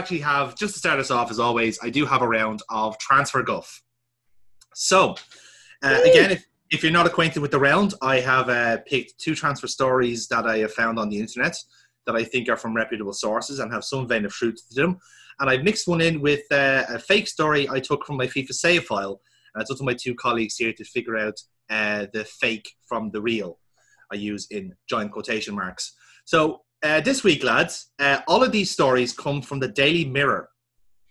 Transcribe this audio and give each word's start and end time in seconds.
actually 0.00 0.20
have, 0.20 0.56
just 0.56 0.72
to 0.72 0.80
start 0.80 0.98
us 0.98 1.10
off, 1.10 1.30
as 1.30 1.38
always, 1.38 1.78
I 1.82 1.90
do 1.90 2.06
have 2.06 2.22
a 2.22 2.28
round 2.28 2.62
of 2.70 2.96
transfer 2.98 3.42
guff. 3.42 3.82
So, 4.74 5.14
uh, 5.82 6.00
again, 6.04 6.30
if, 6.30 6.44
if 6.70 6.82
you're 6.82 6.90
not 6.90 7.06
acquainted 7.06 7.40
with 7.40 7.50
the 7.50 7.58
round, 7.58 7.92
I 8.00 8.20
have 8.20 8.48
uh, 8.48 8.78
picked 8.86 9.18
two 9.18 9.34
transfer 9.34 9.66
stories 9.66 10.26
that 10.28 10.46
I 10.46 10.56
have 10.58 10.72
found 10.72 10.98
on 10.98 11.10
the 11.10 11.18
internet 11.18 11.54
that 12.06 12.16
I 12.16 12.24
think 12.24 12.48
are 12.48 12.56
from 12.56 12.74
reputable 12.74 13.12
sources 13.12 13.58
and 13.58 13.70
have 13.70 13.84
some 13.84 14.08
vein 14.08 14.24
of 14.24 14.32
truth 14.32 14.58
to 14.70 14.74
them. 14.74 14.98
And 15.38 15.50
I've 15.50 15.64
mixed 15.64 15.86
one 15.86 16.00
in 16.00 16.22
with 16.22 16.44
uh, 16.50 16.84
a 16.88 16.98
fake 16.98 17.28
story 17.28 17.68
I 17.68 17.78
took 17.78 18.06
from 18.06 18.16
my 18.16 18.26
FIFA 18.26 18.54
save 18.54 18.84
file. 18.84 19.20
And 19.54 19.60
it's 19.60 19.70
up 19.70 19.76
to 19.78 19.84
my 19.84 19.94
two 19.94 20.14
colleagues 20.14 20.56
here 20.56 20.72
to 20.72 20.84
figure 20.84 21.18
out 21.18 21.38
uh, 21.68 22.06
the 22.14 22.24
fake 22.24 22.68
from 22.88 23.10
the 23.10 23.20
real. 23.20 23.58
I 24.10 24.16
use 24.16 24.46
in 24.50 24.74
giant 24.88 25.12
quotation 25.12 25.54
marks. 25.54 25.92
So 26.24 26.62
uh, 26.82 27.00
this 27.00 27.22
week, 27.24 27.44
lads, 27.44 27.90
uh, 27.98 28.20
all 28.26 28.42
of 28.42 28.52
these 28.52 28.70
stories 28.70 29.12
come 29.12 29.42
from 29.42 29.58
the 29.60 29.68
Daily 29.68 30.04
Mirror, 30.04 30.48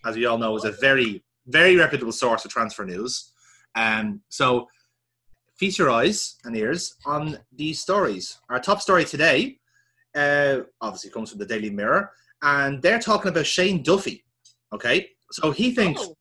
as 0.06 0.16
we 0.16 0.26
all 0.26 0.38
know, 0.38 0.56
is 0.56 0.66
a 0.66 0.72
very, 0.72 1.24
very 1.48 1.76
reputable 1.76 2.12
source 2.12 2.46
of 2.46 2.52
transfer 2.52 2.86
news. 2.86 3.32
Um, 3.76 4.22
so 4.30 4.68
feast 5.58 5.78
your 5.78 5.92
eyes 5.92 6.38
and 6.44 6.56
ears 6.56 6.96
on 7.06 7.38
these 7.56 7.80
stories. 7.80 8.40
Our 8.50 8.60
top 8.60 8.82
story 8.82 9.06
today, 9.06 9.60
uh, 10.16 10.62
obviously, 10.82 11.12
comes 11.12 11.30
from 11.30 11.40
the 11.40 11.46
Daily 11.46 11.70
Mirror, 11.70 12.12
and 12.42 12.82
they're 12.82 13.00
talking 13.00 13.30
about 13.30 13.46
Shane 13.46 13.84
Duffy. 13.84 14.24
Okay, 14.74 15.10
so 15.32 15.52
he 15.52 15.72
thinks 15.74 16.02
Oh. 16.04 16.16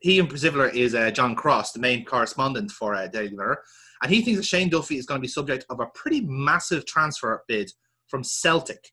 he 0.00 0.18
in 0.18 0.26
particular 0.26 0.68
is 0.68 0.94
uh, 0.94 1.10
John 1.10 1.34
Cross, 1.34 1.72
the 1.72 1.80
main 1.80 2.04
correspondent 2.04 2.70
for 2.70 2.94
uh, 2.94 3.06
Daily 3.08 3.30
Mirror, 3.34 3.62
and 4.02 4.12
he 4.12 4.22
thinks 4.22 4.38
that 4.40 4.46
Shane 4.46 4.68
Duffy 4.68 4.96
is 4.98 5.06
going 5.06 5.18
to 5.20 5.22
be 5.22 5.28
subject 5.28 5.64
of 5.70 5.80
a 5.80 5.86
pretty 5.94 6.20
massive 6.22 6.84
transfer 6.86 7.42
bid 7.48 7.70
from 8.08 8.24
Celtic. 8.24 8.92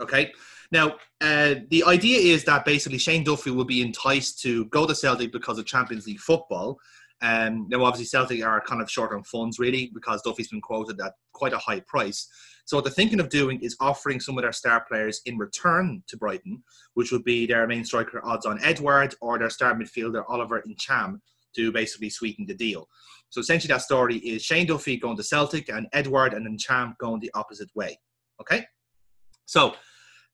Okay, 0.00 0.32
now 0.70 0.94
uh, 1.20 1.56
the 1.70 1.82
idea 1.84 2.18
is 2.18 2.44
that 2.44 2.64
basically 2.64 2.98
Shane 2.98 3.24
Duffy 3.24 3.50
will 3.50 3.64
be 3.64 3.82
enticed 3.82 4.40
to 4.42 4.66
go 4.66 4.86
to 4.86 4.94
Celtic 4.94 5.32
because 5.32 5.58
of 5.58 5.66
Champions 5.66 6.06
League 6.06 6.20
football. 6.20 6.78
Um, 7.20 7.66
now, 7.68 7.84
obviously, 7.84 8.06
Celtic 8.06 8.44
are 8.44 8.60
kind 8.60 8.80
of 8.80 8.90
short 8.90 9.12
on 9.12 9.24
funds, 9.24 9.58
really, 9.58 9.90
because 9.92 10.22
Duffy's 10.22 10.48
been 10.48 10.60
quoted 10.60 11.00
at 11.00 11.14
quite 11.32 11.52
a 11.52 11.58
high 11.58 11.80
price. 11.80 12.28
So, 12.64 12.76
what 12.76 12.84
they're 12.84 12.92
thinking 12.92 13.18
of 13.18 13.28
doing 13.28 13.60
is 13.60 13.76
offering 13.80 14.20
some 14.20 14.38
of 14.38 14.42
their 14.42 14.52
star 14.52 14.84
players 14.88 15.20
in 15.26 15.36
return 15.36 16.02
to 16.06 16.16
Brighton, 16.16 16.62
which 16.94 17.10
would 17.10 17.24
be 17.24 17.46
their 17.46 17.66
main 17.66 17.84
striker 17.84 18.20
Odsonne 18.20 18.60
Édouard 18.60 19.14
or 19.20 19.38
their 19.38 19.50
star 19.50 19.74
midfielder 19.74 20.24
Olivier 20.28 20.62
Ntcham 20.68 21.18
to 21.56 21.72
basically 21.72 22.10
sweeten 22.10 22.46
the 22.46 22.54
deal. 22.54 22.88
So, 23.30 23.40
essentially, 23.40 23.72
that 23.72 23.82
story 23.82 24.18
is 24.18 24.44
Shane 24.44 24.66
Duffy 24.66 24.96
going 24.96 25.16
to 25.16 25.24
Celtic 25.24 25.70
and 25.70 25.88
Edward 25.92 26.34
and 26.34 26.46
Ntcham 26.46 26.96
going 26.98 27.20
the 27.20 27.32
opposite 27.34 27.70
way. 27.74 27.98
Okay? 28.40 28.64
So, 29.46 29.74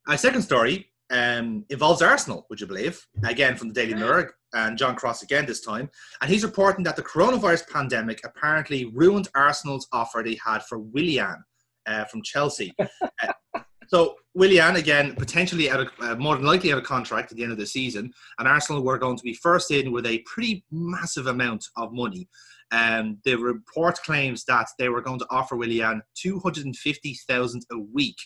our 0.09 0.17
second 0.17 0.43
story 0.43 0.91
um, 1.11 1.65
involves 1.71 2.03
Arsenal, 2.03 2.47
would 2.51 2.61
you 2.61 2.67
believe? 2.67 3.07
Again, 3.25 3.57
from 3.57 3.69
the 3.69 3.75
Daily 3.75 3.95
Mirror, 3.95 4.35
and 4.55 4.79
John 4.79 4.95
Cross 4.95 5.23
again 5.23 5.47
this 5.47 5.61
time. 5.61 5.91
And 6.23 6.31
he's 6.31 6.45
reporting 6.45 6.85
that 6.85 6.97
the 6.97 7.03
coronavirus 7.03 7.69
pandemic 7.69 8.21
apparently 8.25 8.87
ruined 8.87 9.29
Arsenal's 9.35 9.87
offer 9.93 10.23
they 10.25 10.39
had 10.45 10.63
for 10.63 10.79
Willian 10.79 11.45
uh, 11.87 12.05
from 12.05 12.23
Chelsea. 12.23 12.75
Uh, 13.23 13.61
so 13.89 14.15
Willian 14.35 14.77
again 14.77 15.15
potentially 15.15 15.71
out 15.71 15.81
of 15.81 15.89
uh, 16.01 16.17
more 16.17 16.37
than 16.37 16.47
likely 16.47 16.73
out 16.73 16.79
of 16.79 16.85
contract 16.85 17.31
at 17.31 17.37
the 17.37 17.43
end 17.43 17.53
of 17.53 17.59
the 17.59 17.67
season, 17.67 18.13
and 18.39 18.49
Arsenal 18.49 18.83
were 18.83 18.99
going 18.99 19.17
to 19.17 19.23
be 19.23 19.35
first 19.35 19.71
in 19.71 19.93
with 19.93 20.07
a 20.07 20.19
pretty 20.27 20.65
massive 20.73 21.27
amount 21.27 21.65
of 21.77 21.93
money. 21.93 22.29
Um, 22.71 23.19
the 23.25 23.37
report 23.37 23.99
claims 24.05 24.45
that 24.47 24.67
they 24.79 24.89
were 24.89 25.03
going 25.03 25.19
to 25.21 25.27
offer 25.31 25.57
Willian 25.57 26.03
two 26.15 26.41
hundred 26.41 26.67
and 26.67 26.77
fifty 26.77 27.15
thousand 27.29 27.63
a 27.71 27.79
week 27.79 28.17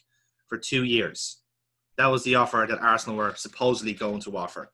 for 0.47 0.59
two 0.59 0.84
years. 0.84 1.43
That 1.97 2.06
was 2.06 2.22
the 2.25 2.37
offer 2.37 2.66
that 2.69 2.81
Arsenal 2.81 3.16
were 3.16 3.34
supposedly 3.37 3.93
going 3.93 4.21
to 4.22 4.37
offer. 4.37 4.71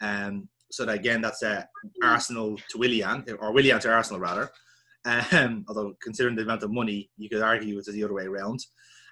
Um, 0.00 0.48
so 0.70 0.84
that 0.84 0.94
again, 0.94 1.20
that's 1.20 1.42
uh, 1.42 1.64
Arsenal 2.02 2.58
to 2.70 2.78
Willian, 2.78 3.24
or 3.40 3.52
Willian 3.52 3.80
to 3.80 3.92
Arsenal 3.92 4.20
rather. 4.20 4.50
Um, 5.04 5.64
although 5.68 5.94
considering 6.02 6.36
the 6.36 6.42
amount 6.42 6.62
of 6.62 6.72
money, 6.72 7.10
you 7.16 7.28
could 7.28 7.42
argue 7.42 7.78
it's 7.78 7.90
the 7.90 8.04
other 8.04 8.14
way 8.14 8.26
around. 8.26 8.60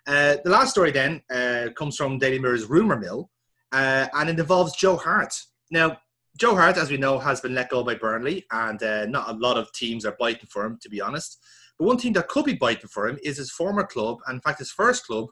Uh, 0.07 0.37
the 0.45 0.51
last 0.51 0.71
story 0.71 0.91
then 0.91 1.23
uh, 1.33 1.69
comes 1.77 1.97
from 1.97 2.19
Daily 2.19 2.39
Mirror's 2.39 2.67
rumor 2.67 2.99
mill, 2.99 3.31
uh, 3.73 4.07
and 4.13 4.29
it 4.29 4.39
involves 4.39 4.77
Joe 4.77 4.97
Hart. 4.97 5.35
Now, 5.71 5.97
Joe 6.37 6.57
Hart, 6.57 6.77
as 6.77 6.91
we 6.91 6.97
know, 6.97 7.19
has 7.19 7.41
been 7.41 7.55
let 7.55 7.71
go 7.71 7.85
by 7.85 7.95
Burnley, 7.95 8.45
and 8.51 8.83
uh, 8.83 9.07
not 9.07 9.31
a 9.31 9.39
lot 9.39 9.57
of 9.57 9.73
teams 9.73 10.05
are 10.05 10.17
biting 10.19 10.49
for 10.51 10.65
him, 10.65 10.79
to 10.83 10.89
be 10.89 11.01
honest. 11.01 11.39
But 11.79 11.87
one 11.87 11.97
team 11.97 12.13
that 12.15 12.29
could 12.29 12.45
be 12.45 12.55
biting 12.55 12.89
for 12.89 13.09
him 13.09 13.19
is 13.23 13.37
his 13.37 13.53
former 13.53 13.85
club, 13.85 14.19
and 14.27 14.37
in 14.37 14.41
fact, 14.41 14.59
his 14.59 14.73
first 14.73 15.07
club, 15.07 15.29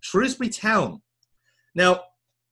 Shrewsbury 0.00 0.48
Town. 0.48 1.02
Now, 1.74 2.00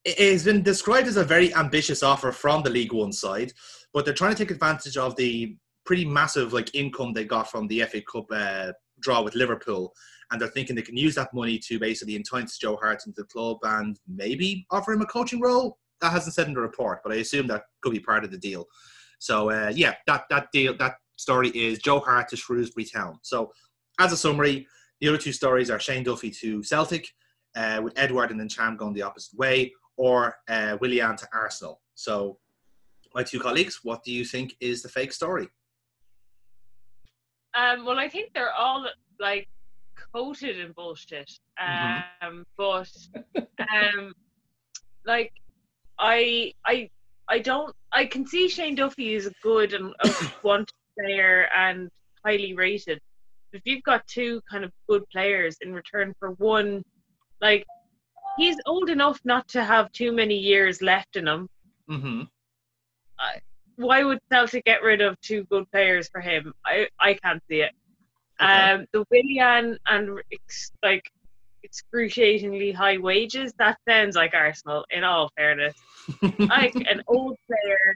it 0.03 0.19
has 0.19 0.45
been 0.45 0.61
described 0.61 1.07
as 1.07 1.17
a 1.17 1.23
very 1.23 1.53
ambitious 1.55 2.03
offer 2.03 2.31
from 2.31 2.61
the 2.61 2.69
League 2.69 2.93
One 2.93 3.11
side, 3.11 3.53
but 3.91 4.05
they're 4.05 4.13
trying 4.13 4.35
to 4.35 4.37
take 4.37 4.51
advantage 4.51 4.97
of 4.97 5.15
the 5.15 5.57
pretty 5.83 6.05
massive 6.05 6.53
like 6.53 6.73
income 6.75 7.13
they 7.13 7.25
got 7.25 7.49
from 7.49 7.67
the 7.67 7.81
FA 7.83 8.01
Cup 8.01 8.25
uh, 8.31 8.71
draw 8.99 9.23
with 9.23 9.33
Liverpool, 9.33 9.93
and 10.29 10.39
they're 10.39 10.49
thinking 10.49 10.75
they 10.75 10.83
can 10.83 10.97
use 10.97 11.15
that 11.15 11.33
money 11.33 11.57
to 11.57 11.79
basically 11.79 12.15
entice 12.15 12.59
Joe 12.59 12.75
Hart 12.75 13.01
into 13.07 13.21
the 13.21 13.27
club 13.27 13.57
and 13.63 13.99
maybe 14.07 14.67
offer 14.69 14.93
him 14.93 15.01
a 15.01 15.07
coaching 15.07 15.41
role. 15.41 15.79
That 16.01 16.11
hasn't 16.11 16.33
said 16.35 16.47
in 16.47 16.53
the 16.53 16.59
report, 16.61 17.01
but 17.03 17.11
I 17.13 17.17
assume 17.17 17.47
that 17.47 17.63
could 17.81 17.93
be 17.93 17.99
part 17.99 18.23
of 18.23 18.31
the 18.31 18.37
deal. 18.37 18.65
So 19.19 19.49
uh, 19.49 19.71
yeah, 19.73 19.95
that 20.07 20.23
that 20.29 20.51
deal 20.51 20.75
that 20.77 20.95
story 21.15 21.49
is 21.49 21.79
Joe 21.79 21.99
Hart 21.99 22.27
to 22.29 22.35
Shrewsbury 22.35 22.85
Town. 22.85 23.17
So 23.21 23.51
as 23.99 24.11
a 24.11 24.17
summary, 24.17 24.67
the 24.99 25.07
other 25.09 25.17
two 25.17 25.31
stories 25.31 25.69
are 25.69 25.79
Shane 25.79 26.03
Duffy 26.03 26.29
to 26.31 26.61
Celtic, 26.63 27.07
uh, 27.55 27.79
with 27.83 27.93
Édouard 27.95 28.31
and 28.31 28.41
Ntcham 28.41 28.77
going 28.77 28.93
the 28.93 29.01
opposite 29.03 29.37
way, 29.37 29.73
or 29.95 30.35
uh, 30.49 30.77
Willian 30.81 31.15
to 31.17 31.27
Arsenal. 31.33 31.81
So 31.95 32.39
my 33.13 33.23
two 33.23 33.39
colleagues, 33.39 33.79
what 33.83 34.03
do 34.03 34.11
you 34.11 34.25
think 34.25 34.55
is 34.59 34.81
the 34.81 34.89
fake 34.89 35.13
story? 35.13 35.47
Um, 37.53 37.85
well, 37.85 37.97
I 37.97 38.09
think 38.09 38.33
they're 38.33 38.51
all 38.53 38.85
like 39.19 39.47
coated 40.13 40.59
in 40.59 40.73
bullshit. 40.73 41.31
Um, 41.57 42.03
Mhm. 42.21 42.45
but 42.57 42.91
um, 43.73 44.13
like 45.05 45.31
I, 45.99 46.53
I, 46.65 46.89
I 47.27 47.39
don't. 47.39 47.75
I 47.91 48.05
can 48.05 48.25
see 48.27 48.47
Shane 48.49 48.75
Duffy 48.75 49.15
is 49.15 49.25
a 49.25 49.33
good 49.41 49.73
and 49.73 49.93
a 50.03 50.09
wanted 50.43 50.69
player 50.99 51.47
and 51.55 51.89
highly 52.23 52.53
rated. 52.53 52.99
If 53.53 53.61
you've 53.65 53.83
got 53.83 54.05
two 54.07 54.41
kind 54.49 54.63
of 54.65 54.71
good 54.89 55.03
players 55.11 55.57
in 55.61 55.73
return 55.73 56.13
for 56.19 56.31
one, 56.31 56.83
like 57.41 57.65
he's 58.37 58.57
old 58.65 58.89
enough 58.89 59.19
not 59.23 59.47
to 59.49 59.63
have 59.63 59.91
too 59.91 60.11
many 60.11 60.37
years 60.37 60.81
left 60.81 61.15
in 61.15 61.27
him. 61.27 61.47
Mm-hmm. 61.89 62.23
why 63.75 64.03
would 64.03 64.19
Celtic 64.31 64.65
get 64.65 64.81
rid 64.81 65.01
of 65.01 65.19
two 65.21 65.43
good 65.45 65.69
players 65.71 66.09
for 66.09 66.19
him? 66.19 66.53
I, 66.65 66.87
I 66.99 67.13
can't 67.13 67.43
see 67.47 67.61
it. 67.61 67.71
Okay. 68.41 68.51
Um, 68.51 68.85
the 68.91 69.05
Willian 69.11 69.77
and 69.87 70.19
like 70.83 71.09
excruciatingly 71.65 72.71
high 72.71 72.97
wages. 72.97 73.53
That 73.59 73.77
sounds 73.87 74.15
like 74.15 74.33
Arsenal. 74.33 74.85
In 74.91 75.03
all 75.03 75.31
fairness, 75.35 75.75
like 76.39 76.75
an 76.75 77.01
old 77.07 77.37
player 77.47 77.95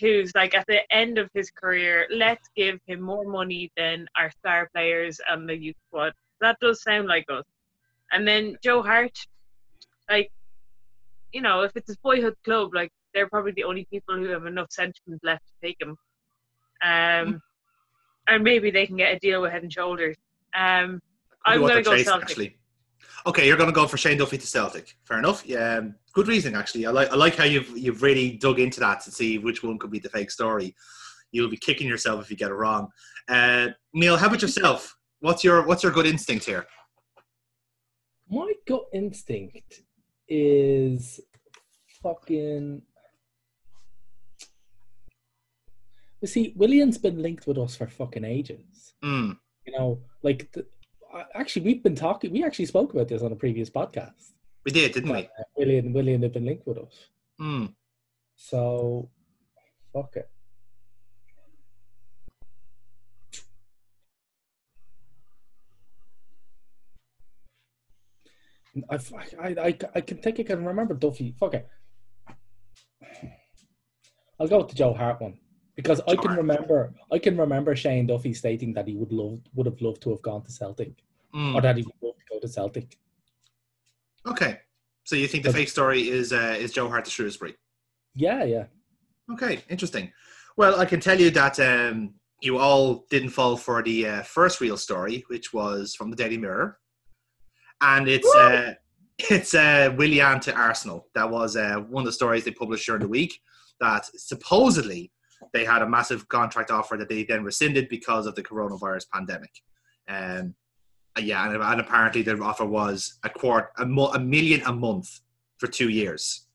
who's 0.00 0.32
like 0.34 0.54
at 0.54 0.66
the 0.66 0.80
end 0.94 1.18
of 1.18 1.30
his 1.34 1.50
career. 1.50 2.06
Let's 2.10 2.48
give 2.54 2.78
him 2.86 3.00
more 3.00 3.24
money 3.24 3.72
than 3.76 4.06
our 4.16 4.30
star 4.30 4.68
players 4.74 5.20
and 5.28 5.48
the 5.48 5.56
youth 5.56 5.76
squad. 5.88 6.12
That 6.40 6.58
does 6.60 6.82
sound 6.82 7.08
like 7.08 7.24
us. 7.30 7.44
And 8.12 8.28
then 8.28 8.56
Joe 8.62 8.82
Hart, 8.82 9.18
like 10.10 10.30
you 11.32 11.42
know, 11.42 11.62
if 11.62 11.76
it's 11.76 11.88
his 11.88 11.96
boyhood 11.96 12.36
club, 12.44 12.74
like 12.74 12.90
they're 13.14 13.28
probably 13.28 13.52
the 13.52 13.64
only 13.64 13.86
people 13.90 14.16
who 14.16 14.28
have 14.28 14.46
enough 14.46 14.68
sentiment 14.70 15.22
left 15.22 15.44
to 15.46 15.66
take 15.66 15.76
him. 15.80 15.96
Um, 16.82 17.40
and 18.28 18.44
maybe 18.44 18.70
they 18.70 18.86
can 18.86 18.96
get 18.96 19.14
a 19.14 19.18
deal 19.18 19.42
with 19.42 19.52
Head 19.52 19.62
and 19.62 19.72
Shoulders. 19.72 20.16
Um, 20.54 21.00
I'm 21.44 21.60
gonna 21.60 21.74
they're 21.74 21.82
go 21.82 21.92
chasing, 21.92 22.04
Celtic. 22.06 22.30
Actually. 22.30 22.56
Okay, 23.26 23.46
you're 23.46 23.56
going 23.56 23.68
to 23.68 23.74
go 23.74 23.86
for 23.86 23.96
Shane 23.96 24.16
Duffy 24.16 24.38
to 24.38 24.46
Celtic. 24.46 24.96
Fair 25.04 25.18
enough. 25.18 25.44
Yeah, 25.46 25.78
um, 25.78 25.94
good 26.12 26.28
reasoning. 26.28 26.58
Actually, 26.58 26.86
I 26.86 26.90
like 26.90 27.10
I 27.10 27.16
like 27.16 27.36
how 27.36 27.44
you've 27.44 27.68
you've 27.76 28.02
really 28.02 28.32
dug 28.32 28.58
into 28.60 28.80
that 28.80 29.00
to 29.02 29.10
see 29.10 29.38
which 29.38 29.62
one 29.62 29.78
could 29.78 29.90
be 29.90 29.98
the 29.98 30.08
fake 30.08 30.30
story. 30.30 30.74
You'll 31.32 31.50
be 31.50 31.56
kicking 31.56 31.88
yourself 31.88 32.22
if 32.22 32.30
you 32.30 32.36
get 32.36 32.50
it 32.50 32.54
wrong. 32.54 32.88
Uh, 33.28 33.68
Neil, 33.92 34.16
how 34.16 34.28
about 34.28 34.40
yourself? 34.40 34.96
What's 35.20 35.42
your 35.44 35.66
what's 35.66 35.82
your 35.82 35.92
good 35.92 36.06
instinct 36.06 36.44
here? 36.46 36.66
My 38.30 38.52
gut 38.66 38.84
instinct 38.92 39.82
is 40.28 41.20
fucking. 42.02 42.82
You 46.20 46.28
see, 46.28 46.52
Willian's 46.56 46.98
been 46.98 47.22
linked 47.22 47.46
with 47.46 47.58
us 47.58 47.76
for 47.76 47.86
fucking 47.86 48.24
ages. 48.24 48.94
Mm, 49.04 49.36
You 49.66 49.72
know, 49.78 50.00
like 50.22 50.50
the, 50.52 50.66
actually, 51.34 51.62
we've 51.62 51.82
been 51.82 51.94
talking. 51.94 52.32
We 52.32 52.44
actually 52.44 52.66
spoke 52.66 52.92
about 52.92 53.08
this 53.08 53.22
on 53.22 53.32
a 53.32 53.36
previous 53.36 53.70
podcast. 53.70 54.32
we 54.64 54.72
did, 54.72 54.92
didn't 54.92 55.10
we? 55.10 55.18
Uh, 55.18 55.44
Willian, 55.56 55.92
Willian 55.92 56.22
had 56.22 56.32
been 56.32 56.44
linked 56.44 56.66
with 56.66 56.78
us. 56.78 57.08
Mm. 57.40 57.74
So, 58.36 59.10
fuck 59.92 60.16
it. 60.16 60.30
I've, 68.90 69.12
I, 69.40 69.54
I, 69.60 69.78
I 69.96 70.00
can 70.00 70.18
think 70.18 70.38
I 70.38 70.44
can 70.44 70.64
remember 70.64 70.94
Duffy. 70.94 71.34
Fuck 71.40 71.54
it. 71.54 71.68
I'll 74.38 74.46
go 74.46 74.58
with 74.58 74.68
the 74.68 74.74
Joe 74.76 74.94
Hart 74.94 75.20
one 75.20 75.38
because 75.78 76.00
I 76.08 76.16
can 76.16 76.32
remember. 76.34 76.92
I 77.12 77.20
can 77.20 77.36
remember 77.38 77.76
Shane 77.76 78.08
Duffy 78.08 78.34
stating 78.34 78.74
that 78.74 78.88
he 78.88 78.96
would 78.96 79.12
love 79.12 79.38
would 79.54 79.66
have 79.66 79.80
loved 79.80 80.02
to 80.02 80.10
have 80.10 80.22
gone 80.22 80.42
to 80.42 80.50
Celtic, 80.50 80.92
Mm, 81.32 81.54
or 81.54 81.60
that 81.60 81.76
he 81.76 81.82
would 81.82 81.94
love 82.02 82.16
to 82.16 82.24
go 82.30 82.40
to 82.40 82.48
Celtic. 82.48 82.98
Okay. 84.26 84.58
So 85.04 85.14
you 85.14 85.28
think 85.28 85.44
the 85.44 85.52
fake 85.52 85.68
story 85.68 86.08
is 86.08 86.32
uh, 86.32 86.56
is 86.58 86.72
Joe 86.72 86.88
Hart 86.88 87.04
to 87.04 87.10
Shrewsbury? 87.10 87.54
Yeah, 88.14 88.42
yeah. 88.42 88.64
Okay, 89.32 89.62
interesting. 89.68 90.12
Well, 90.56 90.80
I 90.80 90.84
can 90.84 91.00
tell 91.00 91.18
you 91.18 91.30
that 91.30 91.60
um, 91.60 92.14
you 92.42 92.58
all 92.58 93.06
didn't 93.08 93.30
fall 93.30 93.56
for 93.56 93.82
the 93.82 94.06
uh, 94.06 94.22
first 94.22 94.60
real 94.60 94.76
story, 94.76 95.24
which 95.28 95.52
was 95.52 95.94
from 95.94 96.10
the 96.10 96.16
Daily 96.16 96.38
Mirror, 96.38 96.78
and 97.80 98.08
it's 98.08 98.34
uh, 98.34 98.74
it's 99.30 99.54
uh, 99.54 99.94
Willian 99.96 100.40
to 100.40 100.52
Arsenal. 100.54 101.06
That 101.14 101.30
was 101.30 101.56
uh, 101.56 101.76
one 101.88 102.02
of 102.02 102.06
the 102.06 102.12
stories 102.20 102.44
they 102.44 102.50
published 102.50 102.86
during 102.86 103.02
the 103.02 103.08
week. 103.08 103.38
That 103.80 104.06
supposedly 104.16 105.12
they 105.52 105.64
had 105.64 105.82
a 105.82 105.88
massive 105.88 106.28
contract 106.28 106.70
offer 106.70 106.96
that 106.96 107.08
they 107.08 107.24
then 107.24 107.44
rescinded 107.44 107.88
because 107.88 108.26
of 108.26 108.34
the 108.34 108.42
coronavirus 108.42 109.06
pandemic. 109.12 109.50
Um, 110.08 110.54
uh, 111.16 111.20
yeah, 111.20 111.50
and, 111.50 111.62
and 111.62 111.80
apparently 111.80 112.22
the 112.22 112.38
offer 112.40 112.64
was 112.64 113.18
a 113.24 113.28
quart 113.30 113.70
a, 113.78 113.86
mo- 113.86 114.12
a 114.12 114.18
million 114.18 114.62
a 114.66 114.72
month 114.72 115.20
for 115.58 115.66
two 115.66 115.88
years 115.88 116.46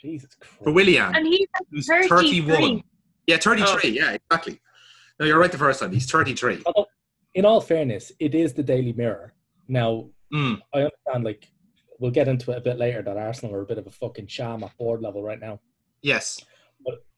Jesus 0.00 0.30
for 0.62 0.72
Willian. 0.72 1.14
And 1.14 1.26
he's 1.26 1.46
who's 1.70 1.86
33. 1.86 2.40
31. 2.42 2.82
Yeah, 3.26 3.36
33. 3.38 3.68
Oh. 3.68 3.78
Yeah, 3.92 4.16
exactly. 4.30 4.60
No, 5.20 5.26
you're 5.26 5.38
right 5.38 5.50
the 5.50 5.58
first 5.58 5.80
time. 5.80 5.92
He's 5.92 6.10
33. 6.10 6.62
In 7.34 7.44
all 7.44 7.60
fairness, 7.60 8.12
it 8.20 8.34
is 8.34 8.54
the 8.54 8.62
Daily 8.62 8.92
Mirror. 8.92 9.34
Now, 9.66 10.10
Mm, 10.32 10.60
I 10.74 10.80
understand, 10.80 11.24
like, 11.24 11.48
we'll 11.98 12.10
get 12.10 12.28
into 12.28 12.50
it 12.52 12.58
a 12.58 12.60
bit 12.60 12.76
later 12.78 13.00
that 13.00 13.16
Arsenal 13.16 13.54
are 13.54 13.62
a 13.62 13.66
bit 13.66 13.78
of 13.78 13.86
a 13.86 13.90
fucking 13.90 14.26
sham 14.26 14.62
at 14.62 14.76
board 14.76 15.00
level 15.00 15.22
right 15.22 15.40
now. 15.40 15.58
yes. 16.02 16.44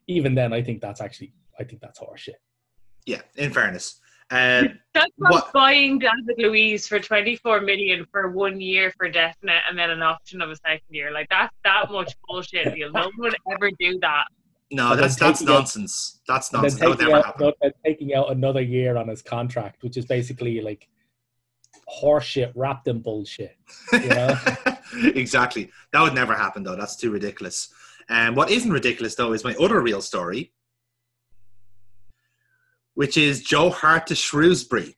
Even 0.06 0.34
then, 0.34 0.52
I 0.52 0.62
think 0.62 0.80
that's 0.80 1.00
actually, 1.00 1.32
I 1.58 1.64
think 1.64 1.80
that's 1.80 1.98
horseshit. 1.98 2.34
Yeah, 3.06 3.20
in 3.36 3.52
fairness. 3.52 4.00
Um, 4.32 4.78
That's 4.94 5.10
like 5.18 5.32
What- 5.32 5.52
buying 5.52 5.98
David 5.98 6.36
Luiz 6.38 6.86
for 6.86 7.00
24 7.00 7.62
million 7.62 8.06
for 8.12 8.30
one 8.30 8.60
year 8.60 8.92
for 8.96 9.08
definite 9.08 9.62
and 9.68 9.76
then 9.76 9.90
an 9.90 10.02
option 10.02 10.40
of 10.40 10.50
a 10.50 10.56
second 10.56 10.82
year. 10.90 11.10
Like, 11.10 11.28
that's 11.30 11.52
that 11.64 11.86
much 11.90 12.12
bullshit 12.28 12.72
deal. 12.74 12.92
No 12.92 13.00
one 13.02 13.10
would 13.18 13.34
ever 13.52 13.70
do 13.80 13.98
that. 14.02 14.26
no, 14.70 14.92
And 14.92 15.00
that's 15.00 15.16
that's 15.16 15.40
taking 15.40 15.52
out- 15.52 15.58
nonsense. 15.58 16.20
That's 16.28 16.52
And 16.52 16.58
then 16.58 16.62
nonsense. 16.62 16.80
That 16.80 16.88
would 16.90 16.98
taking 16.98 17.12
never 17.12 17.26
out, 17.26 17.56
happen. 17.60 17.72
taking 17.84 18.14
out 18.14 18.30
another 18.30 18.60
year 18.62 18.96
on 18.96 19.08
his 19.08 19.20
contract, 19.20 19.82
which 19.82 19.96
is 19.96 20.04
basically 20.06 20.60
like 20.60 20.88
horseshit 22.02 22.52
wrapped 22.54 22.86
in 22.88 23.00
bullshit. 23.00 23.56
know? 23.92 24.36
exactly. 25.16 25.70
That 25.92 26.02
would 26.02 26.14
never 26.14 26.34
happen, 26.34 26.62
though. 26.62 26.76
That's 26.76 26.94
too 26.96 27.10
ridiculous. 27.10 27.72
And 28.10 28.34
what 28.36 28.50
isn't 28.50 28.70
ridiculous, 28.72 29.14
though, 29.14 29.32
is 29.32 29.44
my 29.44 29.54
other 29.54 29.80
real 29.80 30.02
story, 30.02 30.52
which 32.94 33.16
is 33.16 33.42
Joe 33.42 33.70
Hart 33.70 34.06
to 34.08 34.14
Shrewsbury. 34.14 34.96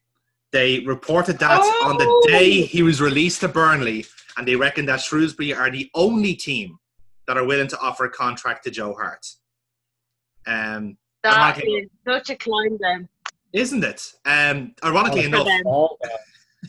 They 0.51 0.79
reported 0.81 1.37
that 1.39 1.61
on 1.83 1.97
the 1.97 2.05
Oh! 2.07 2.23
day 2.27 2.61
he 2.63 2.81
was 2.83 2.99
released 2.99 3.41
to 3.41 3.47
Burnley, 3.47 4.05
and 4.35 4.47
they 4.47 4.55
reckon 4.55 4.85
that 4.87 4.99
Shrewsbury 5.01 5.53
are 5.53 5.69
the 5.69 5.89
only 5.93 6.35
team 6.35 6.79
that 7.27 7.37
are 7.37 7.45
willing 7.45 7.67
to 7.69 7.79
offer 7.79 8.05
a 8.05 8.09
contract 8.09 8.63
to 8.65 8.71
Joe 8.71 8.93
Hart. 8.93 9.25
Um, 10.45 10.97
That 11.23 11.37
Ironically- 11.37 11.73
is 11.83 11.89
such 12.05 12.29
a 12.31 12.35
climb 12.35 12.77
then. 12.81 13.07
isn't 13.53 13.83
it? 13.83 14.11
Um, 14.25 14.73
ironically 14.83 15.21
Oh, 15.23 15.27
enough, 15.27 15.45
them. 15.45 15.61
All 15.65 15.97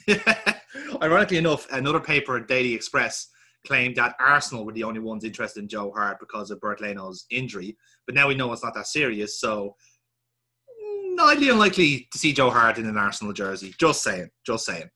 that. 0.06 0.62
Ironically 1.02 1.38
enough, 1.38 1.66
another 1.72 1.98
paper, 2.00 2.38
Daily 2.38 2.72
Express, 2.74 3.28
claimed 3.66 3.96
that 3.96 4.14
Arsenal 4.20 4.64
were 4.64 4.72
the 4.72 4.84
only 4.84 5.00
ones 5.00 5.24
interested 5.24 5.60
in 5.60 5.68
Joe 5.68 5.92
Hart 5.96 6.18
because 6.20 6.50
of 6.50 6.60
Bernd 6.60 6.80
Leno's 6.80 7.26
injury. 7.30 7.76
But 8.06 8.14
now 8.14 8.28
we 8.28 8.34
know 8.34 8.52
it's 8.52 8.64
not 8.64 8.74
that 8.74 8.86
serious, 8.86 9.40
so 9.40 9.76
highly 11.18 11.48
unlikely 11.48 12.08
to 12.12 12.18
see 12.18 12.32
Joe 12.32 12.50
Hart 12.50 12.78
in 12.78 12.86
an 12.86 12.96
Arsenal 12.96 13.32
jersey. 13.32 13.74
Just 13.78 14.02
saying, 14.02 14.30
just 14.44 14.66
saying. 14.66 14.90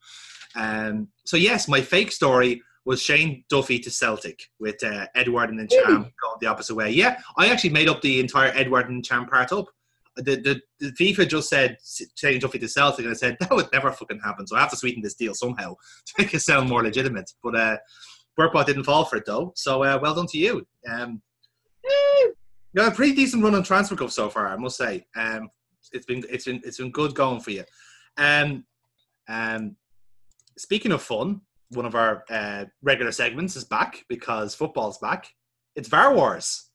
Um, 0.55 1.09
so 1.25 1.37
yes, 1.37 1.67
my 1.67 1.81
fake 1.81 2.11
story 2.11 2.61
was 2.85 3.01
Shane 3.01 3.43
Duffy 3.49 3.79
to 3.79 3.91
Celtic 3.91 4.39
with 4.59 4.83
uh, 4.83 5.05
Édouard 5.15 5.49
and 5.49 5.59
Ntcham 5.59 5.87
Really? 5.87 6.13
going 6.21 6.37
the 6.41 6.47
opposite 6.47 6.75
way. 6.75 6.91
Yeah, 6.91 7.19
I 7.37 7.49
actually 7.49 7.71
made 7.71 7.89
up 7.89 8.01
the 8.01 8.19
entire 8.19 8.51
Édouard 8.51 8.87
and 8.87 9.03
Cham 9.05 9.25
part 9.27 9.51
up. 9.51 9.65
The, 10.15 10.35
the, 10.35 10.61
the 10.79 10.91
FIFA 10.93 11.29
just 11.29 11.49
said 11.49 11.77
Shane 12.15 12.39
Duffy 12.39 12.59
to 12.59 12.67
Celtic, 12.67 13.05
and 13.05 13.13
I 13.13 13.17
said 13.17 13.37
that 13.39 13.51
would 13.51 13.71
never 13.71 13.91
fucking 13.91 14.19
happen. 14.19 14.47
So 14.47 14.55
I 14.55 14.61
have 14.61 14.71
to 14.71 14.75
sweeten 14.75 15.01
this 15.01 15.13
deal 15.13 15.33
somehow 15.33 15.75
to 16.07 16.13
make 16.17 16.33
it 16.33 16.39
sound 16.41 16.67
more 16.69 16.83
legitimate. 16.83 17.31
But 17.43 17.55
uh, 17.55 17.77
Burtbot 18.39 18.65
didn't 18.65 18.85
fall 18.85 19.03
for 19.03 19.17
it 19.17 19.25
though, 19.25 19.51
so 19.55 19.83
uh, 19.83 19.99
well 20.01 20.15
done 20.15 20.27
to 20.27 20.37
you. 20.37 20.65
Um, 20.89 21.21
you 21.83 22.33
got 22.75 22.93
a 22.93 22.95
pretty 22.95 23.13
decent 23.13 23.43
run 23.43 23.55
on 23.55 23.63
transfer 23.63 23.95
cup 23.95 24.11
so 24.11 24.29
far, 24.29 24.47
I 24.47 24.55
must 24.55 24.77
say. 24.77 25.05
Um, 25.15 25.49
it's 25.91 26.05
been 26.05 26.23
it's 26.29 26.45
been 26.45 26.61
it's 26.63 26.77
been 26.77 26.91
good 26.91 27.15
going 27.15 27.41
for 27.41 27.51
you. 27.51 27.65
Um, 28.17 28.63
um, 29.27 29.75
speaking 30.57 30.91
of 30.91 31.01
fun, 31.01 31.41
one 31.69 31.85
of 31.85 31.95
our 31.95 32.23
uh, 32.29 32.65
regular 32.81 33.11
segments 33.11 33.55
is 33.55 33.65
back 33.65 34.05
because 34.07 34.55
football's 34.55 34.99
back. 34.99 35.27
It's 35.75 35.89
VAR 35.89 36.13
Wars. 36.13 36.69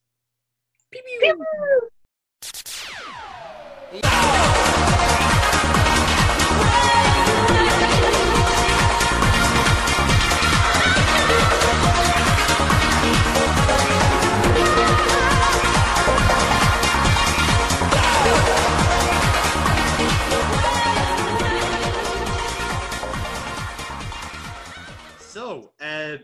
So, 25.44 25.72
uh, 25.78 26.16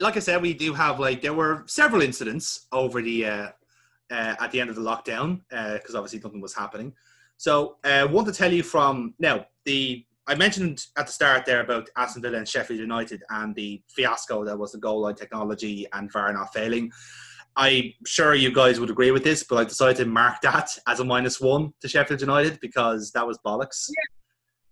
like 0.00 0.16
I 0.16 0.18
said, 0.18 0.42
we 0.42 0.52
do 0.52 0.74
have 0.74 0.98
like 0.98 1.22
there 1.22 1.34
were 1.34 1.62
several 1.66 2.02
incidents 2.02 2.66
over 2.72 3.00
the 3.00 3.24
uh, 3.24 3.48
uh, 4.10 4.34
at 4.40 4.50
the 4.50 4.60
end 4.60 4.70
of 4.70 4.76
the 4.76 4.82
lockdown 4.82 5.42
because 5.48 5.94
obviously 5.94 6.18
nothing 6.18 6.40
was 6.40 6.52
happening. 6.52 6.92
So, 7.36 7.76
uh, 7.84 8.08
want 8.10 8.26
to 8.26 8.32
tell 8.32 8.52
you 8.52 8.64
from 8.64 9.14
now 9.20 9.46
the 9.66 10.04
I 10.26 10.34
mentioned 10.34 10.84
at 10.98 11.06
the 11.06 11.12
start 11.12 11.46
there 11.46 11.60
about 11.60 11.88
Aston 11.96 12.22
Villa 12.22 12.38
and 12.38 12.48
Sheffield 12.48 12.80
United 12.80 13.22
and 13.30 13.54
the 13.54 13.80
fiasco 13.86 14.44
that 14.44 14.58
was 14.58 14.72
the 14.72 14.78
goal 14.78 15.02
line 15.02 15.14
technology 15.14 15.86
and 15.92 16.10
VAR 16.10 16.32
not 16.32 16.52
failing. 16.52 16.90
I'm 17.54 17.92
sure 18.04 18.34
you 18.34 18.52
guys 18.52 18.80
would 18.80 18.90
agree 18.90 19.12
with 19.12 19.22
this, 19.22 19.44
but 19.44 19.58
I 19.58 19.64
decided 19.64 19.98
to 19.98 20.06
mark 20.06 20.40
that 20.40 20.76
as 20.88 20.98
a 20.98 21.04
minus 21.04 21.40
one 21.40 21.72
to 21.82 21.88
Sheffield 21.88 22.20
United 22.20 22.58
because 22.60 23.12
that 23.12 23.24
was 23.24 23.38
bollocks. 23.46 23.88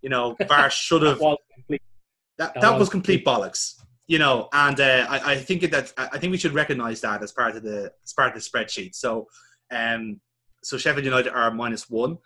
You 0.02 0.08
know, 0.08 0.34
VAR 0.48 0.68
should 0.68 1.02
have 1.02 1.20
that, 2.38 2.54
That 2.54 2.60
that 2.60 2.72
was 2.72 2.80
was 2.80 2.88
complete 2.88 3.24
bollocks 3.24 3.83
you 4.06 4.18
know 4.18 4.48
and 4.52 4.80
uh, 4.80 5.06
I, 5.08 5.32
I 5.32 5.36
think 5.36 5.62
that 5.70 5.92
i 5.96 6.18
think 6.18 6.30
we 6.30 6.38
should 6.38 6.52
recognize 6.52 7.00
that 7.00 7.22
as 7.22 7.32
part 7.32 7.56
of 7.56 7.62
the 7.62 7.92
as 8.04 8.12
part 8.12 8.28
of 8.28 8.34
the 8.34 8.48
spreadsheet. 8.48 8.94
So 8.94 9.28
um 9.70 10.20
so 10.62 10.76
sheffield 10.78 11.04
united 11.04 11.32
are 11.32 11.50
minus 11.50 11.88
one. 11.88 12.18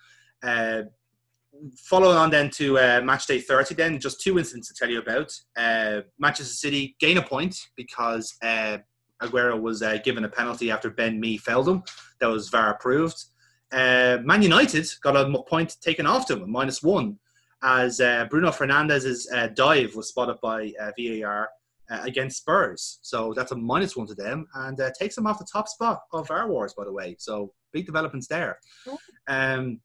Uh 0.42 0.82
following 1.76 2.16
on 2.16 2.30
then 2.30 2.48
to 2.50 2.78
uh, 2.78 3.00
match 3.02 3.26
day 3.26 3.40
30 3.40 3.74
then 3.74 3.98
just 3.98 4.20
two 4.20 4.38
incidents 4.38 4.68
to 4.68 4.74
tell 4.74 4.90
you 4.90 4.98
about. 5.00 5.32
Uh 5.56 6.00
manchester 6.18 6.54
city 6.54 6.96
gain 7.00 7.18
a 7.18 7.22
point 7.22 7.56
because 7.76 8.36
uh 8.42 8.78
aguero 9.22 9.60
was 9.60 9.82
uh, 9.82 9.98
given 10.04 10.24
a 10.24 10.28
penalty 10.28 10.70
after 10.70 10.90
ben 10.90 11.18
mee 11.20 11.36
felled 11.36 11.68
him. 11.68 11.82
That 12.20 12.28
was 12.28 12.48
var 12.48 12.74
approved. 12.74 13.24
Uh 13.72 14.18
man 14.24 14.42
united 14.42 14.88
got 15.02 15.16
a 15.16 15.42
point 15.44 15.76
taken 15.80 16.06
off 16.06 16.26
them 16.26 16.50
minus 16.50 16.82
one 16.82 17.18
as 17.62 18.00
uh, 18.00 18.24
Bruno 18.30 18.52
Fernandes's 18.52 19.28
dive 19.54 19.94
was 19.96 20.08
spotted 20.08 20.36
by 20.40 20.72
VAR 20.96 21.48
uh, 21.90 22.00
against 22.02 22.38
Spurs. 22.38 22.98
So 23.02 23.32
that's 23.34 23.52
a 23.52 23.56
minus 23.56 23.96
one 23.96 24.06
to 24.08 24.14
them 24.14 24.46
and 24.54 24.80
uh, 24.80 24.90
takes 24.98 25.14
them 25.14 25.26
off 25.26 25.38
the 25.38 25.46
top 25.50 25.68
spot 25.68 26.00
of 26.12 26.30
our 26.30 26.48
wars, 26.48 26.74
by 26.74 26.84
the 26.84 26.92
way. 26.92 27.16
So 27.18 27.52
big 27.72 27.86
developments 27.86 28.26
there. 28.28 28.58
Um, 29.28 29.80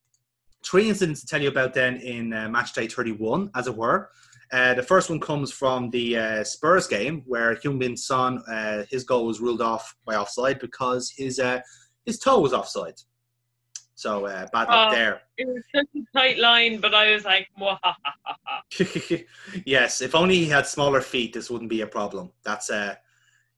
three 0.64 0.88
incidents 0.88 1.20
to 1.20 1.26
tell 1.26 1.42
you 1.42 1.48
about 1.48 1.74
then 1.74 1.96
in 1.96 2.32
uh, 2.32 2.48
match 2.48 2.72
day 2.72 2.86
31, 2.86 3.50
as 3.54 3.66
it 3.66 3.76
were. 3.76 4.10
Uh, 4.52 4.74
the 4.74 4.82
first 4.82 5.10
one 5.10 5.20
comes 5.20 5.50
from 5.50 5.90
the 5.90 6.16
uh, 6.16 6.44
Spurs 6.44 6.86
game 6.86 7.22
where 7.26 7.56
Heung-Min 7.56 7.96
Son, 7.96 8.42
uh, 8.48 8.84
his 8.90 9.04
goal 9.04 9.26
was 9.26 9.40
ruled 9.40 9.62
off 9.62 9.94
by 10.06 10.16
offside 10.16 10.60
because 10.60 11.12
his 11.16 11.38
uh, 11.38 11.60
his 12.04 12.18
toe 12.18 12.38
was 12.38 12.52
offside. 12.52 12.94
So 13.94 14.26
uh, 14.26 14.46
bad 14.52 14.68
luck 14.68 14.88
Oh. 14.90 14.94
there. 14.94 15.20
It 15.38 15.46
was 15.46 15.62
such 15.74 15.86
a 15.96 16.18
tight 16.18 16.38
line, 16.38 16.80
but 16.80 16.94
I 16.94 17.12
was 17.12 17.24
like, 17.24 17.48
yes, 19.66 20.00
if 20.00 20.14
only 20.14 20.36
he 20.36 20.46
had 20.46 20.66
smaller 20.66 21.00
feet, 21.00 21.32
this 21.32 21.50
wouldn't 21.50 21.70
be 21.70 21.82
a 21.82 21.86
problem. 21.86 22.30
That's 22.44 22.70
uh, 22.70 22.94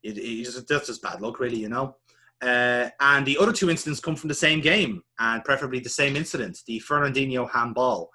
it, 0.02 0.18
it 0.18 0.44
just, 0.44 0.68
that's 0.68 0.86
just 0.86 1.02
bad 1.02 1.20
luck, 1.20 1.40
really, 1.40 1.58
you 1.58 1.68
know. 1.68 1.96
Uh, 2.42 2.90
and 3.00 3.24
the 3.24 3.38
other 3.38 3.52
two 3.52 3.70
incidents 3.70 4.00
come 4.00 4.14
from 4.16 4.28
the 4.28 4.34
same 4.34 4.60
game, 4.60 5.02
and 5.18 5.42
preferably 5.44 5.80
the 5.80 5.88
same 5.88 6.16
incident, 6.16 6.58
the 6.66 6.80
Fernandinho 6.86 7.50
handball. 7.50 8.10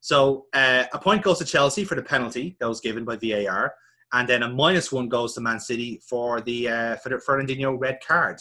So 0.00 0.46
uh, 0.54 0.84
a 0.92 0.98
point 0.98 1.22
goes 1.22 1.38
to 1.38 1.44
Chelsea 1.44 1.84
for 1.84 1.94
the 1.94 2.02
penalty 2.02 2.56
that 2.60 2.68
was 2.68 2.80
given 2.80 3.04
by 3.04 3.16
VAR, 3.16 3.74
and 4.12 4.26
then 4.28 4.42
a 4.44 4.48
minus 4.48 4.92
one 4.92 5.08
goes 5.08 5.34
to 5.34 5.40
Man 5.40 5.60
City 5.60 6.00
for 6.08 6.40
the 6.40 6.68
uh, 6.68 6.96
for 6.96 7.10
the 7.10 7.16
Fernandinho 7.16 7.78
red 7.78 7.98
card. 8.06 8.40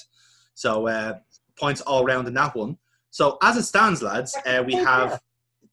So 0.54 0.88
uh, 0.88 1.16
points 1.60 1.82
all 1.82 2.06
round 2.06 2.28
in 2.28 2.34
that 2.36 2.56
one. 2.56 2.78
So 3.16 3.38
as 3.42 3.56
it 3.56 3.64
stands, 3.64 4.04
lads, 4.04 4.36
uh, 4.46 4.62
we 4.68 4.74
have 4.74 5.22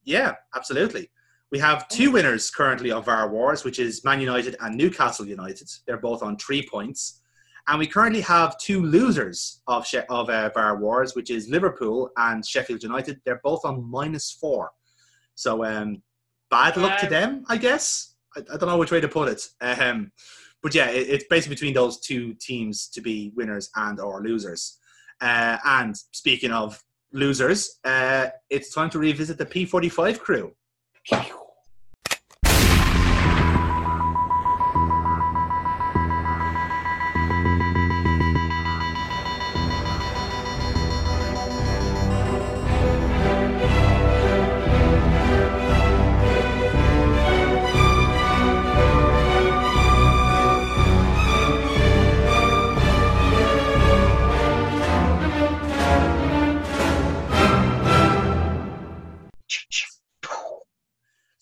yeah, 0.05 0.35
absolutely. 0.55 1.11
We 1.51 1.59
have 1.59 1.89
two 1.89 2.09
winners 2.09 2.49
currently 2.49 2.89
of 2.89 3.09
our 3.09 3.29
Wars, 3.29 3.65
which 3.65 3.79
is 3.79 4.01
Man 4.05 4.21
United 4.21 4.55
and 4.61 4.77
Newcastle 4.77 5.27
United. 5.27 5.69
They're 5.85 5.97
both 5.97 6.23
on 6.23 6.37
three 6.37 6.65
points. 6.65 7.19
And 7.67 7.79
we 7.79 7.85
currently 7.85 8.21
have 8.21 8.57
two 8.59 8.81
losers 8.81 9.61
of, 9.67 9.85
she- 9.85 10.07
of 10.09 10.29
uh, 10.29 10.51
VAR 10.53 10.77
Wars, 10.77 11.15
which 11.15 11.29
is 11.29 11.49
Liverpool 11.49 12.09
and 12.15 12.45
Sheffield 12.45 12.81
United. 12.81 13.19
They're 13.25 13.41
both 13.43 13.65
on 13.65 13.91
minus 13.91 14.31
four. 14.31 14.71
So 15.35 15.65
um, 15.65 16.01
bad 16.49 16.77
luck 16.77 16.97
to 16.99 17.07
them, 17.07 17.43
I 17.49 17.57
guess. 17.57 18.15
I, 18.37 18.39
I 18.39 18.57
don't 18.57 18.69
know 18.69 18.77
which 18.77 18.91
way 18.91 19.01
to 19.01 19.09
put 19.09 19.27
it. 19.27 19.45
Um, 19.59 20.13
but 20.61 20.73
yeah, 20.73 20.87
it, 20.89 21.09
it's 21.09 21.25
basically 21.29 21.55
between 21.55 21.73
those 21.73 21.99
two 21.99 22.35
teams 22.35 22.87
to 22.91 23.01
be 23.01 23.33
winners 23.35 23.69
and 23.75 23.99
or 23.99 24.23
losers. 24.23 24.79
Uh, 25.19 25.57
and 25.65 25.97
speaking 26.13 26.53
of 26.53 26.81
losers, 27.13 27.79
uh, 27.83 28.27
it's 28.49 28.73
time 28.73 28.89
to 28.89 28.99
revisit 28.99 29.37
the 29.37 29.45
P45 29.45 30.19
crew. 30.19 30.53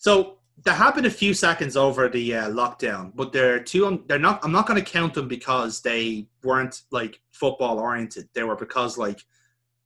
So 0.02 0.38
there 0.64 0.74
have 0.74 0.96
been 0.96 1.06
a 1.06 1.10
few 1.10 1.32
seconds 1.32 1.76
over 1.76 2.08
the 2.08 2.34
uh, 2.34 2.48
lockdown, 2.50 3.12
but 3.14 3.32
they're 3.32 3.62
two. 3.62 4.02
They're 4.08 4.18
not. 4.18 4.44
I'm 4.44 4.50
not 4.50 4.66
going 4.66 4.84
to 4.84 4.90
count 4.90 5.14
them 5.14 5.28
because 5.28 5.80
they 5.80 6.26
weren't 6.42 6.82
like 6.90 7.20
football 7.30 7.78
oriented. 7.78 8.28
They 8.34 8.42
were 8.42 8.56
because 8.56 8.98
like 8.98 9.24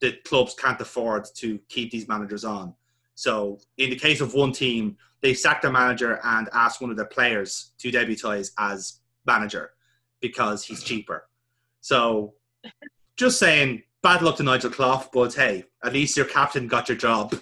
the 0.00 0.12
clubs 0.24 0.54
can't 0.54 0.80
afford 0.80 1.26
to 1.36 1.58
keep 1.68 1.90
these 1.90 2.08
managers 2.08 2.46
on. 2.46 2.72
So 3.14 3.58
in 3.76 3.90
the 3.90 3.96
case 3.96 4.22
of 4.22 4.32
one 4.32 4.52
team, 4.52 4.96
they 5.20 5.34
sacked 5.34 5.60
their 5.60 5.70
manager 5.70 6.18
and 6.24 6.48
asked 6.54 6.80
one 6.80 6.90
of 6.90 6.96
their 6.96 7.04
players 7.04 7.72
to 7.80 7.92
debutize 7.92 8.52
as 8.58 9.00
manager 9.26 9.72
because 10.22 10.64
he's 10.64 10.82
cheaper. 10.82 11.28
So 11.82 12.32
just 13.18 13.38
saying, 13.38 13.82
bad 14.02 14.22
luck 14.22 14.36
to 14.36 14.44
Nigel 14.44 14.70
Clough, 14.70 15.10
but 15.12 15.34
hey, 15.34 15.64
at 15.84 15.92
least 15.92 16.16
your 16.16 16.24
captain 16.24 16.68
got 16.68 16.88
your 16.88 16.96
job. 16.96 17.38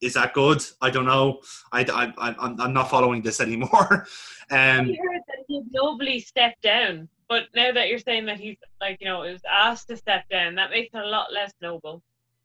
Is 0.00 0.14
that 0.14 0.32
good? 0.34 0.62
I 0.80 0.90
don't 0.90 1.06
know. 1.06 1.40
I, 1.72 1.80
I, 1.84 2.12
I'm, 2.18 2.60
I'm 2.60 2.72
not 2.72 2.90
following 2.90 3.22
this 3.22 3.40
anymore. 3.40 4.06
I 4.50 4.78
Um, 4.78 4.86
heard 4.86 5.22
that 5.26 5.44
he 5.48 5.62
nobly 5.72 6.20
stepped 6.20 6.62
down, 6.62 7.08
but 7.28 7.44
now 7.54 7.72
that 7.72 7.88
you're 7.88 7.98
saying 7.98 8.26
that 8.26 8.38
he's 8.40 8.56
like, 8.80 8.98
you 9.00 9.06
know, 9.08 9.22
it 9.22 9.32
was 9.32 9.42
asked 9.50 9.88
to 9.88 9.96
step 9.96 10.28
down, 10.30 10.54
that 10.54 10.70
makes 10.70 10.94
it 10.94 10.98
a 10.98 11.06
lot 11.06 11.32
less 11.32 11.52
noble. 11.60 12.02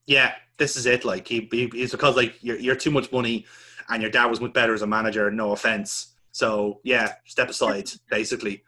yeah, 0.07 0.33
this 0.57 0.75
is 0.75 0.85
it. 0.85 1.05
Like 1.05 1.27
he, 1.27 1.47
he 1.51 1.65
it's 1.75 1.91
because 1.93 2.15
like 2.15 2.35
you're, 2.43 2.57
you're 2.59 2.75
too 2.75 2.91
much 2.91 3.11
money, 3.11 3.45
and 3.89 4.01
your 4.01 4.11
dad 4.11 4.25
was 4.25 4.41
much 4.41 4.53
better 4.53 4.73
as 4.73 4.81
a 4.81 4.87
manager. 4.87 5.29
No 5.31 5.51
offense. 5.51 6.15
So 6.31 6.81
yeah, 6.83 7.13
step 7.25 7.49
aside. 7.49 7.89
basically, 8.09 8.63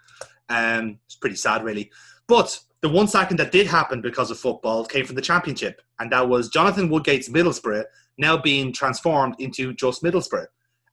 um, 0.50 1.00
it's 1.06 1.15
pretty 1.15 1.36
sad, 1.36 1.63
really. 1.63 1.92
But 2.27 2.58
the 2.82 2.89
one 2.89 3.08
second 3.08 3.38
that 3.38 3.51
did 3.51 3.68
happen 3.68 4.00
because 4.01 4.32
of 4.32 4.39
football 4.39 4.86
came 4.86 5.06
from 5.06 5.15
the 5.15 5.22
championship, 5.22 5.82
and 6.00 6.12
that 6.12 6.27
was 6.30 6.50
Jonathan 6.50 6.89
Woodgate's 6.89 7.30
Middlesbrough 7.30 7.84
now 8.18 8.38
being 8.38 8.72
transformed 8.72 9.36
into 9.40 9.74
just 9.74 10.04
Middlesbrough, 10.04 10.48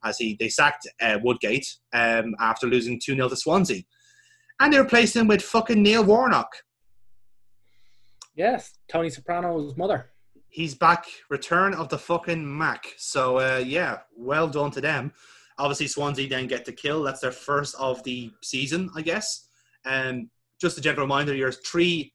as 0.05 0.19
he 0.19 0.37
they 0.38 0.49
sacked 0.49 0.88
uh, 1.00 1.19
Woodgate 1.23 1.76
um, 1.93 2.35
after 2.41 2.67
losing 2.67 3.00
two 3.02 3.14
0 3.14 3.29
to 3.29 3.37
Swansea, 3.37 3.83
and 4.61 4.73
they 4.73 4.79
replaced 4.79 5.17
him 5.17 5.26
with 5.26 5.43
fucking 5.43 5.83
Neil 5.83 6.05
Warnock. 6.05 6.50
Yes, 8.35 8.73
Tony 8.88 9.11
Soprano's 9.11 9.76
mother. 9.76 10.11
he's 10.49 10.75
back. 10.75 11.07
Return 11.31 11.75
of 11.75 11.88
the 11.88 11.99
fucking 11.99 12.59
Mac. 12.59 12.87
So 12.97 13.38
uh, 13.38 13.62
yeah, 13.64 13.99
well 14.17 14.49
done 14.49 14.71
to 14.73 14.81
them. 14.81 15.12
Obviously, 15.59 15.87
Swansea 15.87 16.29
then 16.29 16.47
get 16.47 16.64
the 16.64 16.73
kill. 16.73 17.02
That's 17.02 17.21
their 17.21 17.33
first 17.33 17.75
of 17.79 18.02
the 18.05 18.33
season, 18.43 18.91
I 18.97 19.02
guess. 19.02 19.49
And 19.85 20.29
just 20.61 20.79
a 20.79 20.81
gentle 20.81 21.02
reminder: 21.05 21.35
your 21.35 21.52
three, 21.52 22.14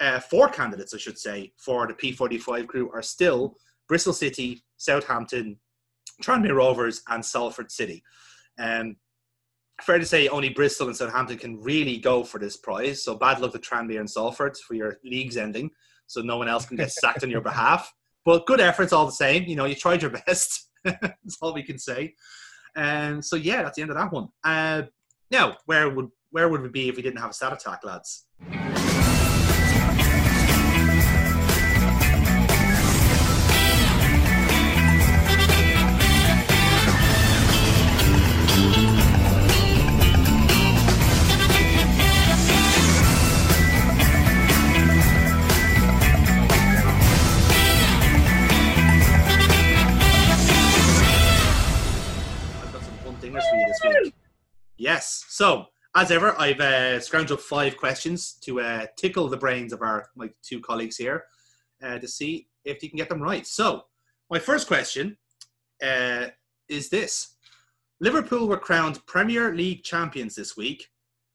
uh, 0.00 0.20
four 0.20 0.48
candidates, 0.48 0.94
I 0.94 0.98
should 0.98 1.18
say, 1.18 1.52
for 1.58 1.86
the 1.86 1.94
P45 1.94 2.66
crew 2.66 2.90
are 2.92 3.02
still 3.02 3.56
Bristol 3.88 4.12
City, 4.12 4.62
Southampton, 4.76 5.58
Tranmere 6.22 6.56
Rovers, 6.56 7.02
and 7.08 7.24
Salford 7.24 7.70
City. 7.70 8.02
Um, 8.58 8.96
fair 9.82 9.98
to 9.98 10.06
say, 10.06 10.28
only 10.28 10.48
Bristol 10.50 10.88
and 10.88 10.96
Southampton 10.96 11.38
can 11.38 11.60
really 11.60 11.98
go 11.98 12.24
for 12.24 12.38
this 12.38 12.56
prize. 12.56 13.02
So 13.02 13.14
bad 13.14 13.40
luck 13.40 13.52
to 13.52 13.58
Tranmere 13.58 14.00
and 14.00 14.10
Salford 14.10 14.56
for 14.56 14.74
your 14.74 14.98
league's 15.04 15.36
ending 15.36 15.70
so 16.06 16.20
no 16.22 16.38
one 16.38 16.48
else 16.48 16.66
can 16.66 16.76
get 16.76 16.92
sacked 16.92 17.22
on 17.22 17.30
your 17.30 17.40
behalf. 17.42 17.92
But 18.24 18.46
good 18.46 18.60
efforts 18.60 18.92
all 18.92 19.06
the 19.06 19.12
same. 19.12 19.44
You 19.44 19.56
know, 19.56 19.66
you 19.66 19.74
tried 19.74 20.02
your 20.02 20.10
best. 20.10 20.68
that's 20.84 21.38
all 21.40 21.54
we 21.54 21.62
can 21.62 21.78
say. 21.78 22.14
And 22.74 23.24
so 23.24 23.36
yeah, 23.36 23.62
that's 23.62 23.76
the 23.76 23.82
end 23.82 23.90
of 23.90 23.96
that 23.96 24.12
one. 24.12 24.28
Uh, 24.44 24.82
now, 25.30 25.56
where 25.66 25.88
would 25.90 26.08
where 26.30 26.48
would 26.48 26.60
we 26.60 26.68
be 26.68 26.88
if 26.88 26.96
we 26.96 27.02
didn't 27.02 27.20
have 27.20 27.30
a 27.30 27.34
stat 27.34 27.52
attack, 27.52 27.84
lads? 27.84 28.26
Yes. 54.86 55.24
So, 55.30 55.66
as 55.96 56.12
ever, 56.12 56.40
I've 56.40 56.60
uh, 56.60 57.00
scrounged 57.00 57.32
up 57.32 57.40
five 57.40 57.76
questions 57.76 58.34
to 58.42 58.60
uh, 58.60 58.86
tickle 58.96 59.26
the 59.26 59.36
brains 59.36 59.72
of 59.72 59.82
our 59.82 60.06
my 60.14 60.28
two 60.44 60.60
colleagues 60.60 60.96
here 60.96 61.24
uh, 61.82 61.98
to 61.98 62.06
see 62.06 62.46
if 62.64 62.84
you 62.84 62.88
can 62.88 62.96
get 62.96 63.08
them 63.08 63.20
right. 63.20 63.44
So, 63.44 63.86
my 64.30 64.38
first 64.38 64.68
question 64.68 65.18
uh, 65.82 66.26
is 66.68 66.88
this: 66.88 67.34
Liverpool 68.00 68.46
were 68.46 68.58
crowned 68.58 69.04
Premier 69.06 69.52
League 69.52 69.82
champions 69.82 70.36
this 70.36 70.56
week, 70.56 70.86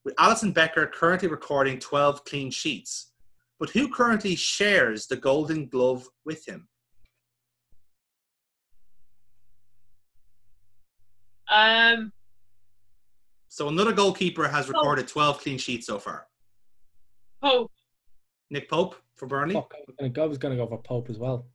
with 0.06 0.16
Alisson 0.16 0.54
Becker 0.54 0.88
currently 0.88 1.28
recording 1.28 1.78
12 1.78 2.24
clean 2.24 2.52
sheets. 2.52 3.12
But 3.60 3.72
who 3.72 3.90
currently 3.90 4.38
shares 4.38 5.08
the 5.08 5.18
Golden 5.18 5.68
Glove 5.68 6.08
with 6.24 6.48
him? 6.48 6.70
Um, 11.50 12.14
So 13.54 13.68
another 13.68 13.92
goalkeeper 13.92 14.48
has 14.48 14.70
recorded 14.70 15.10
12 15.10 15.42
clean 15.42 15.58
sheets 15.58 15.86
so 15.86 16.00
far. 16.00 16.26
oh, 17.44 17.70
Nick 18.50 18.70
Pope 18.70 18.96
for 19.16 19.28
Burnley. 19.28 19.56
Fuck, 19.56 19.74
I 19.76 19.82
was 19.86 19.96
gonna 20.00 20.10
go, 20.10 20.24
I 20.24 20.26
was 20.28 20.38
gonna 20.38 20.56
go 20.56 20.68
for 20.68 20.78
Pope 20.78 21.10
as 21.10 21.18
well. 21.18 21.46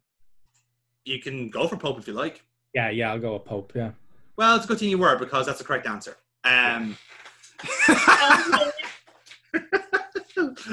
You 1.07 1.23
can 1.23 1.49
go 1.49 1.67
for 1.67 1.79
Pope 1.79 1.99
if 1.99 2.07
you 2.07 2.13
like. 2.13 2.45
Yeah, 2.75 2.91
yeah, 2.91 3.13
I'll 3.13 3.19
go 3.19 3.33
with 3.33 3.47
Pope. 3.47 3.73
Yeah. 3.75 3.93
Well, 4.37 4.57
it's 4.57 4.67
a 4.67 4.69
good 4.69 4.79
thing 4.79 4.91
you 4.91 4.99
were 4.99 5.19
because 5.19 5.47
that's 5.47 5.57
the 5.57 5.65
correct 5.65 5.87
answer. 5.87 6.19
Um, 6.45 6.99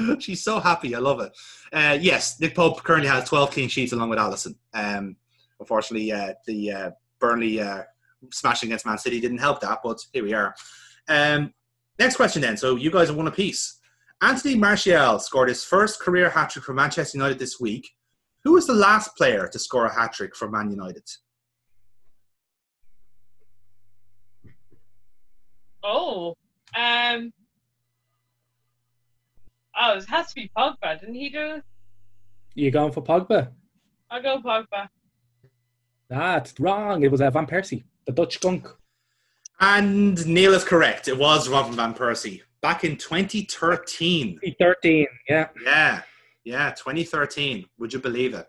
she's 0.18 0.44
so 0.44 0.60
happy. 0.60 0.94
I 0.94 0.98
love 0.98 1.20
it. 1.20 1.32
Uh, 1.72 1.96
yes, 1.98 2.38
Nick 2.38 2.54
Pope 2.54 2.82
currently 2.82 3.08
has 3.08 3.26
12 3.26 3.50
clean 3.50 3.70
sheets 3.70 3.94
along 3.94 4.10
with 4.10 4.18
Alisson. 4.18 4.56
Um, 4.74 5.16
unfortunately, 5.58 6.12
uh, 6.12 6.34
the 6.46 6.70
uh, 6.70 6.90
Burnley 7.18 7.62
uh, 7.62 7.84
smashing 8.30 8.68
against 8.68 8.84
Man 8.84 8.98
City 8.98 9.22
didn't 9.22 9.38
help 9.38 9.62
that, 9.62 9.78
but 9.82 10.04
here 10.12 10.22
we 10.22 10.34
are. 10.34 10.54
Um, 11.08 11.52
next 11.98 12.16
question 12.16 12.42
then. 12.42 12.56
So 12.56 12.76
you 12.76 12.90
guys 12.90 13.08
have 13.08 13.16
won 13.16 13.26
a 13.26 13.32
piece. 13.32 13.78
Anthony 14.22 14.54
Martial 14.54 15.18
scored 15.18 15.48
his 15.48 15.64
first 15.64 16.00
career 16.00 16.30
hat 16.30 16.50
trick 16.50 16.64
for 16.64 16.72
Manchester 16.72 17.18
United 17.18 17.38
this 17.38 17.60
week. 17.60 17.88
Who 18.44 18.52
was 18.52 18.66
the 18.66 18.74
last 18.74 19.16
player 19.16 19.48
to 19.48 19.58
score 19.58 19.86
a 19.86 19.94
hat 19.94 20.12
trick 20.12 20.36
for 20.36 20.50
Man 20.50 20.70
United? 20.70 21.08
oh, 25.84 26.34
um, 26.76 27.32
oh, 29.80 29.98
it 29.98 30.04
has 30.06 30.28
to 30.28 30.34
be 30.34 30.50
Pogba, 30.56 30.98
didn't 30.98 31.14
he 31.14 31.28
do 31.28 31.56
it? 31.56 31.62
You 32.54 32.70
going 32.70 32.92
for 32.92 33.02
Pogba? 33.02 33.50
I'll 34.10 34.22
go 34.22 34.38
Pogba. 34.38 34.88
That's 36.08 36.58
wrong. 36.58 37.02
It 37.02 37.10
was 37.10 37.20
uh, 37.20 37.30
Van 37.30 37.46
Persie, 37.46 37.84
the 38.06 38.12
Dutch 38.12 38.34
skunk. 38.34 38.68
And 39.60 40.26
Neil 40.26 40.54
is 40.54 40.64
correct. 40.64 41.08
It 41.08 41.16
was 41.16 41.48
Robin 41.48 41.74
Van 41.74 41.94
Persie 41.94 42.42
back 42.64 42.82
in 42.82 42.96
2013. 42.96 44.40
13, 44.58 45.06
yeah. 45.28 45.48
Yeah, 45.62 46.02
yeah, 46.44 46.70
2013. 46.70 47.66
Would 47.78 47.92
you 47.92 48.00
believe 48.00 48.34
it? 48.34 48.46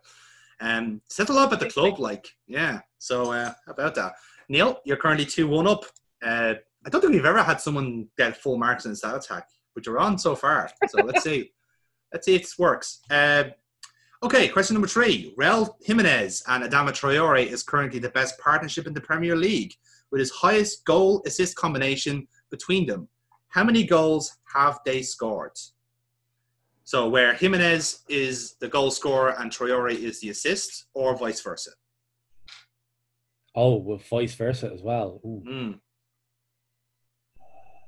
Um, 0.62 1.02
said 1.10 1.28
a 1.28 1.34
lot 1.34 1.48
about 1.48 1.60
the 1.60 1.70
club, 1.70 2.00
like, 2.00 2.28
yeah. 2.48 2.80
So, 2.98 3.34
uh, 3.34 3.54
how 3.66 3.74
about 3.74 3.94
that? 3.96 4.14
Neil, 4.48 4.80
you're 4.86 4.98
currently 4.98 5.26
2 5.26 5.48
1 5.48 5.68
up. 5.68 5.84
Uh, 6.24 6.54
I 6.86 6.90
don't 6.90 7.02
think 7.02 7.14
we've 7.14 7.26
ever 7.26 7.44
had 7.44 7.60
someone 7.60 8.08
get 8.18 8.38
full 8.38 8.58
marks 8.58 8.86
in 8.86 8.92
a 8.92 8.96
stat 8.96 9.16
attack, 9.16 9.48
but 9.74 9.86
you're 9.86 10.00
on 10.00 10.18
so 10.18 10.34
far. 10.34 10.70
So, 10.88 11.04
let's 11.04 11.24
see. 11.24 11.52
Let's 12.14 12.28
see 12.28 12.36
if 12.36 12.44
this 12.44 12.58
works. 12.58 13.02
Uh, 13.10 13.46
okay, 14.24 14.48
question 14.48 14.76
number 14.76 14.88
three. 14.88 15.34
Raul 15.38 15.74
Jimenez 15.84 16.44
and 16.48 16.64
Adama 16.64 16.92
Traore 16.92 17.46
is 17.46 17.62
currently 17.62 18.00
the 18.00 18.12
best 18.12 18.40
partnership 18.40 18.88
in 18.88 18.94
the 18.94 19.02
Premier 19.02 19.36
League 19.36 19.74
with 20.16 20.22
his 20.22 20.32
highest 20.32 20.86
goal 20.86 21.22
assist 21.26 21.58
combination 21.58 22.26
between 22.50 22.86
them. 22.86 23.06
How 23.50 23.66
many 23.66 23.84
goals 23.84 24.32
have 24.54 24.80
they 24.86 25.02
scored? 25.02 25.52
So, 26.86 27.10
where 27.10 27.34
Jimenez 27.34 28.06
is 28.08 28.56
the 28.62 28.70
goal 28.70 28.92
scorer 28.92 29.36
and 29.38 29.52
Traore 29.52 29.94
is 29.94 30.22
the 30.22 30.30
assist, 30.30 30.86
or 30.94 31.18
vice 31.18 31.42
versa? 31.42 31.72
Oh, 33.54 33.76
well, 33.76 33.98
vice 34.10 34.36
versa 34.36 34.72
as 34.74 34.82
well. 34.82 35.20
Ooh. 35.26 35.44
Mm. 35.46 35.80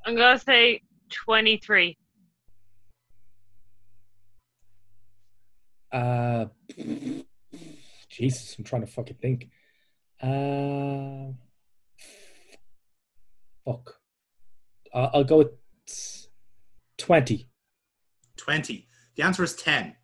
I'm 0.05 0.15
gonna 0.17 0.37
say 0.37 0.81
23. 1.09 1.97
Uh, 5.93 6.45
Jesus, 8.09 8.57
I'm 8.59 8.65
trying 8.65 8.85
to 8.85 8.91
fucking 8.91 9.15
think. 9.21 9.49
Uh, 10.21 11.31
fuck. 13.67 13.95
Uh, 14.93 15.09
I'll 15.13 15.23
go 15.23 15.37
with 15.37 15.51
20. 16.97 17.49
20. 18.37 18.87
The 19.15 19.23
answer 19.23 19.43
is 19.43 19.55
10. 19.55 19.95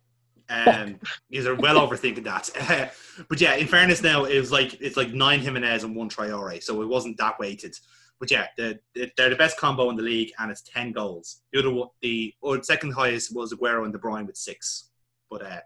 Um, 0.50 0.98
these 1.30 1.46
are 1.46 1.54
well 1.54 1.76
overthinking 1.76 2.24
that. 2.24 2.50
but 3.28 3.40
yeah, 3.40 3.54
in 3.54 3.66
fairness, 3.66 4.02
now 4.02 4.24
it 4.24 4.38
was 4.38 4.52
like 4.52 4.80
it's 4.80 4.96
like 4.96 5.14
nine 5.14 5.40
Jimenez 5.40 5.84
and 5.84 5.96
one 5.96 6.10
Traore, 6.10 6.62
so 6.62 6.82
it 6.82 6.86
wasn't 6.86 7.16
that 7.16 7.38
weighted. 7.38 7.74
But 8.20 8.30
yeah, 8.30 8.48
the, 8.58 8.78
the, 8.94 9.10
they're 9.16 9.30
the 9.30 9.36
best 9.36 9.56
combo 9.58 9.88
in 9.88 9.96
the 9.96 10.02
league, 10.02 10.32
and 10.38 10.50
it's 10.50 10.60
ten 10.60 10.92
goals. 10.92 11.40
The 11.52 11.60
other 11.60 11.70
one, 11.70 11.88
the 12.02 12.34
or 12.42 12.62
second 12.62 12.92
highest 12.92 13.34
was 13.34 13.54
Aguero 13.54 13.84
and 13.84 13.92
De 13.92 13.98
Bruyne 13.98 14.26
with 14.26 14.36
six. 14.36 14.90
But 15.30 15.46
uh, 15.46 15.60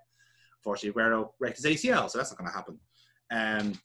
unfortunately, 0.59 1.03
Aguero 1.03 1.31
wrecked 1.41 1.57
his 1.57 1.67
ACL, 1.67 2.09
so 2.09 2.19
that's 2.19 2.31
not 2.31 2.39
going 2.39 2.51
to 2.51 2.57
happen. 2.57 2.79
Um, 3.33 3.81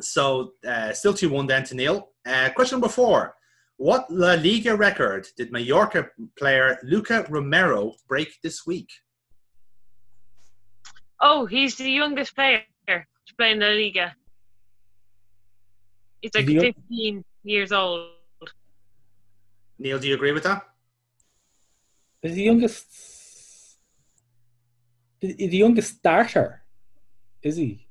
so 0.00 0.52
uh, 0.66 0.92
still 0.92 1.14
two 1.14 1.30
one 1.30 1.46
then 1.46 1.64
to 1.64 1.74
Neil. 1.74 2.10
Uh, 2.26 2.50
question 2.54 2.76
number 2.76 2.88
four: 2.88 3.34
What 3.76 4.10
La 4.10 4.34
Liga 4.34 4.76
record 4.76 5.26
did 5.36 5.52
Mallorca 5.52 6.08
player 6.38 6.78
Luka 6.82 7.26
Romero 7.28 7.94
break 8.08 8.40
this 8.42 8.66
week? 8.66 8.88
Oh, 11.20 11.46
he's 11.46 11.76
the 11.76 11.90
youngest 11.90 12.34
player 12.34 12.62
to 12.88 13.34
play 13.38 13.52
in 13.52 13.58
the 13.58 13.68
Liga. 13.68 14.14
He's 16.20 16.34
like 16.34 16.46
15 16.46 17.24
years 17.42 17.72
old. 17.72 18.08
Neil, 19.78 19.98
do 19.98 20.08
you 20.08 20.14
agree 20.14 20.32
with 20.32 20.44
that? 20.44 20.62
Is 22.22 22.34
the 22.34 22.42
youngest. 22.42 22.86
The, 25.20 25.34
the 25.34 25.56
youngest 25.56 25.98
starter? 25.98 26.62
Is 27.42 27.56
he? 27.56 27.83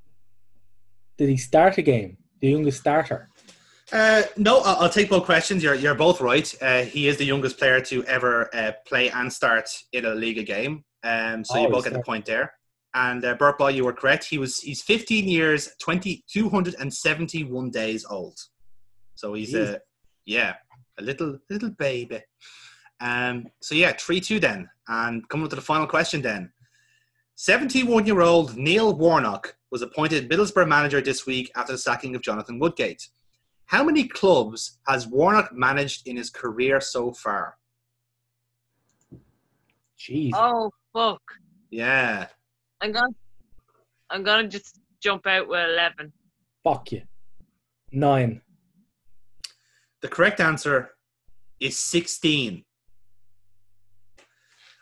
Did 1.17 1.30
he 1.30 1.38
start 1.38 1.78
a 1.78 1.82
game? 1.82 2.17
The 2.41 2.49
youngest 2.49 2.80
starter? 2.80 3.30
Uh, 3.91 4.23
no, 4.38 4.60
I'll, 4.62 4.84
I'll 4.84 4.89
take 4.89 5.10
both 5.10 5.26
questions. 5.26 5.63
You're, 5.63 5.76
you're 5.76 5.95
both 5.95 6.19
right. 6.21 6.54
Uh, 6.62 6.82
he 6.82 7.08
is 7.08 7.17
the 7.17 7.26
youngest 7.26 7.58
player 7.58 7.80
to 7.82 8.04
ever 8.06 8.49
uh, 8.56 8.71
play 8.88 9.10
and 9.10 9.32
start 9.32 9.69
in 9.91 10.06
a 10.06 10.15
Liga 10.15 10.43
game. 10.43 10.84
Um, 11.04 11.43
so 11.43 11.60
Oh, 11.60 11.62
you 11.63 11.69
both 11.69 11.84
get 11.84 11.93
the 11.93 12.02
point 12.02 12.26
there. 12.26 12.54
And 12.95 13.23
uh, 13.26 13.36
Burtbot, 13.36 13.73
you 13.73 13.86
were 13.86 13.93
correct. 13.93 14.26
He 14.26 14.38
was 14.38 14.60
he's 14.60 14.82
15 14.84 15.28
years, 15.28 15.69
20, 15.82 16.23
271 16.32 17.71
days 17.71 18.06
old. 18.10 18.38
So 19.15 19.34
he's 19.34 19.54
Jeez. 19.54 19.76
a 19.76 19.82
yeah, 20.26 20.56
a 20.99 21.04
little 21.04 21.39
little 21.49 21.71
baby. 21.71 22.21
Um, 23.02 23.47
so 23.62 23.76
yeah, 23.76 23.93
three 23.93 24.21
two 24.21 24.39
then, 24.39 24.69
and 24.88 25.28
coming 25.28 25.45
up 25.45 25.49
to 25.49 25.56
the 25.56 25.62
final 25.62 25.88
question 25.88 26.21
then. 26.21 26.52
71 27.44 28.06
year 28.06 28.22
old 28.22 28.56
Neil 28.56 28.96
Warnock 28.96 29.58
was 29.70 29.82
appointed 29.82 30.30
Middlesbrough 30.30 30.66
manager 30.66 31.02
this 31.02 31.26
week 31.26 31.52
after 31.58 31.74
the 31.74 31.78
sacking 31.78 32.16
of 32.16 32.22
Jonathan 32.22 32.58
Woodgate. 32.58 33.10
How 33.66 33.84
many 33.84 34.08
clubs 34.08 34.80
has 34.88 35.08
Warnock 35.08 35.52
managed 35.52 36.08
in 36.08 36.16
his 36.16 36.30
career 36.30 36.80
so 36.80 37.12
far? 37.12 37.58
Jeez. 40.00 40.32
Oh, 40.34 40.72
fuck. 40.94 41.22
Yeah. 41.70 42.28
I'm 42.80 42.94
gonna, 42.94 43.14
I'm 44.10 44.24
gonna 44.24 44.48
just 44.48 44.80
jump 45.02 45.28
out 45.28 45.50
with 45.50 45.70
11. 45.70 46.14
Fuck 46.64 46.94
you. 46.94 47.02
Nine. 47.92 48.42
The 50.02 50.08
correct 50.08 50.40
answer 50.40 50.92
is 51.60 51.78
16. 51.78 52.64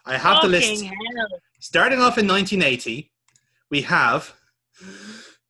I 0.05 0.15
have 0.15 0.43
the 0.43 0.47
list. 0.47 0.83
Fucking 0.83 0.93
hell. 1.17 1.39
Starting 1.63 1.99
off 1.99 2.17
in 2.17 2.27
1980, 2.27 3.11
we 3.69 3.83
have 3.83 4.33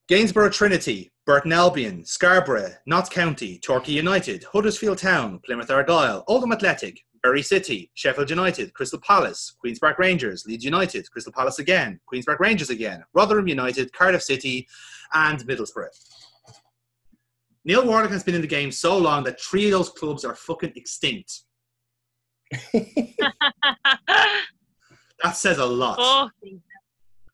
Gainsborough 0.08 0.50
Trinity, 0.50 1.10
Burton 1.24 1.54
Albion, 1.54 2.04
Scarborough, 2.04 2.68
Notts 2.84 3.08
County, 3.08 3.58
Torquay 3.60 3.92
United, 3.92 4.44
Huddersfield 4.44 4.98
Town, 4.98 5.40
Plymouth 5.42 5.70
Argyle, 5.70 6.22
Oldham 6.28 6.52
Athletic, 6.52 7.00
Bury 7.22 7.40
City, 7.40 7.90
Sheffield 7.94 8.28
United, 8.28 8.74
Crystal 8.74 9.00
Palace, 9.00 9.54
Queen's 9.58 9.78
Park 9.78 9.98
Rangers, 9.98 10.44
Leeds 10.44 10.66
United, 10.66 11.10
Crystal 11.10 11.32
Palace 11.32 11.60
again, 11.60 11.98
Queen's 12.04 12.26
Park 12.26 12.40
Rangers 12.40 12.68
again, 12.68 13.02
Rotherham 13.14 13.48
United, 13.48 13.90
Cardiff 13.94 14.22
City, 14.22 14.68
and 15.14 15.38
Middlesbrough. 15.46 15.96
Neil 17.64 17.86
Warnock 17.86 18.10
has 18.10 18.22
been 18.22 18.34
in 18.34 18.42
the 18.42 18.46
game 18.46 18.70
so 18.70 18.98
long 18.98 19.24
that 19.24 19.40
three 19.40 19.64
of 19.64 19.70
those 19.70 19.88
clubs 19.88 20.26
are 20.26 20.34
fucking 20.34 20.74
extinct. 20.76 21.40
That 25.22 25.36
says 25.36 25.58
a 25.58 25.66
lot. 25.66 25.96
Fucking 25.98 26.60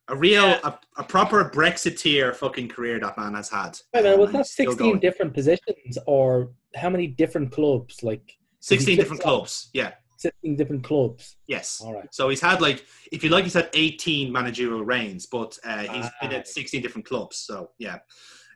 A 0.09 0.17
real, 0.17 0.47
Yeah. 0.49 0.61
a, 0.65 1.01
a 1.01 1.05
proper 1.05 1.51
Brexiteer 1.51 2.35
fucking 2.35 2.69
career 2.69 2.99
that 3.01 3.17
man 3.19 3.35
has 3.35 3.49
had. 3.51 3.79
Wait 3.95 4.01
a 4.01 4.03
minute, 4.05 4.19
was 4.19 4.33
that 4.33 4.47
16 4.47 4.99
different 5.01 5.35
positions 5.35 5.99
or 6.07 6.51
how 6.77 6.89
many 6.91 7.07
different 7.07 7.53
clubs? 7.53 8.03
Like 8.03 8.37
16 8.61 8.97
different 8.97 9.23
flips 9.23 9.27
up. 9.27 9.39
clubs. 9.39 9.71
Yeah. 9.73 9.93
16 10.19 10.57
different 10.57 10.83
clubs. 10.83 11.37
Yes. 11.47 11.81
All 11.85 11.95
right. 11.95 12.09
So 12.13 12.29
he's 12.29 12.41
had 12.41 12.61
like, 12.61 12.85
if 13.13 13.23
you 13.23 13.31
like, 13.31 13.45
he's 13.45 13.55
had 13.55 13.71
18 13.73 14.33
managerial 14.33 14.85
reigns, 14.85 15.27
but 15.27 15.57
uh, 15.65 15.79
he's 15.81 16.07
been 16.21 16.33
Ah. 16.33 16.37
at 16.39 16.49
16 16.49 16.83
different 16.83 17.07
clubs. 17.07 17.37
So 17.37 17.71
yeah, 17.79 17.99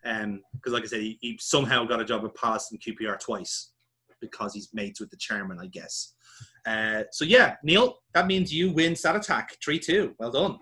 because 0.03 0.73
like 0.73 0.83
I 0.83 0.87
said, 0.87 1.01
he, 1.01 1.18
he 1.21 1.38
somehow 1.40 1.85
got 1.85 2.01
a 2.01 2.05
job 2.05 2.25
at 2.25 2.35
Palace 2.35 2.71
and 2.73 2.81
QPR 2.81 3.21
twice 3.21 3.73
because 4.21 4.55
he's 4.55 4.68
mates 4.73 5.01
with 5.01 5.11
the 5.11 5.16
chairman, 5.16 5.59
I 5.61 5.66
guess. 5.66 6.14
Uh, 6.66 7.03
so 7.11 7.25
yeah, 7.25 7.57
Neil, 7.62 7.98
that 8.14 8.27
means 8.27 8.53
you 8.53 8.70
win 8.72 8.94
stat 8.94 9.16
attack 9.16 9.57
three 9.62 9.79
two. 9.79 10.14
Well 10.18 10.31
done. 10.31 10.59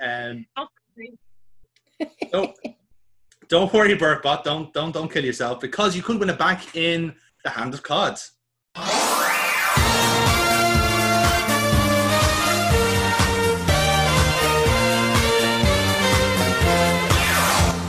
Um, 0.00 0.46
fuck. 0.56 0.70
don't 2.32 2.56
don't 3.48 3.72
worry, 3.72 3.96
Burtbot. 3.96 4.42
Don't 4.44 4.72
don't 4.72 4.92
don't 4.92 5.10
kill 5.10 5.24
yourself 5.24 5.60
because 5.60 5.96
you 5.96 6.02
could 6.02 6.18
win 6.18 6.30
it 6.30 6.38
back 6.38 6.76
in 6.76 7.14
the 7.44 7.50
hand 7.50 7.74
of 7.74 7.82
cod. 7.82 8.18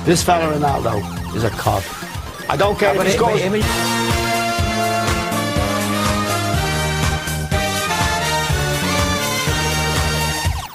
This 0.06 0.21
fella 0.21 0.54
Ronaldo 0.54 1.36
is 1.36 1.43
a 1.43 1.50
cod. 1.50 1.84
I 2.48 2.56
don't 2.56 2.78
care 2.78 2.95
if 2.95 3.02
he 3.02 3.12
scores. 3.13 3.95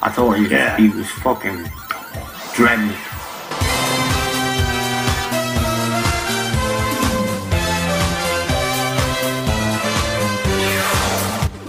I 0.02 0.08
thought 0.10 0.32
he, 0.32 0.44
he 0.82 0.88
was 0.96 1.10
fucking 1.10 1.70
dreading. 2.54 2.96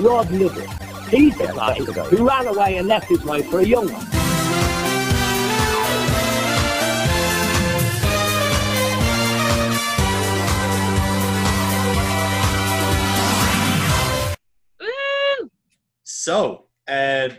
Rob 0.01 0.31
Little, 0.31 0.61
he's 1.09 1.37
the 1.37 1.51
guy 1.53 1.73
who 2.05 2.25
ran 2.25 2.47
away 2.47 2.77
and 2.77 2.87
left 2.87 3.07
his 3.07 3.21
wife 3.25 3.47
for 3.49 3.59
a 3.59 3.65
young 3.65 3.91
one. 3.91 4.07
So, 16.03 16.67
uh, 16.87 17.29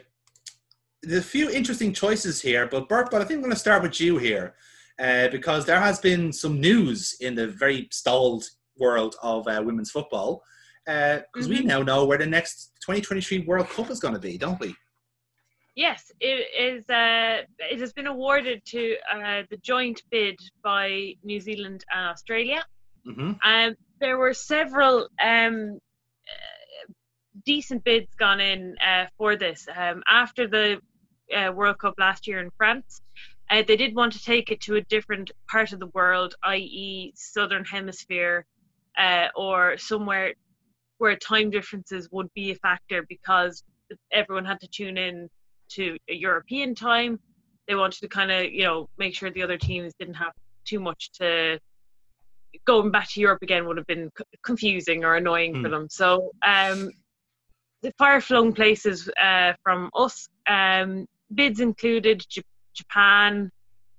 there's 1.02 1.24
a 1.24 1.28
few 1.28 1.50
interesting 1.50 1.92
choices 1.92 2.40
here, 2.40 2.66
but 2.66 2.88
Bert, 2.88 3.10
but 3.10 3.20
I 3.20 3.24
think 3.24 3.38
I'm 3.38 3.42
going 3.42 3.52
to 3.52 3.58
start 3.58 3.82
with 3.82 4.00
you 4.00 4.18
here 4.18 4.54
uh, 5.00 5.28
because 5.28 5.64
there 5.66 5.80
has 5.80 5.98
been 5.98 6.32
some 6.32 6.60
news 6.60 7.16
in 7.20 7.34
the 7.34 7.48
very 7.48 7.88
stalled 7.90 8.44
world 8.78 9.16
of 9.22 9.46
uh, 9.48 9.62
women's 9.64 9.90
football 9.90 10.42
because 10.84 11.48
we 11.48 11.58
Mhm. 11.60 11.64
now 11.66 11.82
know 11.82 12.04
where 12.04 12.18
the 12.18 12.26
next 12.26 12.72
2023 12.84 13.40
World 13.46 13.68
Cup 13.68 13.90
is 13.90 14.00
going 14.00 14.14
to 14.14 14.20
be, 14.20 14.36
don't 14.36 14.58
we? 14.60 14.74
Yes, 15.74 16.10
it 16.20 16.46
is. 16.58 16.88
Uh, 16.90 17.42
it 17.58 17.80
has 17.80 17.92
been 17.92 18.06
awarded 18.08 18.64
to 18.66 18.96
uh, 19.10 19.42
the 19.50 19.56
joint 19.58 20.02
bid 20.10 20.38
by 20.62 21.14
New 21.24 21.40
Zealand 21.40 21.84
and 21.94 22.06
Australia. 22.08 22.64
hmm 23.04 23.32
Um, 23.44 23.74
there 24.00 24.18
were 24.18 24.34
several 24.34 25.08
um, 25.32 25.78
uh, 26.32 26.92
decent 27.46 27.82
bids 27.84 28.12
gone 28.14 28.40
in 28.40 28.76
uh, 28.78 29.06
for 29.16 29.36
this. 29.36 29.66
Um, 29.74 30.02
after 30.06 30.46
the 30.46 30.80
uh, 31.34 31.52
World 31.52 31.78
Cup 31.78 31.94
last 31.98 32.26
year 32.26 32.40
in 32.40 32.50
France, 32.56 33.00
uh, 33.50 33.62
they 33.66 33.76
did 33.76 33.94
want 33.94 34.12
to 34.12 34.22
take 34.22 34.50
it 34.50 34.60
to 34.62 34.76
a 34.76 34.82
different 34.82 35.30
part 35.50 35.72
of 35.72 35.80
the 35.80 35.88
world, 35.94 36.34
i.e., 36.44 37.12
Southern 37.14 37.64
Hemisphere, 37.64 38.44
uh, 38.98 39.28
or 39.36 39.76
somewhere 39.78 40.34
where 40.98 41.16
time 41.16 41.50
differences 41.50 42.08
would 42.12 42.28
be 42.34 42.52
a 42.52 42.54
factor 42.56 43.04
because 43.08 43.62
everyone 44.12 44.44
had 44.44 44.60
to 44.60 44.68
tune 44.68 44.96
in 44.96 45.28
to 45.68 45.96
a 46.08 46.14
European 46.14 46.74
time. 46.74 47.18
They 47.66 47.74
wanted 47.74 48.00
to 48.00 48.08
kind 48.08 48.30
of, 48.30 48.52
you 48.52 48.64
know, 48.64 48.86
make 48.98 49.14
sure 49.14 49.30
the 49.30 49.42
other 49.42 49.58
teams 49.58 49.92
didn't 49.98 50.14
have 50.14 50.32
too 50.64 50.80
much 50.80 51.10
to 51.20 51.58
going 52.66 52.90
back 52.90 53.08
to 53.10 53.20
Europe 53.20 53.40
again 53.42 53.66
would 53.66 53.76
have 53.76 53.86
been 53.86 54.10
c- 54.16 54.24
confusing 54.44 55.04
or 55.04 55.16
annoying 55.16 55.56
for 55.60 55.68
Hmm. 55.68 55.72
them. 55.72 55.88
So 55.90 56.30
um, 56.46 56.90
the 57.82 57.92
far 57.98 58.20
flung 58.20 58.52
places 58.52 59.08
uh, 59.20 59.54
from 59.62 59.90
us 59.94 60.28
um, 60.48 61.06
bids 61.34 61.60
included 61.60 62.24
J- 62.28 62.42
Japan, 62.74 63.50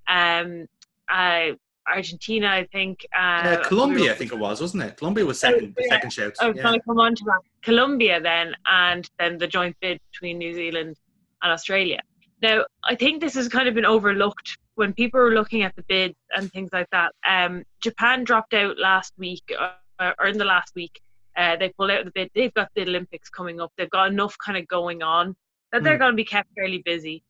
um, 0.07 0.67
uh, 1.09 1.51
Argentina, 1.87 2.47
I 2.47 2.65
think. 2.71 3.05
Uh, 3.17 3.57
Uh, 3.59 3.63
Colombia, 3.67 4.03
we 4.05 4.09
I 4.09 4.13
think 4.13 4.31
it 4.31 4.39
was, 4.39 4.61
wasn't 4.61 4.83
it? 4.83 4.97
Colombia 4.97 5.25
was 5.25 5.39
second, 5.39 5.75
the 5.75 5.83
yeah. 5.83 5.89
second 5.95 6.11
shout. 6.11 6.33
I 6.39 6.47
was 6.47 6.57
Yeah. 6.57 6.63
going 6.63 6.79
to 6.79 6.85
come 6.85 6.99
on 6.99 7.15
to 7.15 7.23
that. 7.25 7.39
Colombia 7.61 8.21
then, 8.21 8.55
and 8.65 9.09
then 9.19 9.37
the 9.37 9.47
joint 9.47 9.75
bid 9.81 9.99
between 10.11 10.37
New 10.37 10.53
Zealand 10.53 10.97
and 11.41 11.51
Australia. 11.51 11.99
Now, 12.41 12.65
I 12.83 12.95
think 12.95 13.21
this 13.21 13.35
has 13.35 13.47
kind 13.47 13.67
of 13.67 13.73
been 13.73 13.85
overlooked 13.85 14.57
when 14.75 14.93
people 14.93 15.19
were 15.19 15.31
looking 15.33 15.63
at 15.63 15.75
the 15.75 15.83
bids 15.83 16.15
and 16.35 16.51
things 16.51 16.69
like 16.73 16.89
that. 16.91 17.13
Um, 17.27 17.63
Japan 17.81 18.23
dropped 18.23 18.53
out 18.53 18.77
last 18.77 19.13
week, 19.17 19.43
uh, 19.57 20.13
or 20.19 20.27
in 20.27 20.37
the 20.37 20.45
last 20.45 20.73
week. 20.75 20.99
Uh, 21.35 21.55
they 21.55 21.69
pulled 21.69 21.89
out 21.91 21.99
of 21.99 22.05
the 22.05 22.11
bid. 22.11 22.29
They've 22.35 22.53
got 22.53 22.69
the 22.75 22.83
Olympics 22.83 23.29
coming 23.29 23.59
up. 23.59 23.71
They've 23.77 23.89
got 23.89 24.11
enough 24.11 24.37
kind 24.43 24.57
of 24.57 24.67
going 24.67 25.01
on 25.01 25.35
that 25.73 25.83
they're 25.83 25.95
Hmm. 25.95 26.03
going 26.03 26.11
to 26.13 26.15
be 26.15 26.23
kept 26.23 26.49
fairly 26.55 26.81
busy. 26.85 27.23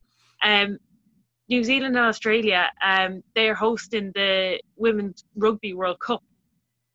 Um, 0.44 0.78
New 1.50 1.64
Zealand 1.64 1.96
and 1.98 2.06
Australia, 2.06 2.70
um, 2.84 3.24
they 3.36 3.50
are 3.50 3.56
hosting 3.56 4.12
the 4.14 4.60
Women's 4.76 5.24
Rugby 5.36 5.74
World 5.74 6.00
Cup 6.00 6.22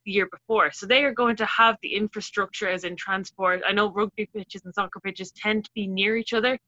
the 0.04 0.12
year 0.12 0.28
before. 0.30 0.70
So 0.72 0.87
they 0.87 1.04
are 1.04 1.12
going 1.12 1.37
to 1.37 1.46
have 1.46 1.76
the 1.82 1.94
infrastructure 1.94 2.68
as 2.68 2.84
in 2.84 2.94
transport. 2.96 3.62
I 3.66 3.72
know 3.72 3.90
rugby 3.90 4.26
pitches 4.34 4.62
and 4.64 4.74
soccer 4.74 5.00
pitches 5.00 5.32
tend 5.32 5.64
to 5.64 5.70
be 5.74 5.87
near 5.87 6.16
each 6.16 6.32
other, 6.32 6.58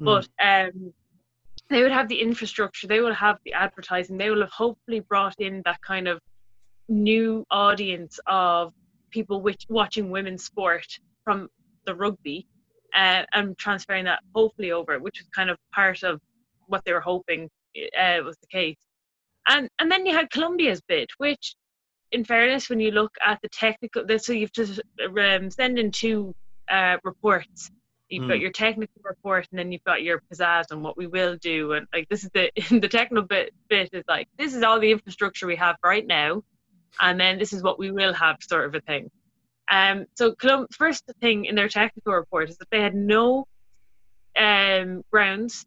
Mm. 0.00 0.04
but 0.04 0.28
um, 0.50 0.94
they 1.68 1.82
would 1.82 1.90
have 1.92 2.08
the 2.08 2.20
infrastructure, 2.20 2.86
they 2.86 3.00
will 3.00 3.14
have 3.14 3.38
the 3.44 3.52
advertising, 3.52 4.16
they 4.16 4.30
will 4.30 4.40
have 4.42 4.52
hopefully 4.52 5.00
brought 5.00 5.34
in 5.40 5.60
that 5.64 5.80
kind 5.82 6.06
of 6.06 6.20
new 6.88 7.44
audience 7.50 8.20
of 8.26 8.72
people 9.10 9.42
which, 9.42 9.66
watching 9.68 10.10
women's 10.10 10.44
sport 10.44 10.86
from 11.24 11.48
the 11.84 11.94
rugby 11.94 12.46
uh, 12.94 13.24
and 13.32 13.56
transferring 13.58 14.04
that 14.04 14.20
hopefully 14.34 14.72
over, 14.72 14.98
which 14.98 15.20
was 15.20 15.28
kind 15.34 15.50
of 15.50 15.58
part 15.74 16.02
of 16.02 16.20
what 16.66 16.84
they 16.84 16.92
were 16.92 17.00
hoping 17.00 17.48
uh, 17.98 18.18
was 18.24 18.36
the 18.40 18.46
case. 18.48 18.76
And 19.48 19.68
and 19.78 19.90
then 19.90 20.06
you 20.06 20.14
had 20.14 20.30
Colombia's 20.30 20.82
bid, 20.88 21.08
which, 21.18 21.54
in 22.12 22.24
fairness, 22.24 22.68
when 22.68 22.80
you 22.80 22.90
look 22.90 23.12
at 23.24 23.38
the 23.42 23.48
technical, 23.48 24.04
so 24.18 24.32
you've 24.32 24.52
just 24.52 24.80
um, 25.18 25.50
send 25.50 25.78
in 25.78 25.90
two 25.90 26.34
uh, 26.70 26.98
reports. 27.04 27.70
You've 28.10 28.26
got 28.26 28.36
Hmm. 28.36 28.42
your 28.42 28.52
technical 28.52 29.02
report, 29.04 29.46
and 29.50 29.58
then 29.58 29.70
you've 29.72 29.84
got 29.84 30.02
your 30.02 30.22
pizzazz 30.32 30.70
and 30.70 30.82
what 30.82 30.96
we 30.96 31.06
will 31.06 31.36
do. 31.36 31.72
And 31.72 31.86
like 31.94 32.08
this 32.08 32.24
is 32.24 32.30
the 32.34 32.50
the 32.70 32.88
technical 32.88 33.26
bit 33.26 33.52
bit 33.68 33.90
is 33.92 34.04
like 34.08 34.28
this 34.38 34.54
is 34.54 34.62
all 34.62 34.80
the 34.80 34.90
infrastructure 34.90 35.46
we 35.46 35.56
have 35.56 35.76
right 35.84 36.06
now, 36.06 36.42
and 37.00 37.20
then 37.20 37.38
this 37.38 37.52
is 37.52 37.62
what 37.62 37.78
we 37.78 37.90
will 37.90 38.14
have, 38.14 38.36
sort 38.42 38.66
of 38.66 38.74
a 38.74 38.80
thing. 38.82 39.10
Um, 39.70 40.06
so 40.14 40.34
Colum- 40.34 40.66
first 40.72 41.04
thing 41.20 41.44
in 41.44 41.54
their 41.54 41.68
technical 41.68 42.14
report 42.14 42.48
is 42.50 42.56
that 42.58 42.68
they 42.70 42.80
had 42.80 42.94
no 42.94 43.46
um, 44.38 45.02
grounds 45.10 45.66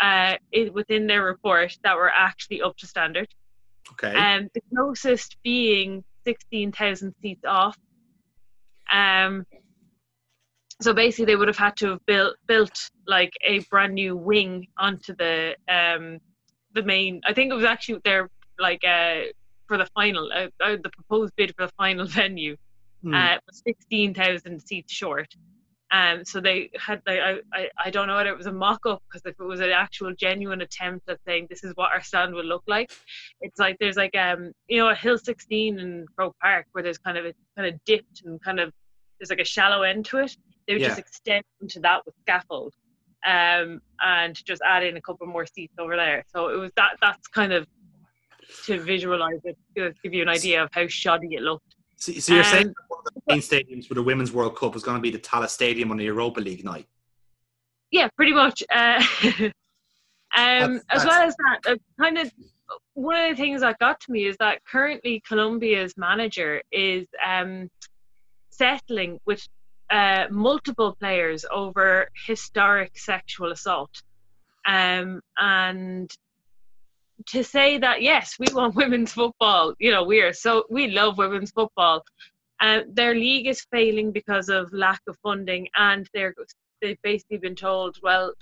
uh, 0.00 0.34
within 0.72 1.06
their 1.06 1.24
report 1.24 1.76
that 1.84 1.96
were 1.96 2.10
actually 2.10 2.62
up 2.62 2.76
to 2.78 2.86
standard. 2.86 3.28
Okay. 3.92 4.14
Um, 4.14 4.48
the 4.52 4.60
closest 4.74 5.36
being 5.44 6.02
16,000 6.24 7.14
seats 7.22 7.44
off. 7.46 7.76
Um, 8.92 9.46
so 10.82 10.92
basically, 10.92 11.26
they 11.26 11.36
would 11.36 11.48
have 11.48 11.56
had 11.56 11.76
to 11.76 11.90
have 11.90 12.06
built 12.06 12.36
built 12.46 12.90
like 13.06 13.32
a 13.46 13.60
brand 13.70 13.94
new 13.94 14.14
wing 14.16 14.66
onto 14.76 15.14
the 15.16 15.56
um, 15.68 16.18
the 16.74 16.82
main. 16.82 17.22
I 17.24 17.32
think 17.32 17.50
it 17.50 17.54
was 17.54 17.64
actually 17.64 18.00
their 18.04 18.28
like 18.58 18.84
uh, 18.84 19.22
for 19.68 19.78
the 19.78 19.86
final, 19.94 20.30
uh, 20.32 20.48
uh, 20.62 20.76
the 20.82 20.90
proposed 20.90 21.32
bid 21.36 21.54
for 21.56 21.66
the 21.66 21.72
final 21.78 22.06
venue 22.06 22.56
Hmm. 23.02 23.14
uh, 23.14 23.36
was 23.46 23.62
16,000 23.66 24.60
seats 24.60 24.92
short. 24.92 25.28
Um, 25.92 26.24
so 26.24 26.40
they 26.40 26.70
had, 26.76 27.00
like, 27.06 27.20
I, 27.20 27.36
I, 27.52 27.68
I 27.78 27.90
don't 27.90 28.08
know 28.08 28.16
whether 28.16 28.30
it 28.30 28.36
was 28.36 28.46
a 28.46 28.52
mock 28.52 28.86
up 28.86 29.02
because 29.08 29.22
if 29.24 29.38
it 29.38 29.44
was 29.44 29.60
an 29.60 29.70
actual 29.70 30.12
genuine 30.14 30.60
attempt 30.60 31.08
at 31.08 31.20
saying 31.24 31.46
this 31.48 31.62
is 31.62 31.72
what 31.76 31.92
our 31.92 32.02
stand 32.02 32.34
will 32.34 32.44
look 32.44 32.64
like, 32.66 32.90
it's 33.40 33.60
like 33.60 33.76
there's 33.78 33.96
like, 33.96 34.16
um, 34.16 34.50
you 34.68 34.78
know, 34.78 34.88
a 34.88 34.94
Hill 34.94 35.16
16 35.16 35.78
in 35.78 36.06
Croke 36.16 36.36
Park 36.40 36.66
where 36.72 36.82
there's 36.82 36.98
kind 36.98 37.16
of, 37.16 37.24
it's 37.24 37.38
kind 37.56 37.72
of 37.72 37.78
dipped 37.84 38.22
and 38.24 38.42
kind 38.42 38.58
of, 38.58 38.72
there's 39.20 39.30
like 39.30 39.38
a 39.38 39.44
shallow 39.44 39.82
end 39.82 40.04
to 40.06 40.18
it. 40.18 40.36
They 40.66 40.74
would 40.74 40.82
just 40.82 40.98
extend 40.98 41.44
into 41.60 41.78
that 41.80 42.04
with 42.04 42.14
scaffold 42.22 42.74
um, 43.24 43.80
and 44.00 44.34
just 44.44 44.62
add 44.66 44.82
in 44.82 44.96
a 44.96 45.00
couple 45.00 45.26
more 45.26 45.46
seats 45.46 45.74
over 45.78 45.96
there. 45.96 46.24
So 46.28 46.48
it 46.48 46.56
was 46.56 46.72
that, 46.76 46.96
that's 47.00 47.28
kind 47.28 47.52
of 47.52 47.66
to 48.66 48.80
visualize 48.80 49.40
it, 49.44 49.56
to 49.76 49.92
give 50.02 50.14
you 50.14 50.22
an 50.22 50.28
idea 50.28 50.62
of 50.62 50.70
how 50.72 50.86
shoddy 50.86 51.34
it 51.34 51.42
looked. 51.42 51.65
So, 51.96 52.12
so 52.12 52.34
you're 52.34 52.44
saying 52.44 52.66
Um, 52.68 52.74
that 52.74 52.84
one 52.88 53.00
of 53.06 53.14
the 53.14 53.20
main 53.28 53.40
stadiums 53.40 53.86
for 53.86 53.94
the 53.94 54.02
Women's 54.02 54.32
World 54.32 54.56
Cup 54.56 54.74
was 54.74 54.82
going 54.82 54.96
to 54.96 55.00
be 55.02 55.10
the 55.10 55.18
Tallaght 55.18 55.48
Stadium 55.50 55.90
on 55.90 55.96
the 55.96 56.04
Europa 56.04 56.40
League 56.40 56.64
night? 56.64 56.86
yeah, 57.90 58.08
pretty 58.16 58.32
much. 58.32 58.62
Uh, 58.70 59.02
um, 59.22 59.52
That's- 60.36 60.80
as 60.90 61.04
well 61.04 61.22
as 61.22 61.36
that, 61.36 61.72
uh, 61.72 61.76
kind 61.98 62.18
of 62.18 62.30
one 62.94 63.16
of 63.16 63.36
the 63.36 63.40
things 63.42 63.60
that 63.60 63.78
got 63.78 64.00
to 64.00 64.12
me 64.12 64.26
is 64.26 64.36
that 64.38 64.64
currently 64.64 65.22
Colombia's 65.26 65.96
manager 65.96 66.60
is 66.72 67.06
um, 67.24 67.70
settling 68.50 69.20
with 69.24 69.46
uh, 69.90 70.26
multiple 70.30 70.96
players 70.98 71.44
over 71.50 72.08
historic 72.26 72.98
sexual 72.98 73.52
assault. 73.52 74.02
Um, 74.66 75.20
and 75.38 76.10
to 77.28 77.42
say 77.42 77.78
that 77.78 78.02
yes, 78.02 78.36
we 78.38 78.46
want 78.52 78.74
women's 78.82 79.12
football. 79.12 79.74
You 79.78 79.90
know, 79.90 80.04
we 80.04 80.20
are 80.20 80.32
so 80.32 80.64
we 80.70 80.88
love 80.88 81.18
women's 81.18 81.50
football. 81.50 82.04
Uh, 82.60 82.80
their 82.88 83.14
league 83.14 83.46
is 83.46 83.66
failing 83.70 84.12
because 84.12 84.48
of 84.48 84.72
lack 84.72 85.00
of 85.08 85.16
funding, 85.22 85.68
and 85.76 86.08
they're 86.14 86.34
they've 86.80 87.00
basically 87.02 87.38
been 87.38 87.56
told, 87.56 87.96
well, 88.02 88.32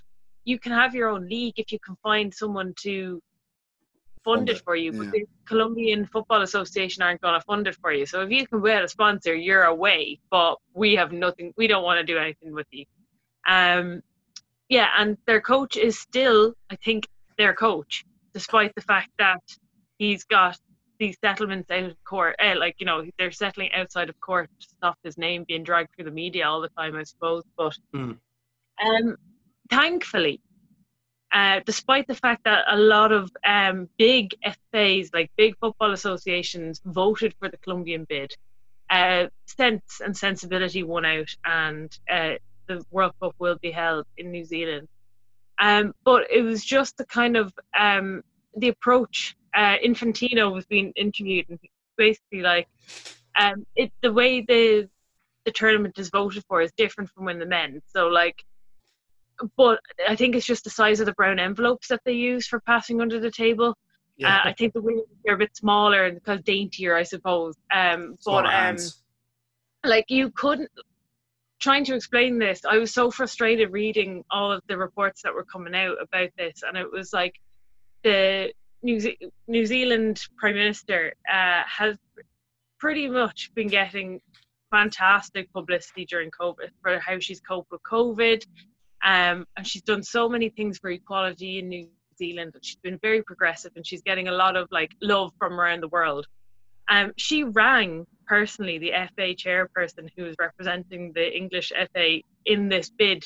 you 0.45 0.59
can 0.59 0.73
have 0.73 0.95
your 0.95 1.09
own 1.09 1.29
league 1.29 1.55
if 1.57 1.73
you 1.73 1.79
can 1.79 1.97
find 2.03 2.33
someone 2.33 2.75
to 2.83 3.21
fund 4.25 4.49
it 4.49 4.61
for 4.65 4.75
you. 4.75 4.93
yeah. 4.93 4.99
But 4.99 5.13
the 5.13 5.27
Colombian 5.47 6.07
Football 6.07 6.43
Association 6.43 7.03
aren't 7.03 7.21
going 7.21 7.39
to 7.39 7.45
fund 7.45 7.67
it 7.67 7.77
for 7.77 7.93
you. 7.93 8.07
So 8.07 8.23
if 8.23 8.31
you 8.31 8.47
can 8.47 8.63
get 8.63 8.83
a 8.83 8.89
sponsor, 8.89 9.35
you're 9.35 9.65
away. 9.65 10.19
But 10.31 10.57
we 10.75 10.95
have 10.97 11.13
nothing. 11.13 11.53
We 11.57 11.67
don't 11.67 11.85
want 11.85 11.99
to 11.99 12.05
do 12.05 12.19
anything 12.19 12.53
with 12.53 12.67
you. 12.71 12.85
Um, 13.47 14.03
yeah, 14.69 14.89
and 14.97 15.19
their 15.27 15.41
coach 15.41 15.77
is 15.77 15.99
still, 15.99 16.55
I 16.71 16.77
think, 16.77 17.07
their 17.37 17.55
coach, 17.55 18.05
despite 18.35 18.75
the 18.75 18.83
fact 18.83 19.11
that 19.19 19.43
he's 19.99 20.25
got 20.25 20.59
these 20.99 21.17
settlements 21.23 21.71
out 21.71 21.85
of 21.85 22.05
court. 22.05 22.37
Uh, 22.43 22.55
like 22.59 22.77
you 22.79 22.87
know, 22.87 23.05
they're 23.19 23.33
settling 23.33 23.73
outside 23.75 24.09
of 24.09 24.21
court 24.21 24.51
to 24.61 24.69
stop 24.69 24.99
his 25.03 25.19
name 25.19 25.45
being 25.47 25.65
dragged 25.65 25.91
through 25.95 26.05
the 26.07 26.11
media 26.11 26.47
all 26.47 26.61
the 26.61 26.69
time, 26.71 26.97
I 26.97 27.05
suppose. 27.05 27.45
But 27.57 27.77
Hmm. 27.93 28.13
um, 28.85 29.17
thankfully, 29.71 30.41
uh, 31.33 31.61
despite 31.67 32.07
the 32.07 32.15
fact 32.15 32.45
that 32.45 32.65
a 32.69 32.77
lot 32.77 33.13
of 33.13 33.31
um, 33.45 33.89
big 33.99 34.35
FAs, 34.73 35.11
like 35.13 35.31
big 35.37 35.57
football 35.59 35.93
associations, 35.93 36.81
voted 36.85 37.35
for 37.39 37.49
the 37.49 37.57
Colombian 37.59 38.05
bid, 38.09 38.33
uh, 38.91 39.27
sense 39.47 40.01
and 40.05 40.17
sensibility 40.17 40.83
won 40.83 41.05
out, 41.05 41.31
and 41.45 41.99
uh, 42.11 42.35
the 42.69 42.85
World 42.91 43.13
Cup 43.21 43.35
will 43.39 43.59
be 43.61 43.71
held 43.73 44.07
in 44.17 44.31
New 44.31 44.45
Zealand. 44.45 44.89
Um, 45.61 45.95
but 46.05 46.25
it 46.31 46.43
was 46.43 46.65
just 46.65 46.97
the 46.97 47.07
kind 47.07 47.37
of 47.37 47.53
um, 47.79 48.23
the 48.57 48.69
approach. 48.69 49.37
Uh, 49.55 49.77
Infantino 49.85 50.53
was 50.53 50.67
being 50.67 50.93
interviewed, 50.97 51.47
and 51.49 51.59
basically 51.97 52.43
like 52.43 52.69
um, 53.39 53.65
it. 53.77 53.93
The 54.03 54.13
way 54.13 54.41
the 54.41 54.89
the 55.45 55.53
tournament 55.53 55.99
is 55.99 56.11
voted 56.11 56.45
for 56.49 56.63
is 56.63 56.73
different 56.77 57.11
from 57.11 57.27
when 57.27 57.39
the 57.39 57.47
men. 57.47 57.83
So 57.87 58.09
like 58.09 58.45
but 59.57 59.81
I 60.09 60.17
think 60.17 60.35
it's 60.35 60.47
just 60.47 60.65
the 60.65 60.71
size 60.71 61.01
of 61.01 61.07
the 61.07 61.13
brown 61.13 61.39
envelopes 61.39 61.89
that 61.89 62.01
they 62.05 62.13
use 62.13 62.47
for 62.47 62.61
passing 62.61 63.01
under 63.01 63.19
the 63.21 63.31
table. 63.31 63.77
Yeah. 64.17 64.37
Uh, 64.37 64.49
I 64.49 64.53
think 64.53 64.73
the 64.75 64.81
women 64.81 65.05
are 65.29 65.35
a 65.35 65.39
bit 65.39 65.57
smaller 65.57 66.05
and 66.05 66.15
because 66.15 66.41
daintier, 66.43 66.95
I 66.95 67.03
suppose. 67.03 67.57
Um, 67.75 68.17
Smaller 68.21 68.43
but 68.43 68.49
um, 68.49 68.53
hands. 68.53 69.03
like 69.85 70.07
you 70.09 70.31
couldn't 70.31 70.71
trying 71.61 71.85
to 71.85 71.95
explain 71.95 72.39
this 72.39 72.65
i 72.65 72.77
was 72.77 72.93
so 72.93 73.11
frustrated 73.11 73.73
reading 73.73 74.25
all 74.31 74.53
of 74.53 74.63
the 74.69 74.77
reports 74.77 75.23
that 75.23 75.35
were 75.35 75.45
coming 75.45 75.75
out 75.75 75.97
about 76.01 76.29
this 76.37 76.63
and 76.67 76.77
it 76.77 76.91
was 76.91 77.13
like 77.13 77.35
the 78.03 78.53
new, 78.83 79.01
Ze- 79.01 79.19
new 79.49 79.67
zealand 79.67 80.21
prime 80.37 80.55
minister 80.55 81.13
uh, 81.33 81.63
has 81.67 81.97
pretty 82.79 83.09
much 83.09 83.51
been 83.55 83.69
getting 83.69 84.21
fantastic 84.71 85.51
publicity 85.53 86.05
during 86.07 86.31
covid 86.31 86.69
for 86.83 86.99
how 86.99 87.19
she's 87.19 87.41
coped 87.41 87.71
with 87.71 87.81
covid 87.91 88.45
um, 89.05 89.45
and 89.57 89.67
she's 89.67 89.83
done 89.83 90.03
so 90.03 90.29
many 90.29 90.49
things 90.49 90.79
for 90.79 90.91
equality 90.91 91.59
in 91.59 91.69
new 91.69 91.89
zealand 92.19 92.53
and 92.55 92.65
she's 92.65 92.77
been 92.77 92.99
very 93.03 93.23
progressive 93.23 93.73
and 93.77 93.87
she's 93.87 94.03
getting 94.03 94.29
a 94.29 94.33
lot 94.33 94.57
of 94.57 94.69
like 94.71 94.93
love 95.03 95.33
from 95.39 95.59
around 95.61 95.83
the 95.83 95.89
world 95.89 96.27
um, 96.89 97.13
she 97.17 97.45
rang 97.45 98.07
personally 98.27 98.79
the 98.79 98.93
FA 99.17 99.35
chairperson 99.35 100.09
who 100.17 100.25
was 100.25 100.35
representing 100.39 101.13
the 101.15 101.37
English 101.37 101.73
FA 101.93 102.19
in 102.47 102.69
this 102.69 102.91
bid 102.91 103.25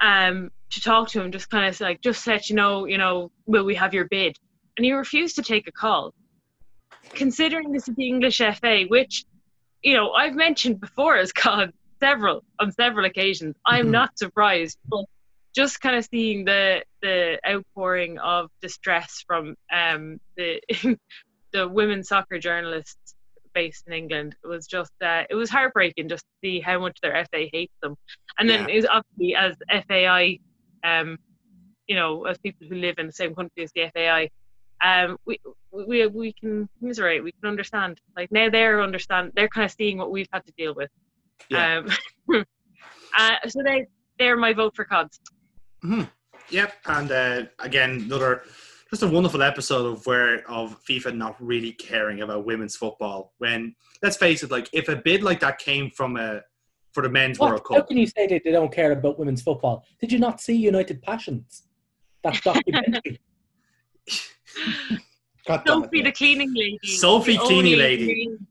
um, 0.00 0.50
to 0.70 0.80
talk 0.80 1.08
to 1.08 1.20
him, 1.22 1.32
just 1.32 1.50
kind 1.50 1.66
of 1.66 1.80
like, 1.80 2.00
just 2.00 2.26
let 2.26 2.48
you 2.48 2.56
know, 2.56 2.84
you 2.86 2.98
know, 2.98 3.30
will 3.46 3.64
we 3.64 3.74
have 3.74 3.94
your 3.94 4.06
bid? 4.06 4.36
And 4.76 4.84
he 4.84 4.92
refused 4.92 5.36
to 5.36 5.42
take 5.42 5.66
a 5.66 5.72
call. 5.72 6.14
Considering 7.14 7.72
this 7.72 7.88
is 7.88 7.96
the 7.96 8.06
English 8.06 8.38
FA, 8.38 8.84
which, 8.88 9.24
you 9.82 9.94
know, 9.94 10.12
I've 10.12 10.34
mentioned 10.34 10.80
before 10.80 11.16
as 11.16 11.32
God 11.44 11.72
several 12.00 12.44
on 12.60 12.70
several 12.72 13.06
occasions, 13.06 13.56
I'm 13.66 13.86
Mhm. 13.86 13.92
not 13.92 14.18
surprised, 14.18 14.78
but 14.88 15.04
just 15.54 15.80
kind 15.80 15.96
of 15.96 16.04
seeing 16.04 16.44
the 16.44 16.84
the 17.02 17.40
outpouring 17.48 18.18
of 18.18 18.50
distress 18.60 19.24
from 19.26 19.56
um, 19.72 20.20
the 20.36 20.60
the 21.52 21.66
women's 21.66 22.08
soccer 22.08 22.38
journalists 22.38 23.14
based 23.54 23.84
in 23.86 23.92
England 23.92 24.36
it 24.44 24.46
was 24.46 24.66
just 24.66 24.92
uh, 25.02 25.24
it 25.30 25.34
was 25.34 25.50
heartbreaking 25.50 26.08
just 26.08 26.24
to 26.24 26.46
see 26.46 26.60
how 26.60 26.78
much 26.78 27.00
their 27.00 27.24
FA 27.32 27.46
hates 27.52 27.74
them. 27.82 27.96
And 28.38 28.48
then 28.48 28.68
Yeah. 28.68 28.74
it 28.74 28.76
was 28.76 28.86
obviously 28.86 29.34
as 29.34 29.56
FAI, 29.88 30.38
um, 30.84 31.18
you 31.86 31.96
know, 31.96 32.24
as 32.26 32.38
people 32.38 32.66
who 32.68 32.76
live 32.76 32.96
in 32.98 33.06
the 33.06 33.12
same 33.12 33.34
country 33.34 33.62
as 33.62 33.72
the 33.74 33.90
FAI, 33.94 34.30
um, 34.84 35.16
we 35.26 35.40
we 35.72 36.06
we 36.06 36.32
can 36.32 36.68
commiserate, 36.78 37.24
we 37.24 37.32
can 37.32 37.48
understand. 37.48 38.00
Like 38.16 38.30
now 38.30 38.48
they're 38.50 38.82
understand, 38.82 39.32
they're 39.34 39.48
kind 39.48 39.64
of 39.64 39.72
seeing 39.72 39.98
what 39.98 40.10
we've 40.10 40.28
had 40.32 40.44
to 40.46 40.52
deal 40.56 40.74
with. 40.74 40.90
Yeah. 41.48 41.82
Um, 42.28 42.44
uh, 43.18 43.36
so 43.48 43.62
they 43.64 43.86
they're 44.18 44.36
my 44.36 44.52
vote 44.52 44.76
for 44.76 44.84
CODs. 44.84 45.20
Yep, 46.50 46.72
and 46.86 47.12
uh, 47.12 47.42
again, 47.58 48.02
another 48.06 48.42
just 48.90 49.02
a 49.02 49.08
wonderful 49.08 49.42
episode 49.42 49.86
of 49.86 50.06
where 50.06 50.48
of 50.50 50.82
FIFA 50.84 51.14
not 51.16 51.36
really 51.40 51.72
caring 51.72 52.22
about 52.22 52.44
women's 52.46 52.76
football. 52.76 53.32
When 53.38 53.74
let's 54.02 54.16
face 54.16 54.42
it, 54.42 54.50
like 54.50 54.68
if 54.72 54.88
a 54.88 54.96
bid 54.96 55.22
like 55.22 55.40
that 55.40 55.58
came 55.58 55.90
from 55.90 56.16
a 56.16 56.40
for 56.92 57.02
the 57.02 57.08
men's 57.10 57.38
What? 57.38 57.50
World 57.50 57.64
Cup, 57.64 57.76
How 57.76 57.82
can 57.84 57.96
you 57.98 58.06
say 58.06 58.26
that 58.28 58.42
they 58.44 58.50
don't 58.50 58.72
care 58.72 58.92
about 58.92 59.18
women's 59.18 59.42
football? 59.42 59.84
Did 60.00 60.10
you 60.12 60.18
not 60.18 60.40
see 60.40 60.54
United 60.56 61.02
Passions? 61.02 61.64
That 62.24 62.40
documentary. 62.44 63.20
God 65.46 65.62
damn 65.64 65.78
it, 65.78 65.84
Sophie, 65.84 66.02
the 66.02 66.12
cleaning 66.12 66.52
lady. 66.54 66.78
Sophie 66.84 67.32
The 67.36 67.42
cleaning 67.44 67.78
lady. 67.78 68.04
green- 68.06 68.46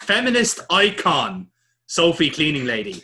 feminist 0.00 0.60
icon, 0.70 1.48
Sophie 1.86 2.28
Cleaning 2.30 2.66
Lady. 2.66 3.02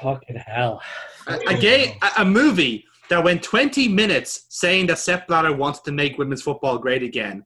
Fucking 0.00 0.36
hell. 0.46 0.80
A, 1.26 1.38
a 1.48 1.54
gay 1.54 1.96
a, 2.02 2.22
a 2.22 2.24
movie 2.24 2.84
that 3.12 3.22
went 3.22 3.42
20 3.42 3.88
minutes 3.88 4.46
saying 4.48 4.86
that 4.86 4.98
Sepp 4.98 5.26
Blatter 5.28 5.54
wanted 5.54 5.84
to 5.84 5.92
make 5.92 6.16
women's 6.16 6.40
football 6.40 6.78
great 6.78 7.02
again, 7.02 7.44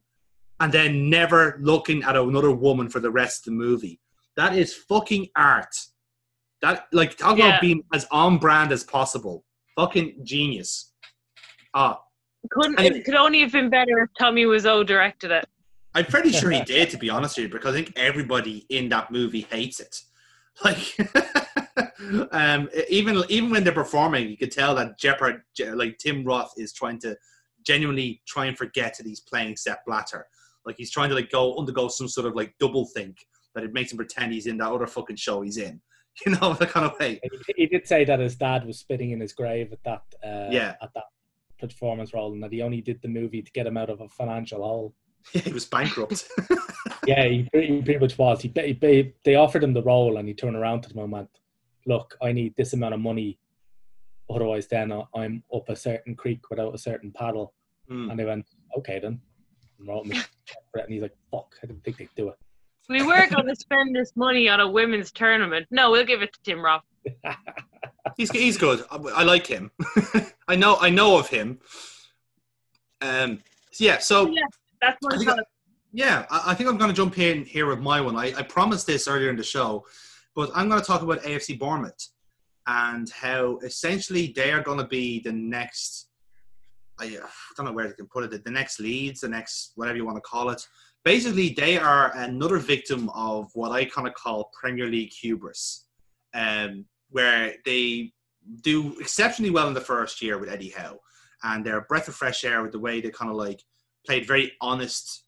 and 0.61 0.71
then 0.71 1.09
never 1.09 1.57
looking 1.61 2.03
at 2.03 2.15
another 2.15 2.51
woman 2.51 2.87
for 2.87 3.01
the 3.01 3.11
rest 3.11 3.41
of 3.45 3.51
the 3.51 3.57
movie. 3.57 3.99
That 4.37 4.55
is 4.55 4.73
fucking 4.73 5.27
art. 5.35 5.75
That 6.61 6.85
like 6.93 7.17
talk 7.17 7.37
Yeah. 7.37 7.47
about 7.49 7.61
being 7.61 7.83
as 7.93 8.07
on 8.11 8.37
brand 8.37 8.71
as 8.71 8.85
possible. 8.85 9.43
Fucking 9.75 10.21
genius. 10.23 10.93
Ah, 11.73 11.99
Couldn't, 12.49 12.79
Anyway. 12.79 12.99
it 12.99 13.03
could 13.03 13.15
only 13.15 13.41
have 13.41 13.51
been 13.51 13.69
better 13.69 13.99
if 13.99 14.09
Tommy 14.17 14.45
Wiseau 14.45 14.85
directed 14.85 15.31
it. 15.31 15.49
I'm 15.95 16.05
pretty 16.05 16.31
sure 16.31 16.49
he 16.49 16.61
did, 16.75 16.89
to 16.91 16.97
be 16.97 17.09
honest 17.09 17.35
with 17.37 17.47
you, 17.47 17.49
because 17.51 17.75
I 17.75 17.83
think 17.83 17.91
everybody 17.97 18.65
in 18.69 18.87
that 18.89 19.11
movie 19.11 19.41
hates 19.51 19.81
it. 19.81 19.99
Like, 20.63 20.95
um, 22.31 22.69
even 22.89 23.23
even 23.29 23.49
when 23.49 23.63
they're 23.63 23.73
performing, 23.73 24.29
you 24.29 24.37
could 24.37 24.51
tell 24.51 24.75
that 24.75 24.99
Jeopard, 24.99 25.41
like 25.75 25.97
Tim 25.97 26.23
Roth, 26.23 26.53
is 26.57 26.73
trying 26.73 26.99
to 26.99 27.15
genuinely 27.65 28.21
try 28.27 28.45
and 28.45 28.57
forget 28.57 28.97
that 28.97 29.05
he's 29.07 29.19
playing 29.19 29.55
Sepp 29.57 29.85
Blatter. 29.85 30.25
Like 30.65 30.75
he's 30.77 30.91
trying 30.91 31.09
to 31.09 31.15
like 31.15 31.29
go 31.31 31.57
undergo 31.57 31.87
some 31.87 32.07
sort 32.07 32.27
of 32.27 32.35
like 32.35 32.53
double 32.59 32.85
think 32.85 33.17
that 33.55 33.63
it 33.63 33.73
makes 33.73 33.91
him 33.91 33.97
pretend 33.97 34.33
he's 34.33 34.47
in 34.47 34.57
that 34.57 34.71
other 34.71 34.87
fucking 34.87 35.15
show 35.15 35.41
he's 35.41 35.57
in. 35.57 35.81
You 36.25 36.31
know, 36.31 36.53
the 36.55 36.65
kind 36.65 36.83
of 36.87 36.97
way. 36.99 37.21
He- 37.55 37.67
did 37.67 37.87
say 37.87 38.03
that 38.03 38.19
his 38.19 38.35
dad 38.35 38.65
was 38.65 38.79
spitting 38.79 39.11
in 39.11 39.19
his 39.19 39.33
grave 39.33 39.71
at 39.71 39.83
that 39.83 40.01
uh, 40.27 40.49
Yeah. 40.49 40.73
at 40.81 40.89
that 40.95 41.03
performance 41.59 42.11
role, 42.11 42.33
and 42.33 42.41
that 42.41 42.51
he 42.51 42.63
only 42.63 42.81
did 42.81 42.99
the 43.03 43.07
movie 43.07 43.43
to 43.43 43.51
get 43.51 43.67
him 43.67 43.77
out 43.77 43.91
of 43.91 44.01
a 44.01 44.09
financial 44.09 44.63
hole. 44.63 44.95
he 45.31 45.51
was 45.53 45.65
bankrupt. 45.65 46.27
Yeah, 47.05 47.25
he 47.25 47.47
pretty, 47.53 47.67
he 47.75 47.81
pretty 47.83 47.99
much 47.99 48.17
was. 48.17 48.41
He, 48.41 48.51
he, 48.55 48.73
they- 48.73 49.13
they 49.23 49.35
offered 49.35 49.63
him 49.63 49.73
the 49.73 49.83
role, 49.83 50.17
and 50.17 50.27
he 50.27 50.33
turned 50.33 50.55
around 50.57 50.81
to 50.81 50.89
them 50.89 50.99
and 51.03 51.11
went, 51.11 51.29
"Look, 51.87 52.15
I 52.21 52.31
need 52.31 52.53
this 52.55 52.73
amount 52.73 52.93
of 52.93 52.99
money, 52.99 53.39
otherwise, 54.29 54.67
then 54.67 54.91
I- 54.91 55.05
I'm 55.15 55.43
up 55.53 55.67
a 55.69 55.75
certain 55.75 56.15
creek 56.15 56.49
without 56.51 56.75
a 56.75 56.77
certain 56.77 57.11
paddle." 57.11 57.53
Hmm. 57.87 58.11
And 58.11 58.19
they 58.19 58.25
went, 58.25 58.45
"Okay, 58.77 58.99
then." 58.99 59.19
And 59.79 59.87
wrote 59.87 60.05
him 60.05 60.11
a 60.11 60.15
check 60.15 60.63
for 60.71 60.79
it, 60.79 60.83
and 60.85 60.93
he's 60.93 61.01
like, 61.01 61.15
"Fuck, 61.31 61.55
I 61.63 61.67
didn't 61.67 61.83
think 61.83 61.97
they'd 61.97 62.09
do 62.15 62.29
it." 62.29 62.35
We 62.89 63.03
were 63.03 63.27
going 63.27 63.47
to 63.47 63.55
spend 63.55 63.95
this 63.95 64.13
money 64.15 64.47
on 64.47 64.59
a 64.61 64.67
women's 64.67 65.11
tournament. 65.11 65.67
No, 65.71 65.91
we'll 65.91 66.05
give 66.05 66.21
it 66.21 66.31
to 66.33 66.39
Tim 66.43 66.63
Roth. 66.63 66.83
He's 68.15 68.31
he's 68.31 68.57
good. 68.57 68.83
I, 68.89 68.95
I 68.95 69.23
like 69.23 69.45
him. 69.45 69.69
I 70.47 70.55
know 70.55 70.77
I 70.77 70.89
know 70.89 71.17
of 71.19 71.27
him. 71.27 71.59
Um. 73.01 73.43
Yeah. 73.79 73.99
So 73.99 74.27
Yeah, 74.29 74.41
that's 74.81 74.97
I 75.05 75.17
my 75.17 75.17
think 75.17 75.39
yeah, 75.93 76.25
I, 76.29 76.43
I 76.47 76.53
think 76.53 76.69
I'm 76.69 76.77
going 76.77 76.89
to 76.89 76.95
jump 76.95 77.17
in 77.17 77.43
here 77.45 77.65
with 77.67 77.79
my 77.79 78.01
one. 78.01 78.15
I, 78.15 78.33
I 78.37 78.43
promised 78.43 78.87
this 78.87 79.07
earlier 79.07 79.29
in 79.29 79.35
the 79.35 79.43
show, 79.43 79.85
but 80.37 80.51
I'm 80.53 80.69
going 80.69 80.79
to 80.79 80.85
talk 80.85 81.01
about 81.01 81.23
AFC 81.23 81.57
Bournemouth 81.57 82.09
and 82.67 83.09
how 83.09 83.57
essentially 83.63 84.31
they 84.35 84.51
are 84.51 84.61
going 84.61 84.77
to 84.77 84.85
be 84.85 85.19
the 85.19 85.31
next. 85.31 86.09
I 86.99 87.17
don't 87.55 87.65
know 87.65 87.73
where 87.73 87.87
they 87.87 87.93
can 87.93 88.05
put 88.05 88.23
it. 88.23 88.43
The 88.43 88.51
next 88.51 88.79
Leeds, 88.79 89.21
the 89.21 89.29
next 89.29 89.71
whatever 89.75 89.97
you 89.97 90.05
want 90.05 90.17
to 90.17 90.21
call 90.21 90.51
it. 90.51 90.65
Basically, 91.03 91.49
they 91.49 91.77
are 91.77 92.15
another 92.15 92.57
victim 92.59 93.09
of 93.15 93.49
what 93.55 93.71
I 93.71 93.85
kind 93.85 94.07
of 94.07 94.13
call 94.13 94.51
Premier 94.53 94.85
League 94.85 95.11
hubris, 95.11 95.85
um, 96.35 96.85
where 97.09 97.55
they 97.65 98.13
do 98.61 98.95
exceptionally 98.99 99.49
well 99.49 99.67
in 99.67 99.73
the 99.73 99.81
first 99.81 100.21
year 100.21 100.37
with 100.37 100.49
Eddie 100.49 100.69
Howe, 100.69 100.99
and 101.43 101.65
they're 101.65 101.79
a 101.79 101.83
breath 101.83 102.09
of 102.09 102.15
fresh 102.15 102.43
air 102.43 102.61
with 102.61 102.73
the 102.73 102.79
way 102.79 103.01
they 103.01 103.09
kind 103.09 103.31
of 103.31 103.37
like 103.37 103.63
played 104.05 104.27
very 104.27 104.51
honest, 104.61 105.23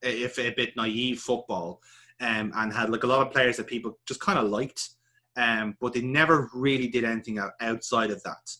if 0.00 0.38
a 0.38 0.50
bit 0.54 0.76
naive 0.76 1.20
football, 1.20 1.80
um, 2.20 2.52
and 2.54 2.72
had 2.72 2.90
like 2.90 3.04
a 3.04 3.06
lot 3.06 3.26
of 3.26 3.32
players 3.32 3.56
that 3.56 3.66
people 3.66 3.98
just 4.06 4.20
kind 4.20 4.38
of 4.38 4.48
liked, 4.48 4.90
um, 5.36 5.76
but 5.80 5.92
they 5.92 6.00
never 6.00 6.48
really 6.54 6.88
did 6.88 7.04
anything 7.04 7.38
outside 7.60 8.10
of 8.10 8.22
that. 8.22 8.50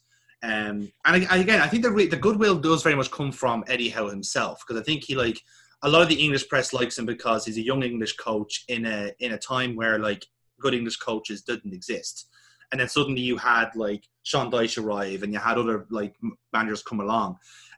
Um, 0.43 0.93
and 1.05 1.27
again, 1.31 1.61
I 1.61 1.67
think 1.67 1.83
the 1.83 1.91
re- 1.91 2.07
the 2.09 2.17
goodwill 2.17 2.59
does 2.59 2.83
very 2.83 2.95
much 2.95 3.11
come 3.11 3.33
from 3.33 3.65
Eddie 3.67 3.89
Howe 3.89 4.09
himself 4.09 4.63
because 4.67 4.81
I 4.81 4.85
think 4.85 5.05
he 5.05 5.15
like 5.15 5.41
a 5.83 5.89
lot 5.89 6.03
of 6.03 6.09
the 6.09 6.23
English 6.23 6.49
press 6.49 6.73
likes 6.73 6.99
him 6.99 7.07
because 7.07 7.45
he's 7.45 7.57
a 7.57 7.65
young 7.65 7.83
English 7.83 8.17
coach 8.17 8.65
in 8.69 8.85
a 8.85 9.13
in 9.21 9.33
a 9.33 9.39
time 9.39 9.75
where 9.75 9.99
like 9.99 10.25
good 10.61 10.75
English 10.75 10.97
coaches 10.99 11.43
didn't 11.43 11.75
exist, 11.75 12.29
and 12.71 12.81
then 12.81 12.89
suddenly 12.89 13.23
you 13.23 13.39
had 13.39 13.71
like 13.75 14.05
Sean 14.25 14.51
Dyche 14.51 14.83
arrive 14.83 15.23
and 15.23 15.33
you 15.33 15.39
had 15.39 15.59
other 15.59 15.87
like 15.91 16.15
managers 16.53 16.83
come 16.83 17.01
along, 17.01 17.37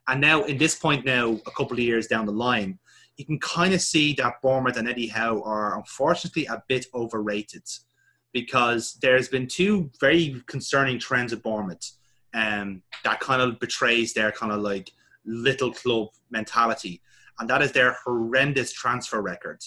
and 0.09 0.19
now 0.19 0.43
in 0.43 0.57
this 0.57 0.75
point 0.75 1.05
now 1.05 1.39
a 1.47 1.51
couple 1.51 1.73
of 1.73 1.79
years 1.79 2.07
down 2.07 2.25
the 2.25 2.31
line, 2.31 2.77
you 3.19 3.25
can 3.25 3.39
kind 3.39 3.73
of 3.73 3.81
see 3.81 4.13
that 4.13 4.41
Bournemouth 4.41 4.77
and 4.77 4.87
Eddie 4.87 5.07
Howe 5.07 5.41
are 5.43 5.77
unfortunately 5.77 6.45
a 6.45 6.63
bit 6.69 6.85
overrated 6.95 7.63
because 8.31 8.97
there's 9.01 9.27
been 9.27 9.45
two 9.45 9.91
very 9.99 10.41
concerning 10.47 10.97
trends 10.97 11.33
at 11.33 11.43
Bournemouth 11.43 11.91
um, 12.33 12.81
that 13.03 13.19
kind 13.19 13.41
of 13.41 13.59
betrays 13.59 14.13
their 14.13 14.31
kind 14.31 14.53
of 14.53 14.61
like 14.61 14.89
little 15.25 15.73
club 15.73 16.07
mentality, 16.31 17.01
and 17.39 17.49
that 17.49 17.61
is 17.61 17.73
their 17.73 17.97
horrendous 18.05 18.71
transfer 18.71 19.21
record. 19.21 19.61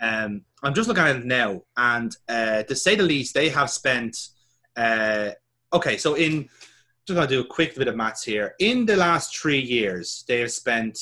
Um, 0.00 0.40
I'm 0.62 0.72
just 0.72 0.88
looking 0.88 1.04
at 1.04 1.16
it 1.16 1.26
now, 1.26 1.60
and 1.76 2.16
uh, 2.30 2.62
to 2.62 2.74
say 2.74 2.94
the 2.94 3.02
least, 3.02 3.34
they 3.34 3.50
have 3.50 3.68
spent. 3.68 4.28
Uh, 4.76 5.32
okay, 5.74 5.98
so 5.98 6.14
in 6.14 6.48
just 7.06 7.16
gonna 7.16 7.26
do 7.26 7.40
a 7.42 7.46
quick 7.46 7.76
bit 7.76 7.86
of 7.86 7.96
maths 7.96 8.22
here. 8.22 8.54
In 8.60 8.86
the 8.86 8.96
last 8.96 9.36
three 9.36 9.60
years, 9.60 10.24
they 10.26 10.40
have 10.40 10.52
spent 10.52 10.98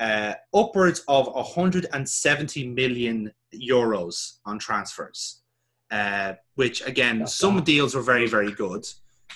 uh, 0.00 0.34
upwards 0.54 1.04
of 1.06 1.26
170 1.28 2.68
million 2.68 3.32
euros 3.54 4.38
on 4.46 4.58
transfers, 4.58 5.42
uh, 5.90 6.32
which 6.54 6.84
again, 6.86 7.20
That's 7.20 7.34
some 7.34 7.56
bad. 7.56 7.64
deals 7.64 7.94
were 7.94 8.02
very, 8.02 8.26
very 8.26 8.50
good. 8.52 8.84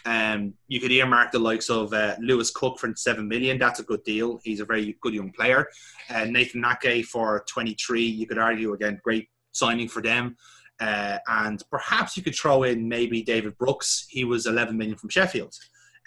Um, 0.07 0.55
you 0.69 0.81
could 0.81 0.91
earmark 0.91 1.31
the 1.33 1.39
likes 1.39 1.71
of 1.71 1.93
uh, 1.93 2.17
Lewis 2.21 2.51
Cook 2.51 2.79
for 2.79 2.93
seven 2.97 3.29
million. 3.29 3.59
That's 3.59 3.81
a 3.81 3.85
good 3.85 4.03
deal. 4.05 4.41
He's 4.43 4.61
a 4.61 4.65
very 4.65 4.97
good 5.01 5.15
young 5.15 5.31
player. 5.31 5.69
Uh, 6.11 6.25
Nathan 6.25 6.65
Ake 6.65 7.05
for 7.07 7.45
twenty 7.49 7.75
three. 7.75 8.05
You 8.05 8.27
could 8.27 8.39
argue 8.39 8.73
again, 8.73 9.01
great 9.05 9.29
signing 9.53 9.89
for 9.89 10.03
them. 10.03 10.37
Uh, 10.81 11.19
and 11.29 11.63
perhaps 11.71 12.17
you 12.17 12.23
could 12.23 12.35
throw 12.35 12.65
in 12.65 12.89
maybe 12.89 13.23
David 13.23 13.57
Brooks. 13.59 14.07
He 14.11 14.25
was 14.25 14.47
11 14.47 14.77
million 14.77 14.97
from 14.97 15.09
Sheffield. 15.09 15.55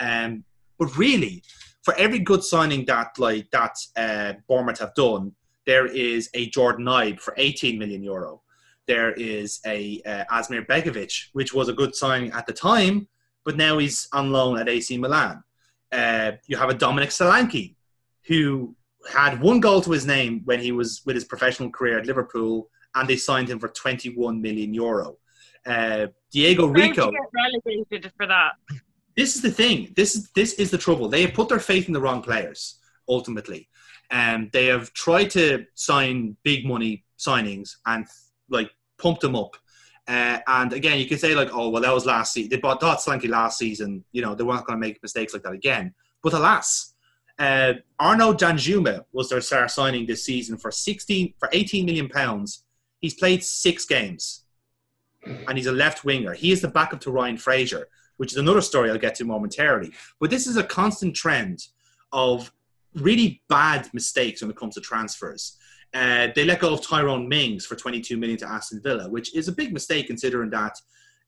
Um, 0.02 0.43
but 0.78 0.96
really, 0.98 1.41
for 1.88 1.95
every 1.95 2.19
good 2.19 2.43
signing 2.43 2.84
that 2.84 3.17
like 3.17 3.50
that 3.52 3.78
uh, 3.95 4.34
Bournemouth 4.50 4.80
have 4.80 4.93
done, 4.93 5.32
there 5.65 5.86
is 5.86 6.30
a 6.34 6.50
Jordan 6.50 6.86
Ibe 6.86 7.17
for 7.17 7.34
18 7.38 7.80
million 7.80 8.04
euro. 8.04 8.41
There 8.88 9.13
is 9.13 9.62
a 9.65 10.02
uh, 10.06 10.26
Asmir 10.30 10.67
Begovic, 10.67 11.28
which 11.32 11.54
was 11.54 11.69
a 11.69 11.73
good 11.73 11.95
signing 11.95 12.30
at 12.34 12.45
the 12.45 12.52
time, 12.52 13.08
but 13.45 13.56
now 13.56 13.78
he's 13.78 14.10
on 14.12 14.34
loan 14.34 14.60
at 14.60 14.67
AC 14.67 14.97
Milan. 14.97 15.41
Uh, 15.89 16.34
you 16.47 16.58
have 16.58 16.69
a 16.69 16.73
Dominic 16.73 17.12
Solanke, 17.12 17.76
who 18.26 18.76
had 19.10 19.39
one 19.39 19.62
goal 19.62 19.80
to 19.80 19.91
his 19.91 20.06
name 20.06 20.41
when 20.43 20.60
he 20.60 20.73
was 20.73 21.04
with 21.06 21.15
his 21.15 21.23
professional 21.23 21.69
career 21.69 22.00
at 22.00 22.06
Liverpool 22.06 22.69
and 22.95 23.08
they 23.08 23.15
signed 23.15 23.47
him 23.47 23.60
for 23.60 23.69
21 23.69 24.41
million 24.41 24.73
euro. 24.73 25.19
Uh, 25.65 26.08
Diego 26.34 26.67
Rico. 26.67 27.13
relegated 27.34 28.12
for 28.17 28.28
that. 28.28 28.56
This 29.17 29.36
is 29.36 29.41
the 29.41 29.51
thing. 29.51 29.93
This 29.95 30.15
is 30.15 30.30
this 30.36 30.53
is 30.53 30.71
the 30.71 30.77
trouble. 30.77 31.10
They 31.10 31.23
have 31.23 31.34
put 31.34 31.49
their 31.49 31.60
faith 31.60 31.88
in 31.88 31.93
the 31.93 32.01
wrong 32.01 32.21
players. 32.21 32.80
Ultimately, 33.10 33.69
and 34.12 34.43
um, 34.43 34.49
they 34.51 34.65
have 34.65 34.93
tried 34.93 35.30
to 35.32 35.65
sign 35.75 36.36
big 36.43 36.65
money 36.65 37.06
signings 37.17 37.77
and 37.86 38.06
like 38.49 38.69
pump 38.97 39.21
them 39.21 39.36
up. 39.36 39.56
Uh, 40.08 40.39
and 40.47 40.73
again, 40.73 40.99
you 40.99 41.06
could 41.06 41.19
say 41.19 41.36
like, 41.36 41.49
oh 41.53 41.69
well, 41.69 41.82
that 41.82 41.93
was 41.93 42.06
last 42.06 42.34
season. 42.34 42.49
They 42.49 42.58
bought 42.58 42.82
Dom 42.82 42.97
Solanke 42.97 43.30
last 43.30 43.58
season. 43.58 44.03
You 44.12 44.21
know, 44.21 44.36
they 44.36 44.43
weren't 44.43 44.65
going 44.65 44.80
to 44.80 44.86
make 44.86 45.01
mistakes 45.01 45.34
like 45.34 45.43
that 45.43 45.53
again. 45.53 45.93
But 46.21 46.34
alas, 46.34 46.93
uh, 47.39 47.73
Arnaud 47.99 48.34
Danjuma 48.34 49.06
was 49.13 49.30
their 49.30 49.41
star 49.41 49.69
signing 49.69 50.06
this 50.06 50.25
season 50.25 50.58
for 50.58 50.69
16 50.69 51.34
for 51.39 51.49
18 51.53 51.86
million 51.86 52.10
pounds 52.10 52.65
He's 52.99 53.13
played 53.13 53.43
six 53.43 53.86
games 53.86 54.45
and 55.23 55.58
he's 55.58 55.67
a 55.67 55.71
left 55.71 56.03
winger. 56.03 56.34
He 56.34 56.51
is 56.51 56.62
the 56.62 56.67
backup 56.67 57.01
to 57.01 57.12
Ryan 57.12 57.38
Fraser, 57.38 57.88
which 58.17 58.34
is 58.34 58.38
another 58.38 58.62
story 58.62 58.89
I'll 58.89 58.97
get 58.97 59.15
to 59.15 59.25
momentarily. 59.25 59.91
But 60.19 60.30
this 60.30 60.47
is 60.47 60.58
a 60.58 60.63
constant 60.63 61.15
trend 61.15 61.65
of 62.12 62.51
really 62.93 63.41
bad 63.47 63.89
mistakes 63.93 64.41
when 64.41 64.51
it 64.51 64.58
comes 64.58 64.75
to 64.75 64.82
transfers. 64.82 65.58
Uh, 65.93 66.27
they 66.36 66.43
let 66.43 66.60
go 66.60 66.73
of 66.73 66.86
Tyrone 66.86 67.30
Mings 67.30 67.65
for 67.65 67.75
22 67.75 68.17
million 68.17 68.38
to 68.39 68.49
Aston 68.49 68.82
Villa, 68.82 69.10
which 69.10 69.36
is 69.36 69.47
a 69.47 69.53
big 69.53 69.73
mistake 69.73 70.08
considering 70.08 70.49
that 70.49 70.77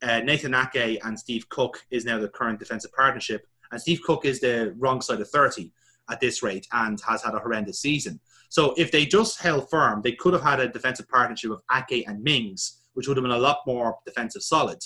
uh, 0.01 0.19
Nathan 0.19 0.53
Ake 0.53 0.99
and 1.03 1.17
Steve 1.17 1.47
Cook 1.49 1.85
is 1.91 2.05
now 2.05 2.19
the 2.19 2.29
current 2.29 2.59
defensive 2.59 2.91
partnership, 2.93 3.45
and 3.71 3.79
Steve 3.79 4.01
Cook 4.03 4.25
is 4.25 4.39
the 4.39 4.73
wrong 4.77 5.01
side 5.01 5.21
of 5.21 5.29
30 5.29 5.71
at 6.09 6.19
this 6.19 6.41
rate 6.41 6.67
and 6.73 6.99
has 7.07 7.23
had 7.23 7.35
a 7.35 7.39
horrendous 7.39 7.79
season. 7.79 8.19
So 8.49 8.73
if 8.77 8.91
they 8.91 9.05
just 9.05 9.39
held 9.39 9.69
firm, 9.69 10.01
they 10.01 10.13
could 10.13 10.33
have 10.33 10.41
had 10.41 10.59
a 10.59 10.67
defensive 10.67 11.07
partnership 11.07 11.51
of 11.51 11.61
Ake 11.71 12.07
and 12.07 12.23
Mings, 12.23 12.81
which 12.93 13.07
would 13.07 13.17
have 13.17 13.23
been 13.23 13.31
a 13.31 13.37
lot 13.37 13.59
more 13.67 13.97
defensive 14.05 14.41
solid. 14.41 14.79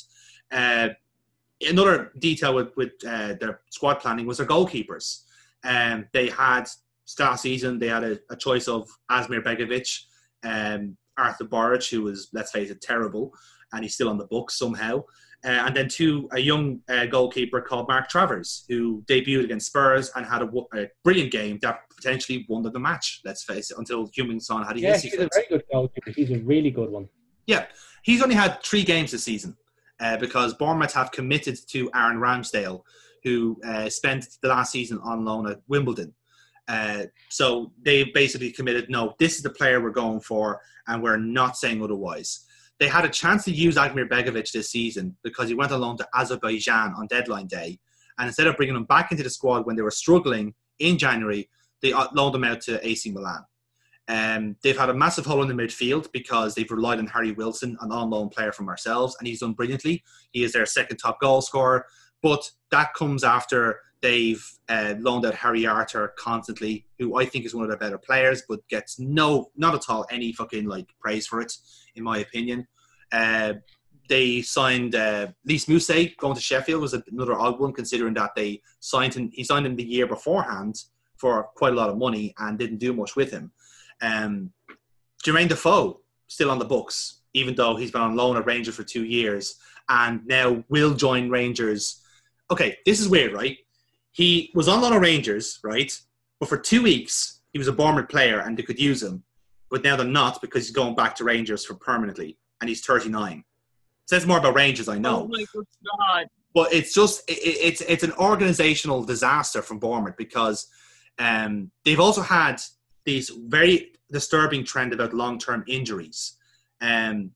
Uh, 0.52 0.89
another 1.67 2.12
detail 2.19 2.54
with, 2.54 2.76
with 2.76 2.91
uh, 3.08 3.36
their 3.39 3.62
squad 3.69 3.95
planning 3.95 4.26
was 4.26 4.38
their 4.38 4.47
goalkeepers. 4.47 5.23
Um, 5.63 6.08
they 6.13 6.30
had 6.30 6.67
last 7.19 7.41
season 7.41 7.80
they 7.80 7.89
had 7.89 8.04
a, 8.04 8.19
a 8.30 8.36
choice 8.36 8.67
of 8.67 8.89
Asmir 9.12 9.43
Begovic, 9.43 9.99
um, 10.43 10.97
Artur 11.17 11.45
Boruc, 11.45 11.89
who 11.89 12.04
was 12.04 12.30
let's 12.34 12.52
face 12.52 12.69
it 12.69 12.82
terrible, 12.82 13.34
and 13.71 13.84
he's 13.84 13.93
still 13.93 14.10
on 14.10 14.17
the 14.17 14.26
books 14.26 14.58
somehow. 14.58 15.04
Uh, 15.45 15.65
and 15.65 15.76
then 15.76 15.89
two, 15.89 16.30
a 16.32 16.39
young 16.39 16.80
uh, 16.88 17.06
goalkeeper 17.06 17.60
called 17.60 17.86
Mark 17.89 18.08
Travers, 18.08 18.63
who 18.69 19.04
debuted 19.08 19.43
against 19.43 19.67
Spurs 19.67 20.10
and 20.15 20.26
had 20.26 20.41
a, 20.41 20.49
a, 20.73 20.88
brilliant 21.04 21.34
game 21.34 21.60
that 21.62 21.82
potentially 21.93 22.45
won 22.47 22.63
them 22.63 22.71
the 22.71 22.80
match. 22.80 23.19
Let's 23.26 23.43
face 23.43 23.69
it, 23.69 23.78
until 23.78 24.08
Heung-min 24.08 24.39
Son 24.39 24.65
had 24.65 24.78
a 24.78 24.80
yeah, 24.80 24.97
he's 24.97 25.13
a 25.15 25.28
very 25.34 25.45
good 25.49 25.63
goalkeeper. 25.69 26.12
He's 26.12 26.32
a 26.32 26.39
really 26.39 26.71
good 26.71 26.89
one. 26.89 27.10
Yeah, 27.45 27.65
he's 28.04 28.21
only 28.21 28.36
had 28.36 28.63
three 28.63 28.86
games 28.86 29.12
this 29.12 29.26
season 29.26 29.58
uh, 30.00 30.18
because 30.18 30.54
Bournemouth 30.56 30.94
have 30.94 31.12
committed 31.12 31.58
to 31.70 31.90
Aaron 31.96 32.18
Ramsdale, 32.18 32.82
who 33.24 33.60
uh, 33.66 33.90
spent 33.90 34.28
the 34.42 34.50
last 34.50 34.72
season 34.72 35.00
on 35.04 35.26
loan 35.26 35.50
at 35.50 35.62
Wimbledon. 35.68 36.14
Uh, 36.68 37.04
so 37.30 37.72
they 37.82 38.06
basically 38.14 38.52
committed, 38.52 38.90
no, 38.90 39.14
this 39.20 39.36
is 39.36 39.44
the 39.44 39.50
player 39.50 39.82
we're 39.82 39.90
going 39.90 40.20
for, 40.22 40.62
and 40.88 41.02
we're 41.02 41.18
not 41.18 41.58
saying 41.58 41.82
otherwise. 41.84 42.46
They 42.80 42.88
had 42.88 43.06
a 43.06 43.10
chance 43.10 43.46
to 43.46 43.52
use 43.52 43.76
Asmir 43.76 44.10
Begovic 44.10 44.52
this 44.52 44.72
season 44.72 45.16
because 45.24 45.48
he 45.48 45.56
went 45.56 45.72
alone 45.72 45.98
to 45.98 46.08
Azerbaijan 46.16 46.94
on 46.98 47.08
deadline 47.08 47.48
day. 47.48 47.80
And 48.18 48.28
instead 48.28 48.48
of 48.48 48.58
bringing 48.58 48.76
him 48.76 48.86
back 48.86 49.12
into 49.12 49.24
the 49.24 49.30
squad 49.30 49.66
when 49.66 49.76
they 49.76 49.82
were 49.82 49.92
struggling 49.92 50.54
in 50.80 50.98
January, 50.98 51.50
they 51.82 51.94
loaned 52.14 52.36
him 52.36 52.44
out 52.44 52.62
to 52.62 52.86
AC 52.86 53.12
Milan. 53.12 53.44
Um, 54.08 54.58
they've 54.63 54.78
had 54.78 54.89
a 54.89 54.94
massive 54.94 55.26
hole 55.26 55.42
in 55.42 55.48
the 55.48 55.63
midfield 55.63 56.12
because 56.12 56.56
they've 56.56 56.70
relied 56.70 57.00
on 57.00 57.08
Harry 57.08 57.32
Wilson, 57.32 57.78
an 57.82 57.92
on 57.92 58.10
loan 58.10 58.30
player 58.30 58.52
from 58.52 58.68
ourselves, 58.68 59.16
and 59.20 59.28
he's 59.28 59.39
done 59.39 59.54
brilliantly. 59.54 60.04
He 60.32 60.44
is 60.44 60.54
their 60.54 60.66
second 60.66 60.98
top 60.98 61.22
goal 61.22 61.42
scorer, 61.42 61.86
but 62.22 62.50
that 62.72 62.94
comes 62.94 63.24
after 63.24 63.80
they've 64.02 64.46
uh, 64.68 64.96
loaned 65.00 65.26
out 65.26 65.36
Harry 65.36 65.66
Arter 65.66 66.13
constantly, 66.18 66.86
who 67.00 67.18
I 67.18 67.26
think 67.26 67.46
is 67.46 67.56
one 67.56 67.63
of 67.63 67.70
their 67.70 67.78
better 67.78 67.98
players, 67.98 68.44
but 68.48 68.68
gets 68.68 69.00
no, 69.00 69.52
not 69.56 69.74
at 69.74 69.89
all, 69.89 70.06
any 70.12 70.34
fucking 70.34 70.66
like 70.66 70.88
praise 71.00 71.26
for 71.26 71.39
it, 71.39 71.54
in 71.96 72.04
my 72.04 72.18
opinion. 72.18 72.68
Uh, 73.12 73.54
they 74.10 74.42
signed 74.42 74.96
uh, 74.96 75.28
Lys 75.46 75.66
Mousset 75.66 76.18
going 76.18 76.36
to 76.36 76.42
Sheffield 76.42 76.82
was 76.82 76.94
another 76.94 77.39
odd 77.39 77.60
one, 77.60 77.72
considering 77.72 78.13
that 78.16 78.36
they 78.36 78.62
signed 78.82 79.13
him. 79.13 79.30
He 79.32 79.46
signed 79.46 79.66
him 79.66 79.78
the 79.78 79.84
year 79.84 80.08
beforehand 80.08 80.76
for 81.16 81.50
quite 81.56 81.72
a 81.72 81.76
lot 81.76 81.89
of 81.89 81.98
money 81.98 82.34
and 82.39 82.60
didn't 82.60 82.80
do 82.80 82.94
much 82.94 83.16
with 83.16 83.32
him. 83.32 83.52
Um, 84.04 84.52
Jermaine 85.26 85.50
Defoe 85.50 86.02
still 86.28 86.52
on 86.52 86.60
the 86.60 86.66
books, 86.66 87.22
even 87.34 87.56
though 87.56 87.76
he's 87.76 87.89
been 87.89 88.02
on 88.02 88.16
loan 88.16 88.38
at 88.38 88.46
Rangers 88.46 88.76
for 88.76 88.84
two 88.84 89.06
years, 89.06 89.56
and 89.89 90.22
now 90.28 90.63
will 90.70 90.94
join 90.94 91.30
Rangers. 91.30 92.04
Okay, 92.52 92.78
this 92.86 93.00
is 93.00 93.10
weird, 93.10 93.34
right? 93.34 93.58
he 94.13 94.52
was 94.54 94.68
on 94.68 94.82
loan 94.82 94.94
at 94.94 95.02
Rangers, 95.02 95.60
right? 95.63 95.92
But 96.39 96.48
for 96.48 96.58
two 96.58 96.84
weeks, 96.84 97.42
he 97.52 97.60
was 97.60 97.68
a 97.68 97.74
Bournemouth 97.74 98.10
player 98.10 98.39
and 98.39 98.58
they 98.58 98.63
could 98.63 98.80
use 98.80 99.04
him. 99.04 99.24
But 99.70 99.84
now 99.84 99.96
they're 99.96 100.06
not 100.06 100.39
because 100.39 100.66
he's 100.66 100.76
going 100.76 100.96
back 100.96 101.16
to 101.16 101.24
Rangers 101.24 101.66
for 101.66 101.74
permanently 101.74 102.38
and 102.62 102.70
he's 102.70 102.86
39. 102.86 103.44
Says 104.08 104.28
more 104.28 104.38
about 104.38 104.56
Rangers, 104.56 104.88
I 104.88 105.00
know. 105.00 105.24
Oh 105.24 105.28
my 105.28 105.46
God. 105.54 106.28
But 106.54 106.72
it's 106.72 106.94
just, 106.94 107.28
it, 107.28 107.39
it's, 107.42 107.82
it's 107.82 108.04
an 108.04 108.13
organizational 108.13 109.04
disaster 109.04 109.63
from 109.63 109.80
Bournemouth 109.80 110.16
because 110.16 110.68
um, 111.18 111.72
they've 111.84 112.00
also 112.00 112.22
had 112.22 112.62
these 113.06 113.30
very 113.30 113.94
disturbing 114.12 114.63
trend 114.63 114.94
about 114.94 115.13
long-term 115.13 115.63
injuries. 115.68 116.38
Um, 116.82 117.32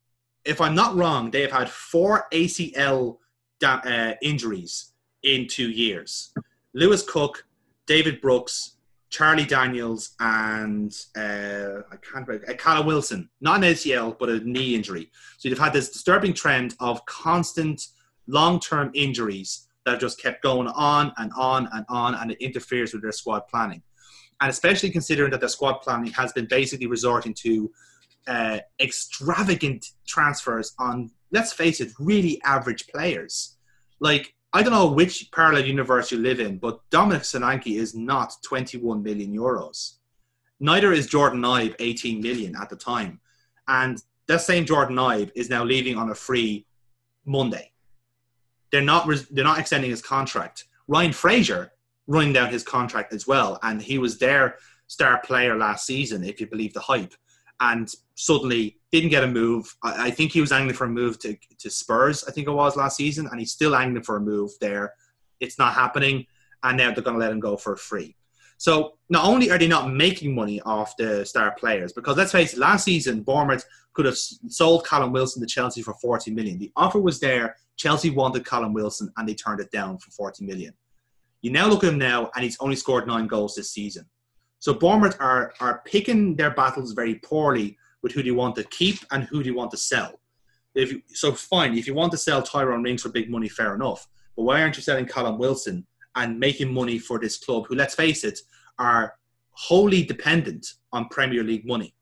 if 0.46 0.62
I'm 0.62 0.76
not 0.76 0.96
wrong, 0.96 1.32
they 1.32 1.42
have 1.42 1.52
had 1.52 1.70
four 1.70 2.28
ACL 2.32 3.18
da- 3.60 3.82
uh, 3.84 4.14
injuries 4.22 4.94
in 5.24 5.48
two 5.48 5.70
years. 5.70 6.34
Lewis 6.74 7.04
Cook, 7.04 7.46
David 7.86 8.22
Brooks, 8.22 8.78
Charlie 9.10 9.46
Daniels, 9.46 10.16
and 10.20 10.94
uh, 11.18 11.82
I 11.92 11.96
can't 11.98 12.28
remember, 12.28 12.46
uh, 12.50 12.54
Callum 12.56 12.86
Wilson. 12.86 13.30
Not 13.42 13.64
an 13.64 13.74
ACL, 13.74 14.18
but 14.18 14.30
a 14.30 14.40
knee 14.40 14.76
injury. 14.76 15.12
So 15.38 15.50
you've 15.50 15.60
had 15.60 15.74
this 15.74 15.90
disturbing 15.90 16.34
trend 16.34 16.76
of 16.80 17.06
constant 17.06 17.88
long 18.28 18.60
term 18.60 18.92
injuries 18.94 19.68
that 19.86 19.92
have 19.92 20.02
just 20.02 20.22
kept 20.22 20.44
going 20.44 20.68
on 20.68 21.14
and 21.18 21.32
on 21.38 21.70
and 21.72 21.86
on, 21.88 22.16
and 22.16 22.32
it 22.32 22.42
interferes 22.42 22.94
with 22.94 23.02
their 23.02 23.14
squad 23.14 23.48
planning. 23.48 23.82
And 24.42 24.50
especially 24.50 24.92
considering 24.92 25.32
that 25.32 25.40
their 25.40 25.50
squad 25.50 25.80
planning 25.82 26.12
has 26.12 26.32
been 26.34 26.46
basically 26.46 26.88
resorting 26.88 27.34
to 27.36 27.72
uh, 28.28 28.60
extravagant 28.80 29.86
transfers 30.08 30.74
on, 30.78 31.12
let's 31.32 31.54
face 31.54 31.82
it, 31.82 31.92
really 32.00 32.42
average 32.44 32.88
players. 32.88 33.58
Like 34.00 34.36
I 34.54 34.64
don't 34.64 34.74
know 34.74 34.88
which 34.88 35.30
parallel 35.32 35.66
universe 35.66 36.12
you 36.12 36.20
live 36.20 36.40
in, 36.40 36.58
but 36.58 36.80
Dominic 36.90 37.24
Solanke 37.24 37.78
is 37.78 37.94
not 37.94 38.34
21 38.44 39.04
million 39.04 39.36
euros. 39.36 39.98
Neither 40.60 40.92
is 40.94 41.08
Jordan 41.08 41.42
Ibe 41.42 41.76
18 41.80 42.22
million 42.22 42.56
at 42.56 42.70
the 42.70 42.76
time. 42.76 43.20
And 43.68 44.02
that 44.28 44.42
same 44.42 44.66
Jordan 44.66 44.96
Ibe 44.96 45.32
is 45.36 45.50
now 45.50 45.64
leaving 45.64 45.98
on 45.98 46.10
a 46.10 46.16
free 46.16 46.66
Monday. 47.26 47.72
They're 48.72 48.82
not 48.82 49.08
they're 49.32 49.44
not 49.44 49.60
extending 49.60 49.92
his 49.92 50.02
contract. 50.02 50.66
Ryan 50.88 51.14
Fraser 51.14 51.72
running 52.08 52.34
down 52.34 52.50
his 52.50 52.64
contract 52.64 53.14
as 53.14 53.28
well, 53.28 53.60
and 53.64 53.82
he 53.82 53.98
was 53.98 54.18
their 54.18 54.56
star 54.88 55.20
player 55.22 55.58
last 55.58 55.86
season, 55.86 56.24
if 56.24 56.40
you 56.40 56.48
believe 56.48 56.74
the 56.74 56.80
hype 56.80 57.14
and 57.60 57.92
suddenly 58.16 58.78
didn't 58.92 59.10
get 59.10 59.24
a 59.24 59.28
move. 59.28 59.76
I, 59.84 60.12
think 60.12 60.32
he 60.32 60.42
was 60.42 60.52
angling 60.52 60.76
for 60.76 60.86
a 60.86 60.90
move 60.90 61.20
to, 61.20 61.36
to 61.60 61.70
Spurs, 61.70 62.24
I 62.28 62.32
think 62.32 62.48
it 62.48 62.52
was 62.52 62.76
last 62.76 62.98
season, 62.98 63.28
and 63.30 63.40
he's 63.40 63.52
still 63.52 63.76
angling 63.76 64.04
for 64.04 64.18
a 64.18 64.22
move 64.22 64.52
there. 64.62 64.94
It's 65.40 65.58
not 65.58 65.74
happening, 65.74 66.26
and 66.64 66.78
now 66.78 66.92
they're 66.92 67.04
going 67.04 67.16
to 67.16 67.20
let 67.20 67.32
him 67.32 67.40
go 67.40 67.58
for 67.58 67.76
free. 67.76 68.16
So 68.60 68.98
not 69.10 69.26
only 69.26 69.52
are 69.52 69.58
they 69.58 69.68
not 69.68 69.92
making 69.92 70.34
money 70.34 70.62
off 70.62 70.98
the 70.98 71.26
star 71.26 71.56
players, 71.58 71.94
because 71.94 72.18
let's 72.18 72.32
face 72.32 72.54
it, 72.54 72.60
last 72.60 72.86
season 72.86 73.22
Bournemouth 73.22 73.66
could 73.94 74.06
have 74.06 74.18
sold 74.18 74.86
Callum 74.86 75.12
Wilson 75.12 75.42
to 75.42 75.48
Chelsea 75.48 75.82
for 75.82 75.94
40 75.96 76.32
million. 76.32 76.58
The 76.58 76.72
offer 76.76 77.00
was 77.00 77.20
there 77.20 77.56
Chelsea 77.78 78.10
wanted 78.10 78.46
Callum 78.46 78.74
Wilson 78.74 79.12
and 79.18 79.30
they 79.30 79.36
turned 79.36 79.60
it 79.60 79.72
down 79.72 79.98
for 80.00 80.12
40 80.12 80.46
million. 80.46 80.74
You 81.42 81.52
now 81.52 81.68
look 81.68 81.84
at 81.84 81.94
him 81.94 82.00
now, 82.00 82.30
and 82.36 82.44
he's 82.44 82.58
only 82.60 82.76
scored 82.76 83.08
nine 83.08 83.28
goals 83.28 83.56
this 83.56 83.72
season. 83.72 84.06
So 84.60 84.74
Bournemouth 84.74 85.18
are 85.20 85.54
are 85.60 85.82
picking 85.86 86.36
their 86.36 86.52
battles 86.52 86.94
very 86.94 87.16
poorly 87.16 87.78
with 88.02 88.12
who 88.12 88.22
do 88.22 88.28
you 88.28 88.36
want 88.36 88.56
to 88.56 88.64
keep 88.66 88.98
and 89.12 89.24
who 89.24 89.44
do 89.44 89.50
you 89.50 89.56
want 89.56 89.72
to 89.72 89.78
sell. 89.78 90.20
If 90.76 90.92
you, 90.92 91.02
so, 91.08 91.32
fine. 91.32 91.76
If 91.76 91.88
you 91.88 91.96
want 91.96 92.12
to 92.12 92.18
sell 92.18 92.44
Tyrone 92.44 92.84
Mings 92.84 93.02
for 93.02 93.10
big 93.10 93.30
money, 93.30 93.50
fair 93.50 93.74
enough. 93.74 94.08
But 94.36 94.44
why 94.44 94.62
aren't 94.62 94.78
you 94.78 94.84
selling 94.84 95.08
Callum 95.08 95.40
Wilson 95.40 95.86
and 96.16 96.40
making 96.40 96.72
money 96.72 97.00
for 97.00 97.20
this 97.20 97.38
club, 97.38 97.66
who, 97.68 97.76
let's 97.76 97.96
face 97.96 98.24
it, 98.24 98.40
are 98.78 99.16
wholly 99.52 100.04
dependent 100.04 100.68
on 100.94 101.10
Premier 101.10 101.44
League 101.44 101.66
money? 101.66 101.96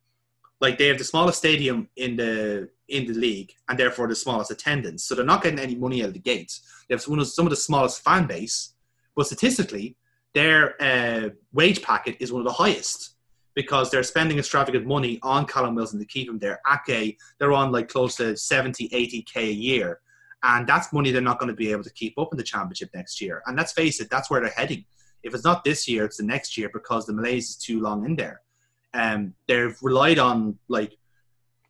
Like 0.59 0.77
they 0.77 0.87
have 0.87 0.97
the 0.97 1.03
smallest 1.03 1.37
stadium 1.37 1.89
in 1.95 2.15
the 2.15 2.69
in 2.87 3.07
the 3.07 3.13
league, 3.13 3.51
and 3.67 3.79
therefore 3.79 4.07
the 4.07 4.15
smallest 4.15 4.51
attendance. 4.51 5.05
So 5.05 5.15
they're 5.15 5.25
not 5.25 5.41
getting 5.41 5.59
any 5.59 5.75
money 5.75 6.03
out 6.03 6.09
of 6.09 6.13
the 6.13 6.19
gates. 6.19 6.61
They 6.87 6.93
have 6.93 7.01
some 7.01 7.17
of, 7.17 7.27
some 7.27 7.47
of 7.47 7.49
the 7.49 7.55
smallest 7.55 8.03
fan 8.03 8.27
base, 8.27 8.74
but 9.15 9.25
statistically, 9.25 9.97
their 10.33 10.81
uh, 10.81 11.29
wage 11.53 11.81
packet 11.81 12.17
is 12.19 12.31
one 12.31 12.41
of 12.41 12.47
the 12.47 12.53
highest 12.53 13.15
because 13.55 13.89
they're 13.89 14.03
spending 14.03 14.37
extravagant 14.37 14.85
money 14.85 15.17
on 15.23 15.45
Callum 15.45 15.75
Wilson 15.75 15.97
to 15.99 16.05
keep 16.05 16.27
him 16.27 16.37
there. 16.37 16.59
Ake, 16.67 17.17
they're 17.39 17.53
on 17.53 17.71
like 17.71 17.87
close 17.87 18.17
to 18.17 18.35
70, 18.35 18.89
80k 18.89 19.37
a 19.37 19.53
year. 19.53 20.01
And 20.43 20.67
that's 20.67 20.93
money 20.93 21.11
they're 21.11 21.21
not 21.21 21.39
going 21.39 21.49
to 21.49 21.55
be 21.55 21.71
able 21.71 21.85
to 21.85 21.93
keep 21.93 22.19
up 22.19 22.29
in 22.31 22.37
the 22.37 22.43
championship 22.43 22.89
next 22.93 23.21
year. 23.21 23.41
And 23.47 23.57
let's 23.57 23.71
face 23.71 23.99
it, 24.01 24.09
that's 24.11 24.29
where 24.29 24.41
they're 24.41 24.49
heading. 24.49 24.83
If 25.23 25.33
it's 25.33 25.45
not 25.45 25.63
this 25.63 25.87
year, 25.87 26.05
it's 26.05 26.17
the 26.17 26.23
next 26.23 26.57
year 26.57 26.69
because 26.71 27.05
the 27.05 27.13
Malaise 27.13 27.51
is 27.51 27.55
too 27.55 27.79
long 27.79 28.05
in 28.05 28.15
there. 28.15 28.41
Um, 28.93 29.33
they've 29.47 29.75
relied 29.81 30.19
on 30.19 30.59
like 30.67 30.95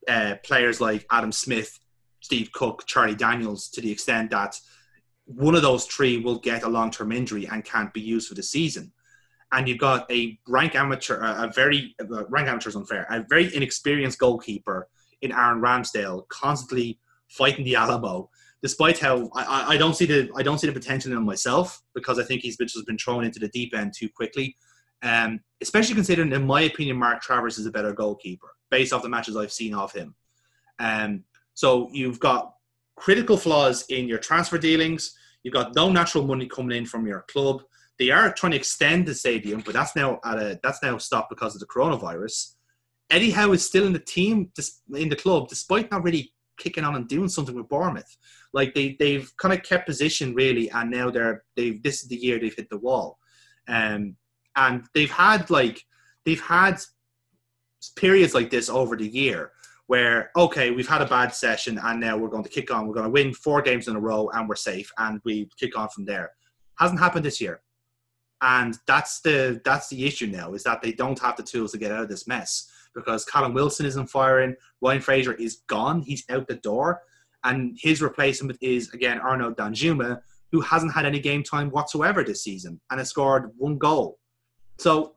uh, 0.08 0.36
players 0.44 0.82
like 0.82 1.06
Adam 1.12 1.32
Smith, 1.32 1.80
Steve 2.20 2.52
Cook, 2.52 2.86
Charlie 2.88 3.16
Daniels 3.16 3.70
to 3.70 3.82
the 3.82 3.92
extent 3.92 4.32
that 4.32 4.60
one 5.26 5.56
of 5.56 5.62
those 5.62 5.86
three 5.86 6.18
will 6.20 6.40
get 6.40 6.64
a 6.64 6.70
long 6.70 6.92
term 6.92 7.12
injury 7.12 7.48
and 7.48 7.66
can't 7.66 7.94
be 7.94 8.02
used 8.02 8.28
for 8.28 8.36
the 8.36 8.44
season. 8.44 8.92
And 9.52 9.68
you've 9.68 9.80
got 9.80 10.10
a 10.12 10.38
rank 10.48 10.76
amateur, 10.76 11.22
a 11.22 11.52
very 11.54 11.96
uh, 12.02 12.26
rank 12.28 12.48
amateur 12.48 12.70
is 12.70 12.76
unfair, 12.76 13.06
a 13.10 13.26
very 13.30 13.54
inexperienced 13.56 14.20
goalkeeper 14.20 14.88
in 15.22 15.32
Aaron 15.32 15.62
Ramsdale, 15.62 16.28
constantly 16.30 17.00
fighting 17.30 17.66
the 17.66 17.76
Alamo. 17.76 18.30
Despite 18.62 19.00
how 19.00 19.30
I, 19.36 19.74
I 19.74 19.78
don't 19.78 19.96
see 19.96 20.06
the 20.06 20.30
I 20.36 20.42
don't 20.42 20.58
see 20.60 20.68
the 20.68 20.74
potential 20.74 21.12
in 21.12 21.18
him 21.18 21.26
myself 21.26 21.82
because 21.94 22.18
I 22.18 22.24
think 22.24 22.42
he's 22.42 22.58
been, 22.58 22.68
just 22.68 22.86
been 22.88 22.98
thrown 22.98 23.24
into 23.24 23.40
the 23.40 23.50
deep 23.50 23.76
end 23.76 23.94
too 23.96 24.10
quickly. 24.10 24.56
Um, 25.04 25.42
especially 25.62 25.94
considering, 25.94 26.32
in 26.32 26.48
my 26.48 26.62
opinion, 26.62 26.98
Mark 26.98 27.22
Travers 27.22 27.60
is 27.60 27.66
a 27.68 27.72
better 27.72 27.94
goalkeeper 27.94 28.48
based 28.72 28.92
off 28.92 29.04
the 29.04 29.10
matches 29.10 29.38
I've 29.38 29.52
seen 29.52 29.76
of 29.76 29.92
him. 29.92 30.16
Um, 30.80 31.26
so 31.54 31.90
you've 31.94 32.20
got 32.20 32.55
critical 32.96 33.38
flaws 33.38 33.86
in 33.90 34.08
your 34.08 34.18
transfer 34.18 34.58
dealings. 34.58 35.16
You've 35.44 35.54
got 35.54 35.76
no 35.76 35.92
natural 35.92 36.26
money 36.26 36.48
coming 36.48 36.78
in 36.78 36.86
from 36.86 37.06
your 37.06 37.26
club. 37.28 37.64
They 38.00 38.10
are 38.10 38.34
trying 38.34 38.52
to 38.52 38.58
extend 38.58 39.06
the 39.06 39.14
stadium, 39.14 39.62
but 39.62 39.74
that's 39.74 39.96
now 39.96 40.20
at 40.26 40.38
a 40.38 40.60
that's 40.64 40.84
now 40.84 40.98
stopped 40.98 41.30
because 41.30 41.56
of 41.56 41.62
the 41.62 41.68
coronavirus. 41.68 42.56
Eddie 43.10 43.32
Howe 43.32 43.54
is 43.54 43.66
still 43.66 43.86
in 43.86 43.94
the 43.94 44.00
team, 44.00 44.52
in 44.94 45.10
the 45.10 45.16
club, 45.16 45.48
despite 45.48 45.92
not 45.92 46.04
really 46.04 46.34
kicking 46.58 46.84
on 46.84 46.96
and 46.96 47.08
doing 47.08 47.30
something 47.30 47.56
with 47.56 47.70
Bournemouth. 47.70 48.18
Like 48.54 48.74
they 48.74 48.96
they've 49.00 49.32
kind 49.38 49.54
of 49.54 49.64
kept 49.64 49.88
position 49.88 50.34
really, 50.34 50.70
and 50.72 50.90
now 50.90 51.10
they're 51.10 51.44
they've 51.56 51.82
this 51.82 52.02
is 52.02 52.10
the 52.10 52.16
year 52.16 52.40
they've 52.40 52.56
hit 52.56 52.70
the 52.70 52.78
wall, 52.78 53.20
um, 53.68 54.16
and 54.56 54.84
they've 54.94 55.12
had 55.12 55.50
like 55.50 55.82
they've 56.26 56.42
had 56.42 56.80
periods 57.96 58.34
like 58.34 58.50
this 58.50 58.70
over 58.70 58.96
the 58.96 59.08
year 59.08 59.52
where 59.88 60.32
okay 60.36 60.72
we've 60.72 60.88
had 60.88 61.02
a 61.02 61.06
bad 61.06 61.34
session 61.34 61.80
and 61.84 62.00
now 62.00 62.18
we're 62.18 62.30
going 62.30 62.44
to 62.44 62.50
kick 62.50 62.72
on. 62.72 62.88
We're 62.88 62.94
going 62.94 63.06
to 63.06 63.12
win 63.12 63.34
four 63.34 63.62
games 63.62 63.88
in 63.88 63.96
a 63.96 64.00
row 64.00 64.30
and 64.34 64.50
we're 64.50 64.56
safe 64.56 64.92
and 64.98 65.22
we 65.24 65.50
kick 65.60 65.78
on 65.78 65.90
from 65.90 66.06
there. 66.06 66.32
Hasn't 66.80 67.00
happened 67.00 67.26
this 67.26 67.40
year. 67.40 67.62
And 68.42 68.78
that's 68.88 69.22
the 69.22 69.62
that's 69.64 69.88
the 69.90 70.06
issue 70.06 70.28
now 70.28 70.54
is 70.54 70.64
that 70.64 70.82
they 70.82 70.92
don't 70.92 71.20
have 71.20 71.38
the 71.38 71.44
tools 71.44 71.72
to 71.72 71.78
get 71.78 71.92
out 71.92 72.04
of 72.04 72.10
this 72.10 72.28
mess 72.28 72.70
because 72.94 73.26
Callum 73.26 73.54
Wilson 73.54 73.86
isn't 73.86 74.08
firing. 74.08 74.56
Ryan 74.82 75.02
Fraser 75.02 75.34
is 75.34 75.62
gone. 75.68 76.02
He's 76.02 76.24
out 76.30 76.48
the 76.48 76.56
door. 76.56 77.02
And 77.44 77.78
his 77.80 78.02
replacement 78.02 78.58
is 78.62 78.92
again 78.94 79.20
Arnaud 79.20 79.56
Danjuma 79.56 80.20
who 80.52 80.62
hasn't 80.62 80.94
had 80.94 81.06
any 81.06 81.20
game 81.20 81.44
time 81.44 81.70
whatsoever 81.70 82.24
this 82.24 82.44
season 82.44 82.80
and 82.90 83.00
has 83.00 83.10
scored 83.10 83.52
one 83.58 83.78
goal. 83.78 84.20
So 84.78 85.16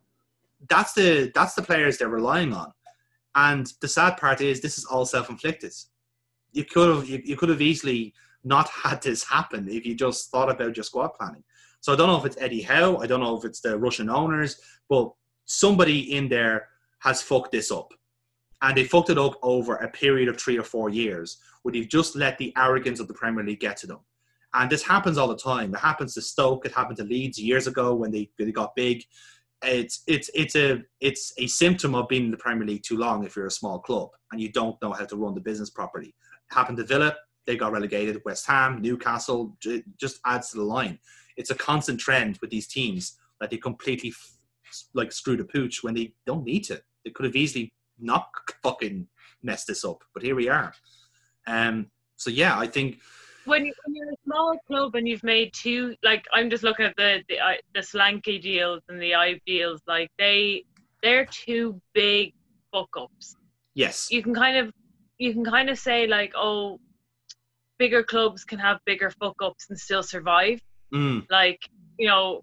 that's 0.68 0.92
the 0.92 1.30
that's 1.34 1.54
the 1.54 1.62
players 1.62 1.98
they're 1.98 2.08
relying 2.08 2.52
on 2.52 2.72
and 3.34 3.72
the 3.80 3.88
sad 3.88 4.16
part 4.16 4.40
is, 4.40 4.60
this 4.60 4.78
is 4.78 4.84
all 4.84 5.04
self-inflicted. 5.04 5.72
You 6.52 6.64
could 6.64 6.94
have 6.94 7.08
you, 7.08 7.20
you 7.24 7.36
could 7.36 7.50
have 7.50 7.62
easily 7.62 8.14
not 8.44 8.68
had 8.84 9.02
this 9.02 9.24
happen 9.24 9.68
if 9.68 9.84
you 9.86 9.94
just 9.94 10.30
thought 10.30 10.50
about 10.50 10.76
your 10.76 10.84
squad 10.84 11.08
planning. 11.14 11.44
So 11.80 11.92
I 11.92 11.96
don't 11.96 12.08
know 12.08 12.18
if 12.18 12.24
it's 12.24 12.40
Eddie 12.40 12.62
Howe, 12.62 12.96
I 12.96 13.06
don't 13.06 13.20
know 13.20 13.36
if 13.36 13.44
it's 13.44 13.60
the 13.60 13.78
Russian 13.78 14.10
owners, 14.10 14.60
but 14.88 15.12
somebody 15.44 16.16
in 16.16 16.28
there 16.28 16.68
has 17.00 17.22
fucked 17.22 17.52
this 17.52 17.70
up. 17.70 17.92
And 18.62 18.76
they 18.76 18.84
fucked 18.84 19.10
it 19.10 19.18
up 19.18 19.38
over 19.42 19.76
a 19.76 19.88
period 19.88 20.28
of 20.28 20.36
three 20.36 20.58
or 20.58 20.64
four 20.64 20.90
years 20.90 21.38
where 21.62 21.72
they've 21.72 21.88
just 21.88 22.16
let 22.16 22.36
the 22.38 22.52
arrogance 22.56 22.98
of 22.98 23.06
the 23.06 23.14
Premier 23.14 23.44
League 23.44 23.60
get 23.60 23.76
to 23.78 23.86
them. 23.86 24.00
And 24.54 24.68
this 24.68 24.82
happens 24.82 25.18
all 25.18 25.28
the 25.28 25.36
time. 25.36 25.72
It 25.74 25.80
happens 25.80 26.14
to 26.14 26.22
Stoke, 26.22 26.66
it 26.66 26.72
happened 26.72 26.96
to 26.96 27.04
Leeds 27.04 27.38
years 27.38 27.68
ago 27.68 27.94
when 27.94 28.10
they, 28.10 28.30
they 28.38 28.50
got 28.50 28.74
big 28.74 29.04
it's 29.62 30.02
it's 30.06 30.30
it's 30.34 30.54
a 30.54 30.82
it's 31.00 31.32
a 31.38 31.46
symptom 31.46 31.94
of 31.94 32.08
being 32.08 32.26
in 32.26 32.30
the 32.30 32.36
Premier 32.36 32.66
League 32.66 32.82
too 32.82 32.96
long 32.96 33.24
if 33.24 33.34
you're 33.34 33.46
a 33.46 33.50
small 33.50 33.78
club 33.78 34.10
and 34.30 34.40
you 34.40 34.50
don't 34.52 34.80
know 34.82 34.92
how 34.92 35.04
to 35.04 35.16
run 35.16 35.34
the 35.34 35.40
business 35.40 35.70
properly. 35.70 36.08
It 36.08 36.54
happened 36.54 36.78
to 36.78 36.84
Villa, 36.84 37.16
they 37.46 37.56
got 37.56 37.72
relegated. 37.72 38.20
West 38.24 38.46
Ham, 38.46 38.80
Newcastle, 38.80 39.56
just 39.96 40.20
adds 40.26 40.50
to 40.50 40.58
the 40.58 40.62
line. 40.62 40.98
It's 41.36 41.50
a 41.50 41.54
constant 41.54 41.98
trend 41.98 42.38
with 42.40 42.50
these 42.50 42.66
teams 42.66 43.16
that 43.40 43.50
they 43.50 43.56
completely 43.56 44.12
like 44.94 45.12
screw 45.12 45.36
the 45.36 45.44
pooch 45.44 45.82
when 45.82 45.94
they 45.94 46.12
don't 46.26 46.44
need 46.44 46.64
to. 46.64 46.80
They 47.04 47.10
could 47.10 47.24
have 47.26 47.36
easily 47.36 47.72
not 47.98 48.28
fucking 48.62 49.08
messed 49.42 49.66
this 49.66 49.84
up, 49.84 50.04
but 50.14 50.22
here 50.22 50.34
we 50.34 50.48
are. 50.48 50.72
Um. 51.46 51.90
So 52.16 52.30
yeah, 52.30 52.58
I 52.58 52.66
think 52.66 52.98
when, 53.48 53.66
you, 53.66 53.72
when 53.84 53.96
you're 53.96 54.10
a 54.10 54.16
small 54.24 54.56
club 54.66 54.94
and 54.94 55.08
you've 55.08 55.24
made 55.24 55.52
two, 55.52 55.94
like 56.02 56.24
I'm 56.32 56.50
just 56.50 56.62
looking 56.62 56.86
at 56.86 56.94
the 56.96 57.22
the, 57.28 57.38
uh, 57.38 57.54
the 57.74 57.80
Solanke 57.80 58.40
deals 58.40 58.82
and 58.88 59.00
the 59.00 59.12
Ibe 59.12 59.40
deals, 59.46 59.80
like 59.86 60.10
they 60.18 60.64
they're 61.02 61.26
two 61.26 61.80
big 61.94 62.34
fuck 62.72 62.88
ups. 62.96 63.36
Yes. 63.74 64.08
You 64.10 64.22
can 64.22 64.34
kind 64.34 64.56
of 64.56 64.72
you 65.18 65.32
can 65.32 65.44
kind 65.44 65.70
of 65.70 65.78
say 65.78 66.06
like, 66.06 66.32
oh, 66.36 66.78
bigger 67.78 68.02
clubs 68.02 68.44
can 68.44 68.58
have 68.58 68.78
bigger 68.84 69.10
fuck 69.10 69.36
ups 69.42 69.66
and 69.70 69.78
still 69.78 70.02
survive. 70.02 70.60
Mm. 70.92 71.26
Like 71.30 71.60
you 71.98 72.06
know, 72.06 72.42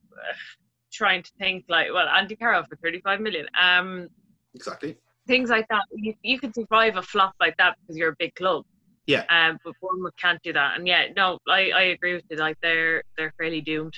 trying 0.91 1.23
to 1.23 1.31
think 1.39 1.65
like, 1.69 1.87
well, 1.93 2.07
Andy 2.07 2.35
Carroll 2.35 2.63
for 2.69 2.75
35 2.77 3.21
million. 3.21 3.45
Um, 3.59 4.09
exactly. 4.53 4.97
Things 5.27 5.49
like 5.49 5.67
that. 5.69 5.83
You, 5.91 6.13
you 6.21 6.39
can 6.39 6.53
survive 6.53 6.97
a 6.97 7.01
flop 7.01 7.33
like 7.39 7.57
that 7.57 7.75
because 7.81 7.97
you're 7.97 8.11
a 8.11 8.15
big 8.19 8.35
club. 8.35 8.65
Yeah. 9.07 9.23
Um, 9.29 9.59
but 9.63 9.73
Bournemouth 9.81 10.15
can't 10.19 10.41
do 10.43 10.53
that. 10.53 10.77
And 10.77 10.87
yeah, 10.87 11.07
no, 11.15 11.37
I, 11.47 11.71
I 11.71 11.81
agree 11.83 12.13
with 12.13 12.23
you. 12.29 12.37
Like 12.37 12.57
they're 12.61 13.03
they're 13.17 13.33
fairly 13.37 13.61
doomed 13.61 13.93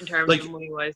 in 0.00 0.06
terms 0.06 0.28
like, 0.28 0.40
of 0.40 0.50
money 0.50 0.70
wise. 0.70 0.94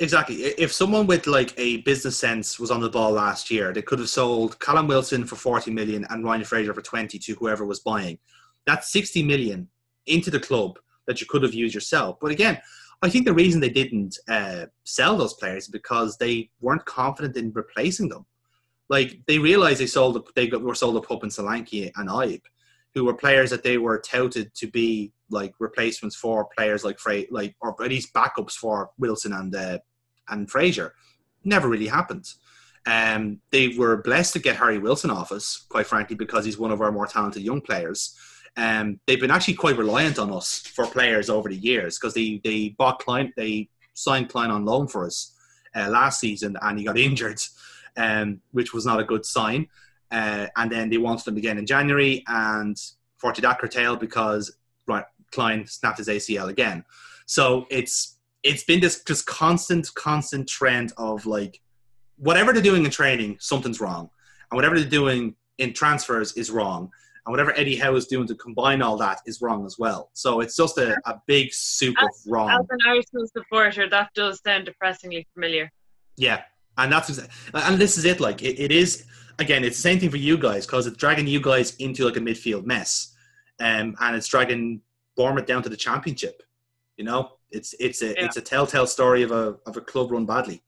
Exactly. 0.00 0.36
If 0.36 0.72
someone 0.72 1.06
with 1.06 1.26
like 1.26 1.54
a 1.56 1.78
business 1.82 2.18
sense 2.18 2.58
was 2.58 2.70
on 2.70 2.80
the 2.80 2.90
ball 2.90 3.12
last 3.12 3.50
year, 3.50 3.72
they 3.72 3.82
could 3.82 4.00
have 4.00 4.08
sold 4.08 4.58
Callum 4.58 4.88
Wilson 4.88 5.24
for 5.24 5.36
40 5.36 5.70
million 5.70 6.04
and 6.10 6.24
Ryan 6.24 6.44
Fraser 6.44 6.74
for 6.74 6.82
20 6.82 7.18
to 7.18 7.34
whoever 7.34 7.64
was 7.64 7.80
buying. 7.80 8.18
That's 8.66 8.92
60 8.92 9.22
million 9.22 9.68
into 10.06 10.30
the 10.30 10.40
club 10.40 10.78
that 11.06 11.20
you 11.20 11.26
could 11.28 11.42
have 11.44 11.54
used 11.54 11.74
yourself. 11.74 12.18
But 12.20 12.32
again, 12.32 12.60
I 13.02 13.08
think 13.10 13.24
the 13.24 13.34
reason 13.34 13.60
they 13.60 13.70
didn't 13.70 14.18
uh, 14.28 14.66
sell 14.84 15.16
those 15.16 15.34
players 15.34 15.64
is 15.64 15.68
because 15.70 16.16
they 16.16 16.50
weren't 16.60 16.84
confident 16.86 17.36
in 17.36 17.52
replacing 17.52 18.08
them. 18.08 18.26
Like 18.88 19.20
they 19.26 19.38
realized 19.38 19.80
they 19.80 19.86
sold, 19.86 20.28
they 20.34 20.48
were 20.48 20.74
sold 20.74 20.96
a 20.96 21.00
Pup 21.00 21.22
and 21.22 21.30
Solanke 21.30 21.92
and 21.96 22.08
Ibe, 22.08 22.42
who 22.94 23.04
were 23.04 23.14
players 23.14 23.50
that 23.50 23.62
they 23.62 23.76
were 23.76 23.98
touted 23.98 24.54
to 24.54 24.68
be 24.68 25.12
like 25.30 25.52
replacements 25.58 26.14
for 26.16 26.46
players 26.56 26.84
like 26.84 26.98
Frey, 26.98 27.26
like 27.30 27.56
or 27.60 27.74
at 27.82 27.90
least 27.90 28.14
backups 28.14 28.52
for 28.52 28.90
Wilson 28.98 29.32
and 29.32 29.54
uh, 29.54 29.78
and 30.28 30.50
Fraser. 30.50 30.94
Never 31.44 31.68
really 31.68 31.88
happened. 31.88 32.32
Um, 32.86 33.40
they 33.50 33.68
were 33.68 34.02
blessed 34.02 34.34
to 34.34 34.38
get 34.38 34.56
Harry 34.56 34.78
Wilson 34.78 35.10
off 35.10 35.32
us, 35.32 35.64
quite 35.68 35.86
frankly, 35.86 36.16
because 36.16 36.44
he's 36.44 36.58
one 36.58 36.70
of 36.70 36.80
our 36.80 36.92
more 36.92 37.06
talented 37.06 37.42
young 37.42 37.60
players. 37.60 38.16
Um, 38.56 39.00
they've 39.06 39.20
been 39.20 39.30
actually 39.30 39.54
quite 39.54 39.78
reliant 39.78 40.18
on 40.18 40.30
us 40.30 40.60
for 40.60 40.86
players 40.86 41.28
over 41.28 41.48
the 41.48 41.56
years 41.56 41.98
because 41.98 42.14
they 42.14 42.40
they 42.44 42.70
bought 42.78 43.00
Clyne, 43.00 43.32
they 43.36 43.68
signed 43.94 44.28
Clyne 44.28 44.50
on 44.50 44.64
loan 44.64 44.86
for 44.86 45.06
us 45.06 45.34
uh, 45.74 45.88
last 45.88 46.20
season, 46.20 46.56
and 46.62 46.78
he 46.78 46.84
got 46.84 46.98
injured, 47.08 47.40
um, 47.96 48.40
which 48.52 48.72
was 48.72 48.86
not 48.86 49.00
a 49.00 49.04
good 49.04 49.24
sign. 49.26 49.68
Uh, 50.14 50.46
and 50.56 50.70
then 50.70 50.88
they 50.88 50.96
wanted 50.96 51.26
him 51.26 51.36
again 51.36 51.58
in 51.58 51.66
January, 51.66 52.22
and 52.28 52.76
Forty 53.16 53.42
that 53.42 53.58
curtailed 53.58 53.98
because 53.98 54.56
right, 54.86 55.04
Clyne 55.32 55.66
snapped 55.66 55.98
his 55.98 56.08
ACL 56.08 56.48
again. 56.48 56.84
So 57.26 57.66
it's 57.68 58.18
it's 58.44 58.62
been 58.62 58.78
this 58.78 59.02
just 59.02 59.26
constant, 59.26 59.92
constant 59.94 60.48
trend 60.48 60.92
of 60.98 61.26
like 61.26 61.60
whatever 62.16 62.52
they're 62.52 62.62
doing 62.62 62.84
in 62.84 62.90
training, 62.92 63.38
something's 63.40 63.80
wrong, 63.80 64.08
and 64.50 64.56
whatever 64.56 64.78
they're 64.78 64.88
doing 64.88 65.34
in 65.58 65.72
transfers 65.72 66.32
is 66.34 66.48
wrong. 66.50 66.90
and 67.26 67.32
whatever 67.32 67.52
Eddie 67.58 67.76
Howe 67.76 67.96
is 67.96 68.06
doing 68.06 68.28
to 68.28 68.36
combine 68.36 68.82
all 68.82 68.96
that 68.98 69.18
is 69.26 69.40
wrong 69.40 69.66
as 69.66 69.78
well. 69.78 70.10
So 70.12 70.40
it's 70.40 70.54
just 70.54 70.78
a, 70.78 70.96
a 71.06 71.20
big 71.26 71.52
soup 71.52 71.96
of 72.00 72.10
wrong. 72.26 72.50
As 72.50 72.66
an 72.70 72.78
Arsenal 72.86 73.26
supporter, 73.36 73.88
that 73.88 74.10
does 74.14 74.40
sound 74.46 74.66
depressingly 74.66 75.26
familiar. 75.34 75.72
Yeah, 76.16 76.42
and 76.78 76.92
that's 76.92 77.18
and 77.52 77.78
this 77.78 77.98
is 77.98 78.04
it. 78.04 78.20
Like 78.20 78.42
it, 78.42 78.60
it 78.60 78.70
is 78.70 79.06
again. 79.38 79.64
It's 79.64 79.76
the 79.76 79.82
same 79.82 79.98
thing 80.00 80.10
for 80.10 80.16
you 80.16 80.36
guys 80.38 80.66
because 80.66 80.86
it's 80.86 80.96
dragging 80.96 81.26
you 81.26 81.40
guys 81.40 81.74
into 81.76 82.04
like 82.04 82.16
a 82.16 82.20
midfield 82.20 82.64
mess, 82.64 83.14
um, 83.60 83.94
and 84.00 84.16
it's 84.16 84.28
dragging 84.28 84.80
Bournemouth 85.16 85.46
down 85.46 85.62
to 85.62 85.68
the 85.68 85.76
championship. 85.76 86.42
You 86.96 87.04
know, 87.04 87.32
it's 87.50 87.74
it's 87.80 88.02
a 88.02 88.08
Yeah. 88.14 88.24
it's 88.26 88.36
a 88.36 88.40
telltale 88.42 88.86
story 88.86 89.22
of 89.22 89.30
a 89.32 89.56
of 89.66 89.76
a 89.76 89.80
club 89.80 90.10
run 90.12 90.26
badly, 90.26 90.62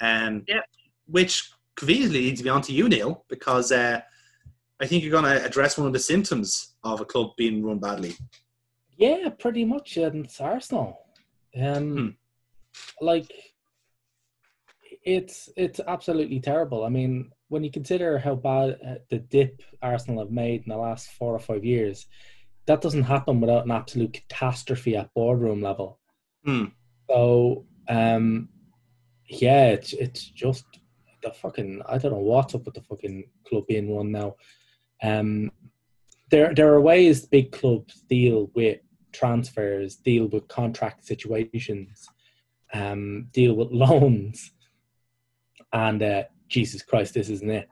um, 0.00 0.44
Yep. 0.48 0.64
which 1.06 1.50
conveniently 1.76 2.20
leads 2.22 2.42
me 2.42 2.50
on 2.50 2.62
to 2.62 2.72
you, 2.72 2.88
Neil, 2.88 3.24
because 3.28 3.72
uh, 3.72 4.00
I 4.80 4.86
think 4.86 5.02
you're 5.02 5.12
going 5.12 5.24
to 5.24 5.44
address 5.44 5.78
one 5.78 5.86
of 5.86 5.92
the 5.92 5.98
symptoms 5.98 6.74
of 6.84 7.00
a 7.00 7.04
club 7.04 7.30
being 7.36 7.62
run 7.64 7.78
badly. 7.78 8.14
Yeah, 8.96 9.28
pretty 9.30 9.64
much. 9.64 9.96
And 9.96 10.24
it's 10.26 10.40
Arsenal. 10.40 10.98
Um, 11.58 11.96
Hmm. 11.96 12.08
like 13.04 13.32
it's 15.04 15.48
it's 15.56 15.80
absolutely 15.86 16.40
terrible. 16.40 16.84
I 16.84 16.88
mean, 16.88 17.30
when 17.50 17.64
you 17.64 17.70
consider 17.70 18.16
how 18.18 18.36
bad 18.36 18.78
uh, 18.86 18.94
the 19.10 19.18
dip 19.18 19.60
Arsenal 19.82 20.20
have 20.20 20.30
made 20.30 20.62
in 20.62 20.70
the 20.70 20.76
last 20.76 21.10
four 21.10 21.34
or 21.34 21.40
five 21.40 21.64
years, 21.64 22.06
that 22.66 22.80
doesn't 22.80 23.02
happen 23.02 23.40
without 23.40 23.64
an 23.64 23.72
absolute 23.72 24.12
catastrophe 24.12 24.96
at 24.96 25.12
boardroom 25.14 25.60
level. 25.60 25.98
Hmm. 26.44 26.66
So, 27.10 27.66
um, 27.88 28.48
yeah, 29.26 29.70
it's 29.70 29.92
it's 29.92 30.24
just 30.24 30.64
the 31.22 31.32
fucking 31.32 31.82
I 31.86 31.98
don't 31.98 32.12
know 32.12 32.18
what's 32.18 32.54
up 32.54 32.64
with 32.64 32.74
the 32.74 32.82
fucking 32.82 33.24
club 33.44 33.66
being 33.66 33.94
run 33.94 34.12
now. 34.12 34.36
Um, 35.02 35.50
there 36.30 36.54
there 36.54 36.72
are 36.72 36.80
ways 36.80 37.26
big 37.26 37.50
clubs 37.50 38.02
deal 38.02 38.50
with 38.54 38.78
transfers, 39.12 39.96
deal 39.96 40.28
with 40.28 40.46
contract 40.46 41.04
situations, 41.04 42.08
um, 42.72 43.26
deal 43.32 43.54
with 43.54 43.68
loans, 43.72 44.52
and 45.72 46.00
uh, 46.00 46.22
Jesus 46.50 46.82
Christ, 46.82 47.14
this 47.14 47.30
isn't 47.30 47.50
it. 47.50 47.68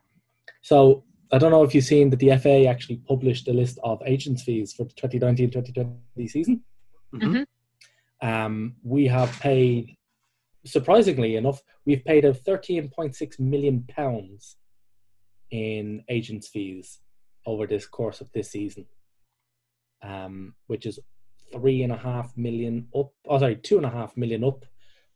So 0.62 1.04
I 1.30 1.36
don't 1.36 1.50
know 1.50 1.64
if 1.64 1.74
you've 1.74 1.84
seen 1.84 2.08
that 2.10 2.20
the 2.20 2.36
FA 2.38 2.64
actually 2.66 2.96
published 3.06 3.48
a 3.48 3.52
list 3.52 3.78
of 3.84 4.00
agents 4.06 4.42
fees 4.42 4.72
for 4.72 4.84
the 4.84 4.94
2019-2020 4.94 6.28
season. 6.28 6.64
Mhm. 7.12 7.46
Um, 8.22 8.76
we 8.82 9.06
have 9.06 9.30
paid, 9.40 9.96
surprisingly 10.64 11.36
enough, 11.36 11.62
we've 11.84 12.04
paid 12.04 12.24
a 12.24 12.32
13.6 12.32 13.38
million 13.38 13.84
pounds 13.88 14.56
in 15.50 16.04
agents 16.08 16.48
fees 16.48 17.00
over 17.46 17.66
this 17.66 17.86
course 17.86 18.20
of 18.20 18.30
this 18.32 18.50
season, 18.50 18.86
um, 20.02 20.54
which 20.66 20.86
is 20.86 20.98
three 21.52 21.82
and 21.82 21.92
a 21.92 21.96
half 21.96 22.36
million 22.36 22.88
up. 22.94 23.12
Oh, 23.26 23.38
sorry, 23.38 23.56
two 23.56 23.76
and 23.76 23.86
a 23.86 23.90
half 23.90 24.16
million 24.16 24.44
up 24.44 24.64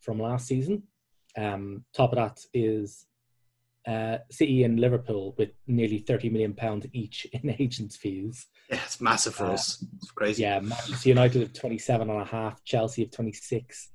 from 0.00 0.20
last 0.20 0.46
season. 0.46 0.84
Um, 1.36 1.84
top 1.92 2.12
of 2.12 2.16
that 2.16 2.44
is 2.54 3.06
uh, 3.86 4.18
City 4.30 4.62
and 4.64 4.78
Liverpool 4.78 5.34
with 5.38 5.50
nearly 5.66 5.98
30 5.98 6.30
million 6.30 6.54
pounds 6.54 6.86
each 6.92 7.26
in 7.32 7.50
agents 7.58 7.96
fees. 7.96 8.46
Yeah, 8.70 8.80
it's 8.84 9.00
massive 9.00 9.34
for 9.34 9.46
Uh, 9.46 9.52
us. 9.54 9.84
It's 9.96 10.10
crazy. 10.10 10.42
Yeah, 10.42 10.60
Manchester 10.60 11.08
United 11.08 11.42
of 11.42 11.52
27 11.52 12.08
and 12.10 12.20
a 12.20 12.24
half, 12.24 12.62
Chelsea 12.64 13.02
of 13.02 13.10
26, 13.10 13.90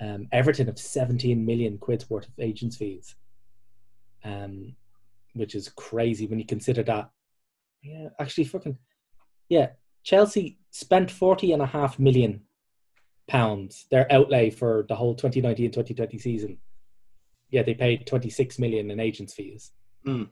um, 0.00 0.28
Everton 0.32 0.68
of 0.68 0.78
17 0.78 1.44
million 1.44 1.78
quid's 1.78 2.08
worth 2.08 2.26
of 2.28 2.34
agents 2.38 2.76
fees, 2.76 3.14
um, 4.24 4.74
which 5.34 5.54
is 5.54 5.68
crazy 5.70 6.26
when 6.26 6.38
you 6.38 6.46
consider 6.46 6.82
that. 6.84 7.10
Yeah, 7.82 8.08
actually, 8.18 8.44
fucking, 8.44 8.78
yeah, 9.48 9.68
Chelsea 10.02 10.58
spent 10.70 11.10
40 11.10 11.52
and 11.52 11.62
a 11.62 11.66
half 11.66 11.98
million 11.98 12.42
pounds, 13.28 13.86
their 13.90 14.10
outlay 14.12 14.50
for 14.50 14.86
the 14.88 14.94
whole 14.94 15.14
2019 15.14 15.70
2020 15.70 16.18
season. 16.18 16.58
Yeah, 17.50 17.62
they 17.62 17.74
paid 17.74 18.06
26 18.06 18.58
million 18.58 18.90
in 18.90 19.00
agents 19.00 19.34
fees. 19.34 19.72
Mm. 20.06 20.28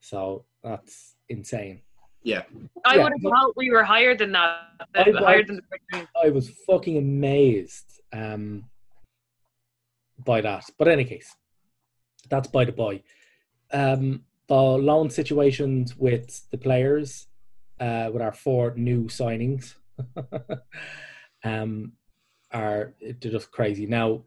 So 0.00 0.44
that's 0.62 1.16
insane. 1.28 1.82
Yeah. 2.22 2.42
I 2.84 2.96
Yeah, 2.96 3.04
would 3.04 3.12
have 3.12 3.22
but- 3.22 3.30
thought 3.30 3.56
we 3.56 3.70
were 3.70 3.84
higher 3.84 4.16
than 4.16 4.32
that. 4.32 4.60
I- 4.94 5.10
higher 5.12 5.44
than 5.44 5.60
the 5.92 6.06
I 6.22 6.30
was 6.30 6.50
fucking 6.66 6.96
amazed 6.96 8.00
um, 8.12 8.64
by 10.24 10.40
that. 10.40 10.64
But 10.78 10.88
in 10.88 10.94
any 10.94 11.04
case, 11.04 11.34
that's 12.28 12.48
by 12.48 12.64
the 12.64 12.72
by. 12.72 13.02
Um, 13.72 14.24
the 14.48 14.54
loan 14.54 15.10
situations 15.10 15.96
with 15.96 16.48
the 16.50 16.56
players, 16.58 17.26
uh, 17.80 18.10
with 18.12 18.22
our 18.22 18.32
four 18.32 18.74
new 18.76 19.04
signings, 19.04 19.74
um, 21.44 21.92
are 22.50 22.94
they're 23.00 23.32
just 23.32 23.50
crazy. 23.50 23.86
Now, 23.86 24.22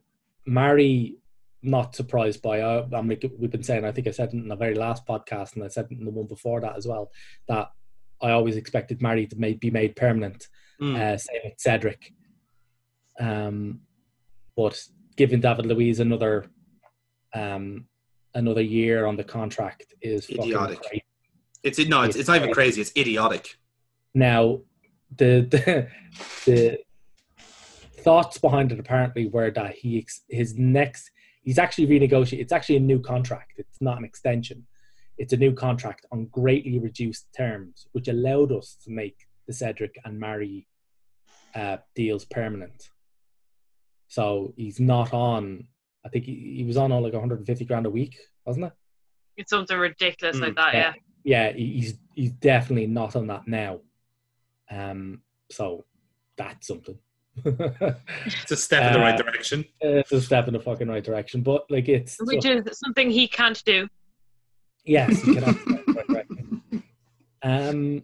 Mari, 0.46 1.18
not 1.62 1.96
surprised 1.96 2.42
by. 2.42 2.62
Uh, 2.62 2.88
I 2.94 3.02
mean, 3.02 3.20
we've 3.38 3.52
been 3.52 3.64
saying. 3.64 3.86
I 3.86 3.92
think 3.92 4.08
I 4.08 4.12
said 4.12 4.34
in 4.34 4.48
the 4.48 4.56
very 4.56 4.76
last 4.76 5.06
podcast, 5.06 5.56
and 5.56 5.64
I 5.64 5.68
said 5.68 5.88
in 5.92 6.06
the 6.06 6.12
one 6.12 6.28
before 6.28 6.62
that 6.62 6.78
as 6.78 6.88
well. 6.88 7.12
That 7.48 7.72
I 8.22 8.32
always 8.32 8.56
expected 8.56 9.02
Mari 9.02 9.28
to 9.28 9.36
make, 9.38 9.60
be 9.60 9.72
made 9.72 9.96
permanent. 9.96 10.48
Mm. 10.82 10.96
Uh, 10.96 11.18
same 11.18 11.42
with 11.44 11.54
Cedric. 11.58 12.14
Um, 13.20 13.82
but 14.56 14.82
giving 15.16 15.42
David 15.42 15.66
Luiz 15.68 16.00
another 16.00 16.46
um, 17.34 17.86
another 18.34 18.62
year 18.62 19.06
on 19.06 19.16
the 19.16 19.24
contract 19.24 19.94
is 20.02 20.30
Idiotic. 20.30 20.82
crazy. 20.82 21.04
it's 21.64 21.80
no, 21.88 22.04
it's, 22.04 22.16
it's 22.16 22.28
not 22.28 22.38
even 22.38 22.54
crazy. 22.54 22.82
It's 22.82 22.92
idiotic. 22.98 23.58
Now, 24.14 24.62
the, 25.16 25.42
the 25.50 25.88
the 26.46 26.80
thoughts 28.04 28.38
behind 28.38 28.72
it 28.72 28.80
apparently 28.80 29.28
were 29.28 29.52
that 29.52 29.76
he 29.76 30.00
ex- 30.00 30.24
his 30.30 30.56
next 30.58 31.10
he's 31.44 31.58
actually 31.60 31.88
renegotiated. 31.88 32.40
It's 32.42 32.52
actually 32.52 32.78
a 32.78 32.82
new 32.82 33.00
contract. 33.00 33.54
It's 33.58 33.82
not 33.82 33.98
an 33.98 34.04
extension. 34.06 34.66
It's 35.18 35.34
a 35.34 35.38
new 35.38 35.54
contract 35.54 36.06
on 36.12 36.26
greatly 36.28 36.80
reduced 36.80 37.28
terms, 37.36 37.88
which 37.94 38.08
allowed 38.08 38.52
us 38.52 38.78
to 38.86 38.92
make 38.92 39.18
the 39.48 39.54
Cedric 39.54 39.96
and 40.06 40.20
Mari 40.20 40.68
uh, 41.56 41.78
deals 41.96 42.26
permanent. 42.26 42.90
So 44.08 44.54
he's 44.58 44.80
not 44.80 45.14
on. 45.14 45.68
I 46.06 46.10
think 46.10 46.26
he, 46.26 46.54
he 46.58 46.64
was 46.64 46.78
on 46.78 46.92
all 46.92 47.02
like 47.04 47.14
150 47.14 47.66
grand 47.66 47.86
a 47.86 47.90
week, 47.90 48.18
wasn't 48.46 48.66
it? 48.68 48.74
It's 49.38 49.50
something 49.52 49.78
ridiculous 49.78 50.38
like 50.40 50.54
Mm, 50.54 50.56
that, 50.58 50.74
yeah. 50.74 50.94
yeah, 51.24 51.52
he- 51.54 51.74
he's 51.74 51.94
he's 52.16 52.32
definitely 52.32 52.88
not 52.88 53.16
on 53.16 53.28
that 53.28 53.48
now. 53.48 53.80
Um, 54.70 55.22
so 55.52 55.86
that's 56.38 56.68
something. 56.68 56.98
It's 57.46 58.52
a 58.52 58.56
step 58.58 58.88
in 58.88 58.94
the 58.94 59.00
right 59.00 59.14
Uh, 59.20 59.24
direction. 59.24 59.66
it's 59.80 60.12
a 60.12 60.22
step 60.22 60.48
in 60.48 60.54
the 60.54 60.60
fucking 60.60 60.88
right 60.88 61.04
direction, 61.04 61.42
but 61.42 61.66
like 61.70 61.88
it's 61.90 62.18
Which 62.22 62.42
just- 62.44 62.68
is 62.70 62.80
something 62.80 63.10
he 63.10 63.28
can't 63.28 63.64
do. 63.66 63.88
yes, 64.86 65.26
you 65.26 65.36
cannot 65.36 65.56
go 65.66 66.04
in 66.08 66.16
right. 66.16 66.84
Um, 67.44 68.04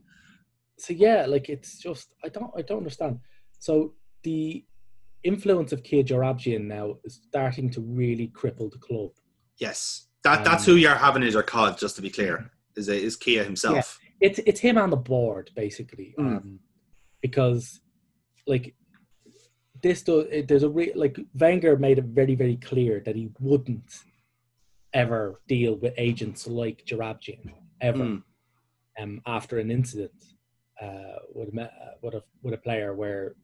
so 0.80 0.94
yeah, 0.94 1.26
like 1.26 1.50
it's 1.50 1.78
just 1.80 2.14
I 2.24 2.30
don't 2.30 2.52
I 2.58 2.62
don't 2.62 2.80
understand. 2.80 3.20
So 3.60 3.94
the 4.24 4.64
influence 5.24 5.72
of 5.74 5.84
Kia 5.84 6.04
Joorabchian 6.04 6.66
now 6.66 6.96
is 7.04 7.20
starting 7.28 7.70
to 7.72 7.82
really 7.82 8.28
cripple 8.30 8.72
the 8.72 8.78
club. 8.80 9.12
Yes, 9.58 10.08
that 10.24 10.44
that's 10.44 10.68
Um, 10.68 10.74
who 10.74 10.80
you're 10.80 10.96
having 10.96 11.24
as 11.24 11.34
your 11.34 11.44
cod. 11.44 11.78
Just 11.78 11.96
to 11.98 12.02
be 12.02 12.10
clear, 12.10 12.52
is 12.76 12.88
is 12.90 13.16
Kia 13.16 13.44
himself. 13.44 14.00
it's 14.22 14.40
it's 14.40 14.60
him 14.60 14.78
on 14.78 14.90
the 14.90 14.98
board 14.98 15.52
basically 15.56 16.16
Mm. 16.18 16.38
um, 16.38 16.60
because 17.22 17.82
like 18.48 18.74
this 19.82 20.02
does 20.04 20.26
there's 20.48 20.64
a 20.64 20.70
re- 20.70 20.94
like 20.96 21.18
Wenger 21.40 21.78
made 21.78 21.98
it 22.00 22.06
very 22.06 22.36
very 22.36 22.58
clear 22.58 23.02
that 23.06 23.16
he 23.16 23.30
wouldn't 23.40 23.92
ever 24.94 25.40
deal 25.48 25.76
with 25.76 25.94
agents 25.98 26.48
like 26.48 26.86
Joorabchian 26.86 27.52
ever 27.82 28.04
Mm. 28.04 28.24
um, 29.02 29.22
after 29.28 29.60
an 29.60 29.70
incident 29.70 30.12
uh, 30.82 31.20
with, 31.36 31.50
a, 31.56 31.62
uh, 31.62 31.68
with, 32.02 32.14
a, 32.16 32.24
with 32.42 32.54
a 32.54 32.58
player 32.58 32.96
where 32.96 33.36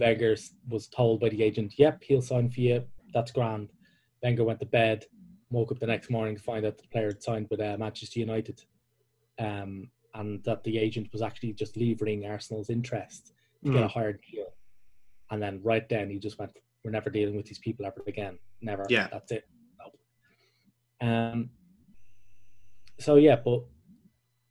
Wenger 0.00 0.36
was 0.68 0.86
told 0.88 1.20
by 1.20 1.28
the 1.28 1.42
agent, 1.42 1.74
yep, 1.78 2.02
he'll 2.02 2.22
sign 2.22 2.50
for 2.50 2.60
you, 2.60 2.84
that's 3.12 3.30
grand. 3.30 3.70
Wenger 4.22 4.44
went 4.44 4.60
to 4.60 4.66
bed, 4.66 5.04
woke 5.50 5.70
up 5.70 5.78
the 5.78 5.86
next 5.86 6.10
morning 6.10 6.36
to 6.36 6.42
find 6.42 6.64
out 6.66 6.78
the 6.78 6.88
player 6.88 7.08
had 7.08 7.22
signed 7.22 7.46
with 7.50 7.60
uh, 7.60 7.76
Manchester 7.78 8.18
United 8.20 8.62
um, 9.38 9.90
and 10.14 10.42
that 10.44 10.64
the 10.64 10.78
agent 10.78 11.08
was 11.12 11.22
actually 11.22 11.52
just 11.52 11.76
levering 11.76 12.24
Arsenal's 12.26 12.70
interest 12.70 13.32
to 13.64 13.70
get 13.72 13.82
a 13.82 13.86
Mm. 13.86 13.90
higher 13.90 14.12
deal. 14.32 14.46
And 15.30 15.42
then 15.42 15.60
right 15.62 15.88
then 15.88 16.10
he 16.10 16.18
just 16.18 16.38
went, 16.38 16.52
we're 16.84 16.90
never 16.90 17.10
dealing 17.10 17.36
with 17.36 17.46
these 17.46 17.58
people 17.58 17.84
ever 17.84 18.02
again. 18.06 18.38
Never. 18.60 18.86
Yeah. 18.88 19.08
That's 19.10 19.32
it. 19.32 19.44
No. 21.02 21.08
Um, 21.08 21.50
so 22.98 23.16
yeah, 23.16 23.36
but 23.36 23.64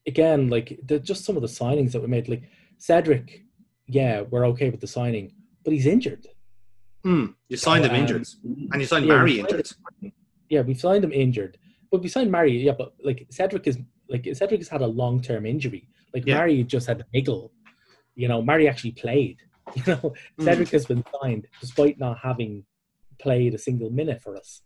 again, 0.07 0.49
like 0.49 0.79
the, 0.85 0.99
just 0.99 1.25
some 1.25 1.35
of 1.35 1.41
the 1.41 1.47
signings 1.47 1.91
that 1.93 2.01
we 2.01 2.07
made, 2.07 2.29
like 2.29 2.43
Cedric, 2.77 3.43
yeah, 3.87 4.21
we're 4.21 4.45
okay 4.47 4.69
with 4.69 4.81
the 4.81 4.87
signing, 4.87 5.33
but 5.63 5.73
he's 5.73 5.85
injured. 5.85 6.27
Mm. 7.05 7.35
You 7.49 7.57
signed 7.57 7.85
him 7.85 7.91
um, 7.91 7.97
injured, 7.97 8.27
and 8.43 8.81
you 8.81 8.87
signed 8.87 9.05
yeah, 9.05 9.15
Mari 9.15 9.31
we 9.31 9.37
signed 9.37 9.51
injured. 9.51 10.13
Yeah, 10.49 10.61
we've 10.61 10.79
signed 10.79 11.03
him 11.03 11.11
injured, 11.11 11.57
but 11.91 12.01
we 12.01 12.07
signed 12.09 12.31
Mari. 12.31 12.57
Yeah, 12.57 12.73
but 12.77 12.93
like 13.03 13.27
Cedric 13.29 13.67
is 13.67 13.77
like 14.09 14.27
Cedric 14.33 14.59
has 14.59 14.69
had 14.69 14.81
a 14.81 14.87
long 14.87 15.21
term 15.21 15.45
injury. 15.45 15.87
Like 16.13 16.25
Yeah. 16.25 16.37
Mari 16.37 16.63
just 16.63 16.87
had 16.87 17.01
a 17.01 17.05
niggle. 17.13 17.51
You 18.15 18.27
know, 18.27 18.41
Mari 18.41 18.67
actually 18.67 18.91
played. 18.91 19.37
You 19.75 19.83
know, 19.87 20.13
Mm. 20.39 20.43
Cedric 20.43 20.69
has 20.69 20.85
been 20.85 21.03
signed 21.21 21.47
despite 21.59 21.99
not 21.99 22.19
having 22.19 22.65
played 23.19 23.53
a 23.53 23.57
single 23.57 23.89
minute 23.89 24.21
for 24.21 24.35
us. 24.35 24.61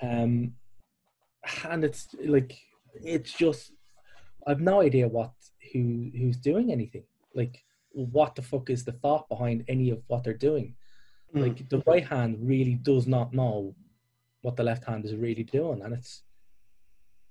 Um, 0.00 0.54
and 1.64 1.84
it's 1.84 2.08
like 2.24 2.58
it's 2.94 3.32
just 3.32 3.72
I've 4.46 4.60
no 4.60 4.80
idea 4.80 5.08
what 5.08 5.32
who 5.72 6.10
who's 6.16 6.36
doing 6.36 6.72
anything. 6.72 7.04
Like, 7.34 7.64
what 7.92 8.34
the 8.34 8.42
fuck 8.42 8.70
is 8.70 8.84
the 8.84 8.92
thought 8.92 9.28
behind 9.28 9.64
any 9.68 9.90
of 9.90 10.02
what 10.06 10.24
they're 10.24 10.34
doing? 10.34 10.74
Mm. 11.34 11.42
Like, 11.42 11.68
the 11.68 11.82
right 11.86 12.06
hand 12.06 12.38
really 12.40 12.74
does 12.74 13.06
not 13.06 13.34
know 13.34 13.74
what 14.42 14.56
the 14.56 14.62
left 14.62 14.84
hand 14.84 15.04
is 15.04 15.14
really 15.14 15.42
doing, 15.42 15.82
and 15.82 15.92
it's 15.92 16.22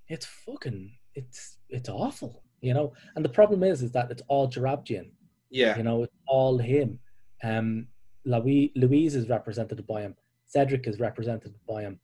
it's 0.08 0.26
fucking 0.26 0.92
it's 1.14 1.58
it's 1.70 1.90
awful, 1.90 2.44
you 2.62 2.74
know. 2.74 2.94
And 3.16 3.24
the 3.24 3.30
problem 3.30 3.64
is, 3.64 3.82
is 3.82 3.92
that 3.94 4.12
it's 4.12 4.24
all 4.28 4.50
Joorabchian. 4.50 5.10
Yeah. 5.50 5.78
You 5.78 5.84
know, 5.84 6.04
it's 6.04 6.16
all 6.28 6.58
him. 6.58 7.00
Um, 7.44 7.88
Louis, 8.26 8.72
Luiz 8.76 9.16
is 9.16 9.30
represented 9.30 9.86
by 9.86 10.02
him. 10.02 10.16
Cedric 10.46 10.88
is 10.88 11.00
represented 11.00 11.54
by 11.68 11.84
him. 11.84 12.00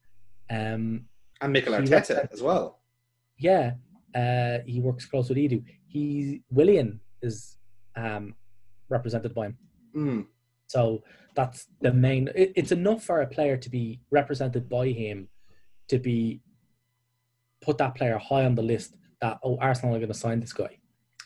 Um, 0.49 1.05
And 1.41 1.53
Mikel 1.53 1.73
Arteta 1.73 2.31
as 2.31 2.41
well. 2.41 2.79
yeah, 3.39 3.73
uh, 4.15 4.59
he 4.65 4.79
works 4.81 5.05
close 5.05 5.29
with 5.29 5.37
Edu. 5.37 5.63
He 5.87 6.41
Willian 6.51 6.99
is 7.21 7.57
um, 7.95 8.35
represented 8.89 9.33
by 9.33 9.47
him. 9.47 9.57
Mm. 9.95 10.27
So 10.67 11.03
that's 11.35 11.67
the 11.81 11.93
main. 11.93 12.29
It, 12.35 12.53
it's 12.55 12.71
enough 12.71 13.03
for 13.03 13.21
a 13.21 13.27
player 13.27 13.57
to 13.57 13.69
be 13.69 14.01
represented 14.11 14.69
by 14.69 14.89
him 14.89 15.27
to 15.87 15.97
be 15.97 16.41
put 17.61 17.77
that 17.77 17.95
player 17.95 18.17
high 18.17 18.45
on 18.45 18.55
the 18.55 18.61
list. 18.61 18.95
That 19.21 19.39
oh, 19.43 19.57
Arsenal 19.57 19.95
are 19.95 19.99
going 19.99 20.11
to 20.11 20.17
sign 20.17 20.39
this 20.39 20.53
guy 20.53 20.79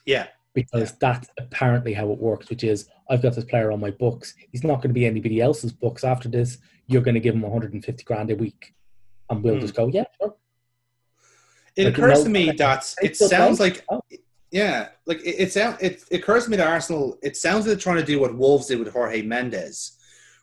Yeah. 0.06 0.28
Because 0.56 0.94
that's 0.98 1.30
apparently 1.38 1.94
how 1.94 2.10
it 2.12 2.18
works. 2.18 2.50
Which 2.50 2.64
is 2.64 2.90
I've 3.10 3.22
got 3.22 3.36
this 3.36 3.44
player 3.46 3.72
on 3.72 3.80
my 3.80 3.92
books. 3.92 4.34
He's 4.52 4.64
not 4.64 4.78
going 4.78 4.90
to 4.90 4.94
be 4.94 5.06
anybody 5.06 5.42
else's 5.42 5.72
books 5.72 6.04
after 6.04 6.28
this. 6.28 6.58
You're 6.88 7.04
going 7.04 7.14
to 7.14 7.20
give 7.20 7.36
him 7.36 7.42
150 7.42 8.04
grand 8.04 8.32
a 8.32 8.36
week, 8.36 8.74
and 9.30 9.44
we'll 9.44 9.56
Hmm. 9.56 9.60
just 9.62 9.76
go, 9.76 9.88
yeah, 9.88 10.06
sure. 10.20 10.36
It 11.76 11.86
Like, 11.86 11.94
occurs 11.98 12.24
to 12.24 12.30
me 12.30 12.52
that 12.52 12.96
it 13.04 13.18
sounds 13.18 13.60
like 13.60 13.84
Oh. 13.90 14.02
yeah, 14.50 14.90
like 15.06 15.20
it, 15.20 15.36
it 15.40 15.52
sounds 15.52 15.78
it, 15.82 16.04
it 16.10 16.22
occurs 16.22 16.46
to 16.46 16.50
me 16.52 16.58
that 16.58 16.68
Arsenal 16.68 17.20
it 17.22 17.36
sounds 17.36 17.66
like 17.66 17.68
they're 17.68 17.76
trying 17.88 17.98
to 17.98 18.06
do 18.06 18.20
what 18.20 18.36
Wolves 18.38 18.68
did 18.68 18.80
with 18.80 18.94
Jorge 18.94 19.22
Mendes, 19.22 19.98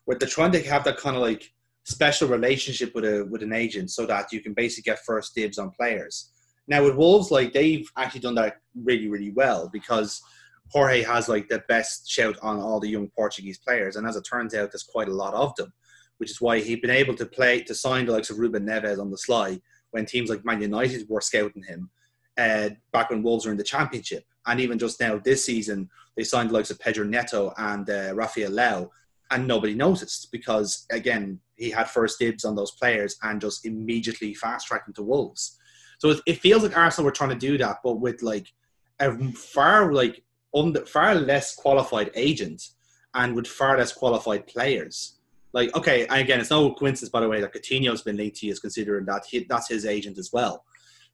where 0.04 0.18
they're 0.18 0.28
trying 0.28 0.52
to 0.52 0.62
have 0.64 0.84
that 0.84 0.98
kind 0.98 1.16
of 1.16 1.22
like 1.22 1.50
special 1.84 2.28
relationship 2.28 2.94
with 2.94 3.04
a 3.04 3.24
with 3.30 3.42
an 3.42 3.52
agent 3.54 3.90
so 3.90 4.04
that 4.06 4.30
you 4.32 4.40
can 4.40 4.52
basically 4.52 4.90
get 4.90 4.98
first 5.06 5.34
dibs 5.34 5.58
on 5.58 5.70
players. 5.70 6.31
Now 6.68 6.84
with 6.84 6.96
Wolves, 6.96 7.30
like 7.30 7.52
they've 7.52 7.88
actually 7.96 8.20
done 8.20 8.36
that 8.36 8.58
really, 8.74 9.08
really 9.08 9.32
well 9.32 9.68
because 9.72 10.22
Jorge 10.70 11.02
has 11.02 11.28
like 11.28 11.48
the 11.48 11.62
best 11.68 12.08
shout 12.08 12.36
on 12.42 12.60
all 12.60 12.80
the 12.80 12.88
young 12.88 13.08
Portuguese 13.08 13.58
players, 13.58 13.96
and 13.96 14.06
as 14.06 14.16
it 14.16 14.22
turns 14.22 14.54
out, 14.54 14.72
there's 14.72 14.82
quite 14.82 15.08
a 15.08 15.14
lot 15.14 15.34
of 15.34 15.54
them, 15.56 15.72
which 16.18 16.30
is 16.30 16.40
why 16.40 16.60
he'd 16.60 16.80
been 16.80 16.90
able 16.90 17.14
to 17.16 17.26
play 17.26 17.62
to 17.62 17.74
sign 17.74 18.06
the 18.06 18.12
likes 18.12 18.30
of 18.30 18.38
Ruben 18.38 18.66
Neves 18.66 18.98
on 18.98 19.10
the 19.10 19.18
sly 19.18 19.60
when 19.90 20.06
teams 20.06 20.30
like 20.30 20.44
Man 20.44 20.62
United 20.62 21.06
were 21.08 21.20
scouting 21.20 21.62
him 21.64 21.90
uh, 22.38 22.70
back 22.92 23.10
when 23.10 23.22
Wolves 23.22 23.44
were 23.44 23.52
in 23.52 23.58
the 23.58 23.64
Championship, 23.64 24.24
and 24.46 24.60
even 24.60 24.78
just 24.78 25.00
now 25.00 25.18
this 25.18 25.44
season 25.44 25.88
they 26.16 26.24
signed 26.24 26.50
the 26.50 26.54
likes 26.54 26.70
of 26.70 26.78
Pedro 26.78 27.04
Neto 27.04 27.52
and 27.58 27.88
uh, 27.90 28.14
Rafael 28.14 28.50
Lau, 28.50 28.90
and 29.30 29.46
nobody 29.46 29.74
noticed 29.74 30.28
because 30.32 30.86
again 30.90 31.40
he 31.56 31.70
had 31.70 31.90
first 31.90 32.18
dibs 32.18 32.44
on 32.44 32.56
those 32.56 32.72
players 32.72 33.16
and 33.22 33.40
just 33.40 33.66
immediately 33.66 34.34
fast 34.34 34.66
tracked 34.66 34.86
them 34.86 34.94
to 34.94 35.02
Wolves. 35.02 35.58
So 36.02 36.10
it, 36.10 36.20
it 36.26 36.40
feels 36.40 36.64
like 36.64 36.76
Arsenal 36.76 37.04
were 37.04 37.12
trying 37.12 37.30
to 37.30 37.36
do 37.36 37.56
that, 37.58 37.76
but 37.84 38.00
with 38.00 38.22
like 38.22 38.52
a 38.98 39.16
far 39.34 39.92
like 39.92 40.24
under, 40.52 40.84
far 40.84 41.14
less 41.14 41.54
qualified 41.54 42.10
agent 42.16 42.70
and 43.14 43.36
with 43.36 43.46
far 43.46 43.78
less 43.78 43.92
qualified 43.92 44.48
players. 44.48 45.20
Like 45.52 45.72
okay, 45.76 46.08
again, 46.08 46.40
it's 46.40 46.50
no 46.50 46.74
coincidence 46.74 47.10
by 47.10 47.20
the 47.20 47.28
way 47.28 47.40
that 47.40 47.54
Coutinho's 47.54 48.02
been 48.02 48.16
linked 48.16 48.38
to 48.38 48.48
is 48.48 48.58
considering 48.58 49.04
that 49.04 49.26
he, 49.30 49.46
that's 49.48 49.68
his 49.68 49.86
agent 49.86 50.18
as 50.18 50.30
well. 50.32 50.64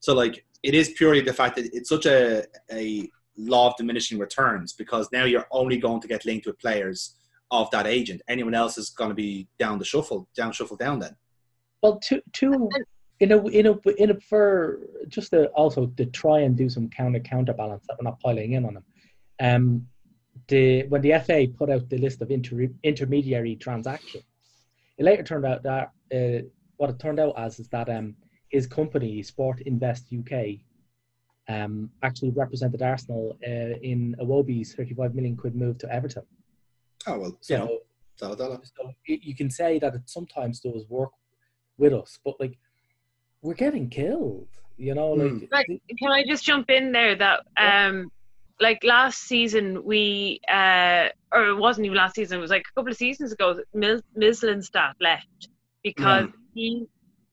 So 0.01 0.15
like 0.15 0.47
it 0.63 0.73
is 0.73 0.95
purely 0.97 1.21
the 1.21 1.35
fact 1.35 1.57
that 1.57 1.69
it's 1.75 1.91
such 1.91 2.07
a 2.07 2.47
a 2.73 3.11
law 3.37 3.69
of 3.69 3.77
diminishing 3.77 4.19
returns 4.19 4.73
because 4.73 5.11
now 5.13 5.25
you're 5.25 5.49
only 5.51 5.77
going 5.77 6.01
to 6.01 6.09
get 6.09 6.25
linked 6.25 6.47
with 6.47 6.59
players 6.59 7.15
of 7.51 7.71
that 7.73 7.87
agent. 7.87 8.23
Anyone 8.27 8.55
else 8.55 8.79
is 8.79 8.89
going 8.89 9.11
to 9.11 9.15
be 9.15 9.49
down 9.59 9.79
the 9.79 9.85
shuffle, 9.85 10.31
down 10.35 10.53
shuffle 10.53 10.79
down 10.79 10.99
then. 10.99 11.15
Well, 11.83 12.01
two, 12.01 12.23
two 12.33 12.71
in 13.21 13.33
a 13.33 13.47
in 13.49 13.67
a 13.67 13.79
in 14.03 14.11
a 14.11 14.21
for 14.21 14.81
just 15.09 15.31
to 15.31 15.47
also 15.49 15.87
to 15.87 16.07
try 16.07 16.41
and 16.41 16.57
do 16.57 16.69
some 16.69 16.89
counter 16.89 17.21
counterbalance 17.21 17.85
that 17.89 17.97
we're 17.99 18.05
not 18.11 18.21
piling 18.21 18.53
in 18.53 18.65
on 18.65 18.75
them. 18.75 18.85
Um, 19.41 19.87
the 20.49 20.85
when 20.85 21.03
the 21.03 21.19
FA 21.25 21.47
put 21.57 21.71
out 21.71 21.89
the 21.89 21.99
list 21.99 22.23
of 22.23 22.31
inter, 22.31 22.69
intermediary 22.85 23.57
transactions, 23.57 24.25
it 24.99 25.05
later 25.05 25.23
turned 25.23 25.47
out 25.47 25.63
that 25.65 25.91
uh, 26.15 26.43
what 26.77 26.91
it 26.91 26.99
turned 26.99 27.19
out 27.21 27.35
as 27.37 27.59
is 27.59 27.69
that 27.69 27.89
um 27.89 28.15
his 28.51 28.67
company 28.67 29.23
Sport 29.23 29.61
Invest 29.63 30.07
UK 30.17 30.61
um 31.49 31.91
actually 32.03 32.31
represented 32.31 32.83
Arsenal 32.83 33.37
uh, 33.47 33.77
in 33.83 34.15
Iwobi's 34.21 34.75
35 34.75 35.15
million 35.15 35.37
quid 35.37 35.57
move 35.57 35.79
to 35.79 35.93
Everton. 35.93 36.23
Oh 37.07 37.19
well, 37.19 37.39
So 37.41 37.55
you 37.55 37.59
know, 37.61 37.79
dollar 38.19 38.37
dollar. 38.37 38.61
so 38.63 38.93
you 39.07 39.19
you 39.23 39.35
can 39.35 39.51
say 39.51 39.79
that 39.81 39.95
it 39.95 40.03
sometimes 40.07 40.61
does 40.61 40.85
work 40.89 41.11
with 41.79 41.93
us, 41.93 42.19
but 42.25 42.35
like 42.39 42.57
we're 43.43 43.55
getting 43.55 43.89
killed, 43.89 44.49
you 44.77 44.95
know. 44.95 45.13
Like, 45.13 45.31
Hmm. 45.31 45.45
Like, 45.51 45.67
can 45.99 46.11
I 46.13 46.25
just 46.25 46.45
jump 46.45 46.71
in 46.71 46.93
there 46.93 47.15
that 47.17 47.41
um 47.57 48.11
like 48.61 48.83
last 48.83 49.21
season 49.21 49.85
we 49.85 50.41
uh 50.53 51.09
or 51.33 51.49
it 51.49 51.57
wasn't 51.57 51.87
even 51.87 51.97
last 51.97 52.17
season, 52.17 52.39
it 52.39 52.41
was 52.41 52.51
like 52.51 52.67
a 52.69 52.75
couple 52.75 52.91
of 52.91 52.97
seasons 52.97 53.33
ago 53.33 53.61
Mil- 53.75 54.03
Mislintat 54.17 54.95
left 55.01 55.49
because 55.83 56.29
he 56.55 56.87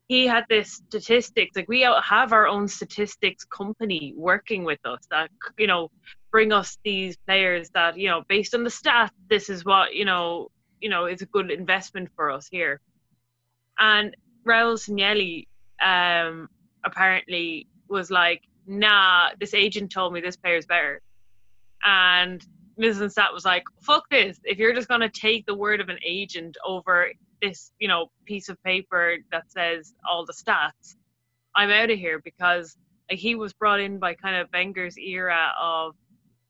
he 0.07 0.27
had 0.27 0.45
this 0.49 0.73
statistics 0.73 1.55
like 1.55 1.67
we 1.67 1.81
have 1.81 2.31
our 2.31 2.47
own 2.47 2.67
statistics 2.67 3.43
company 3.45 4.13
working 4.15 4.63
with 4.63 4.79
us 4.85 4.99
that 5.09 5.29
you 5.57 5.65
know 5.65 5.89
bring 6.31 6.51
us 6.51 6.77
these 6.83 7.17
players 7.25 7.69
that 7.71 7.97
you 7.97 8.07
know 8.07 8.23
based 8.27 8.53
on 8.53 8.63
the 8.63 8.69
stats 8.69 9.09
this 9.29 9.49
is 9.49 9.65
what 9.65 9.95
you 9.95 10.05
know 10.05 10.47
you 10.79 10.89
know 10.89 11.05
is 11.05 11.21
a 11.23 11.25
good 11.27 11.49
investment 11.49 12.07
for 12.15 12.29
us 12.29 12.47
here 12.51 12.79
and 13.79 14.15
Raul 14.47 14.77
Sanllehi 14.77 15.47
um 15.83 16.49
apparently 16.85 17.67
was 17.87 18.11
like, 18.11 18.41
nah, 18.67 19.29
this 19.39 19.53
agent 19.53 19.91
told 19.91 20.13
me 20.13 20.21
this 20.21 20.37
player's 20.37 20.65
better. 20.65 21.01
And 21.83 22.45
Mislintat 22.79 23.33
was 23.33 23.45
like, 23.45 23.63
fuck 23.81 24.09
this. 24.09 24.39
If 24.43 24.57
you're 24.57 24.73
just 24.73 24.87
going 24.87 25.01
to 25.01 25.09
take 25.09 25.45
the 25.45 25.55
word 25.55 25.81
of 25.81 25.89
an 25.89 25.99
agent 26.05 26.57
over 26.65 27.11
this, 27.41 27.71
you 27.79 27.87
know, 27.87 28.07
piece 28.25 28.49
of 28.49 28.61
paper 28.63 29.17
that 29.31 29.51
says 29.51 29.93
all 30.09 30.25
the 30.25 30.33
stats, 30.33 30.95
I'm 31.55 31.69
out 31.69 31.91
of 31.91 31.97
here 31.97 32.21
because 32.23 32.77
like, 33.09 33.19
he 33.19 33.35
was 33.35 33.53
brought 33.53 33.79
in 33.79 33.99
by 33.99 34.13
kind 34.15 34.35
of 34.35 34.49
Wenger's 34.51 34.97
era 34.97 35.51
of 35.61 35.95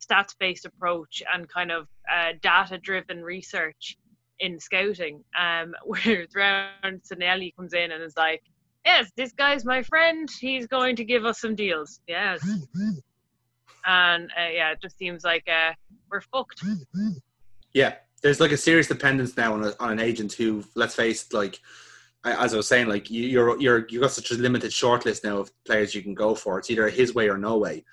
stats-based 0.02 0.66
approach 0.66 1.22
and 1.34 1.50
kind 1.50 1.72
of 1.72 1.88
uh, 2.12 2.34
data-driven 2.42 3.24
research 3.24 3.98
in 4.40 4.60
scouting. 4.60 5.24
Um, 5.40 5.74
whereas 5.86 6.30
Raul 6.36 6.70
Sanllehi 6.84 7.56
comes 7.56 7.74
in 7.74 7.92
and 7.92 8.04
is 8.04 8.18
like, 8.18 8.42
yes, 8.86 9.12
this 9.18 9.32
guy's 9.34 9.66
my 9.66 9.82
friend. 9.84 10.30
He's 10.40 10.68
going 10.68 10.96
to 10.98 11.04
give 11.04 11.26
us 11.26 11.40
some 11.42 11.56
deals. 11.56 12.00
Yes. 12.08 12.48
And 13.86 14.32
uh, 14.32 14.50
yeah, 14.52 14.72
it 14.72 14.82
just 14.82 14.98
seems 14.98 15.24
like 15.24 15.48
uh, 15.48 15.74
we're 16.10 16.22
fucked. 16.22 16.64
Yeah, 17.74 17.96
there's 18.24 18.40
like 18.40 18.52
a 18.52 18.58
serious 18.58 18.88
dependence 18.88 19.36
now 19.38 19.54
on, 19.54 19.64
a, 19.64 19.74
on 19.80 19.92
an 19.92 20.00
agent 20.00 20.34
who, 20.34 20.64
let's 20.76 20.96
face 20.96 21.26
it, 21.26 21.34
like 21.34 21.60
I- 22.24 22.44
as 22.44 22.54
I 22.54 22.58
was 22.58 22.68
saying, 22.68 22.88
like 22.88 23.12
you, 23.12 23.24
you're 23.24 23.62
you're 23.62 23.86
you 23.90 24.00
got 24.00 24.12
such 24.12 24.32
a 24.32 24.36
limited 24.36 24.72
shortlist 24.72 25.24
now 25.24 25.38
of 25.38 25.52
players 25.66 25.94
you 25.94 26.02
can 26.02 26.16
go 26.16 26.34
for. 26.34 26.58
It's 26.58 26.72
either 26.72 26.90
his 26.90 27.14
way 27.14 27.30
or 27.30 27.38
no 27.38 27.58
way, 27.58 27.84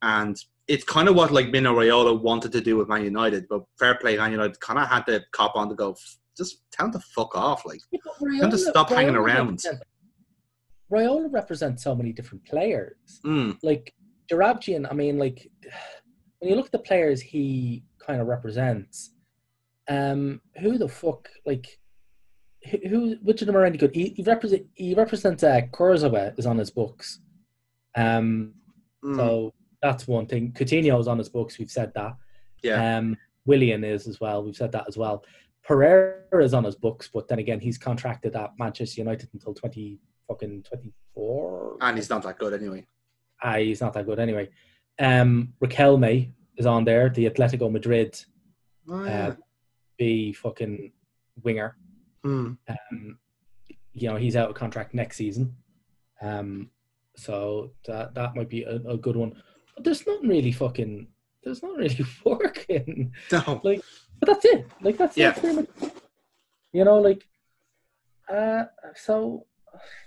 and 0.00 0.38
it's 0.66 0.84
kind 0.84 1.08
of 1.08 1.14
what 1.14 1.30
like 1.30 1.50
Mino 1.50 1.74
Raiola 1.74 2.18
wanted 2.18 2.52
to 2.52 2.62
do 2.62 2.78
with 2.78 2.88
Man 2.88 3.04
United, 3.04 3.46
but 3.48 3.64
fair 3.78 3.96
play, 3.96 4.16
Man 4.16 4.30
United 4.32 4.58
kind 4.60 4.78
of 4.78 4.88
had 4.88 5.04
to 5.06 5.22
cop 5.32 5.56
on 5.56 5.68
to 5.68 5.74
go. 5.74 5.94
Just 6.38 6.62
tell 6.72 6.86
him 6.86 6.92
to 6.92 7.00
fuck 7.00 7.36
off, 7.36 7.66
like 7.66 7.80
tell 8.18 8.26
him 8.44 8.50
to 8.50 8.56
stop 8.58 8.88
hanging 8.88 9.14
around. 9.16 9.60
Raiola 10.94 11.28
represents 11.40 11.82
so 11.86 11.92
many 11.94 12.12
different 12.18 12.42
players. 12.52 13.20
Mm, 13.24 13.58
Like 13.62 13.84
Joorabchian, 14.30 14.82
I 14.90 14.94
mean, 14.94 15.18
like 15.18 15.38
when 16.38 16.50
you 16.50 16.56
look 16.56 16.66
at 16.66 16.72
the 16.72 16.78
players 16.90 17.18
he 17.20 17.82
kind 18.04 18.20
of 18.20 18.26
represents, 18.26 18.96
um, 19.88 20.40
who 20.60 20.78
the 20.78 20.88
fuck 20.88 21.28
like 21.50 21.66
who, 22.70 22.78
who 22.90 23.16
which 23.22 23.40
of 23.42 23.46
them 23.46 23.56
are 23.56 23.64
any 23.64 23.78
good? 23.78 23.94
He, 23.94 24.06
he 24.16 24.22
represent 24.22 24.62
he 24.74 24.94
represents 24.94 25.42
uh, 25.42 25.60
Kurzawa 25.72 26.38
is 26.38 26.46
on 26.46 26.58
his 26.58 26.70
books. 26.70 27.20
Um, 27.96 28.54
mm, 29.04 29.16
so 29.16 29.52
that's 29.82 30.06
one 30.08 30.26
thing. 30.26 30.52
Coutinho 30.52 30.98
is 31.00 31.08
on 31.08 31.18
his 31.18 31.28
books. 31.28 31.58
We've 31.58 31.70
said 31.70 31.92
that. 31.94 32.12
yeah, 32.62 32.96
Um, 32.98 33.16
Willian 33.46 33.84
is 33.84 34.06
as 34.08 34.18
well. 34.20 34.42
We've 34.44 34.56
said 34.56 34.72
that 34.72 34.86
as 34.88 34.96
well. 34.96 35.24
Pereira 35.62 36.42
is 36.48 36.54
on 36.54 36.64
his 36.64 36.74
books, 36.76 37.08
but 37.12 37.28
then 37.28 37.38
again, 37.38 37.60
he's 37.60 37.78
contracted 37.78 38.34
at 38.36 38.52
Manchester 38.58 39.00
United 39.02 39.28
until 39.34 39.54
twenty 39.54 39.98
fucking 40.28 40.62
twenty 40.62 40.92
four. 41.14 41.76
and 41.80 41.96
he's 41.96 42.10
not 42.10 42.22
that 42.22 42.38
good 42.38 42.52
anyway. 42.54 42.86
ah, 43.42 43.56
he's 43.56 43.80
not 43.80 43.92
that 43.94 44.06
good 44.06 44.18
anyway. 44.18 44.48
Um, 44.98 45.52
Raquel 45.60 45.96
May 45.98 46.30
is 46.56 46.66
on 46.66 46.84
there, 46.84 47.08
the 47.10 47.28
Atletico 47.28 47.70
Madrid 47.70 48.18
Oh, 48.88 49.04
yeah. 49.04 49.28
uh, 49.28 49.34
B 49.98 50.32
fucking 50.32 50.92
winger. 51.42 51.76
Hmm. 52.22 52.52
Um, 52.68 53.18
you 53.92 54.08
know, 54.08 54.16
he's 54.16 54.36
out 54.36 54.50
of 54.50 54.54
contract 54.56 54.94
next 54.94 55.16
season. 55.16 55.56
Um, 56.22 56.70
so 57.16 57.70
that 57.86 58.14
that 58.14 58.34
might 58.36 58.48
be 58.48 58.62
a, 58.64 58.76
a 58.88 58.96
good 58.96 59.16
one. 59.16 59.34
But 59.74 59.84
there's 59.84 60.06
nothing 60.06 60.28
really 60.28 60.52
fucking. 60.52 61.08
There's 61.42 61.62
not 61.62 61.76
really 61.76 62.04
working. 62.24 63.12
No. 63.32 63.60
Like, 63.64 63.82
but 64.20 64.26
that's 64.28 64.44
it. 64.44 64.66
Like 64.80 64.96
that's 64.96 65.16
Yeah. 65.16 65.30
that's 65.30 65.40
pretty 65.40 65.56
much. 65.56 65.92
You 66.72 66.84
know, 66.84 66.98
like. 66.98 67.26
Uh, 68.28 68.64
so. 68.96 69.46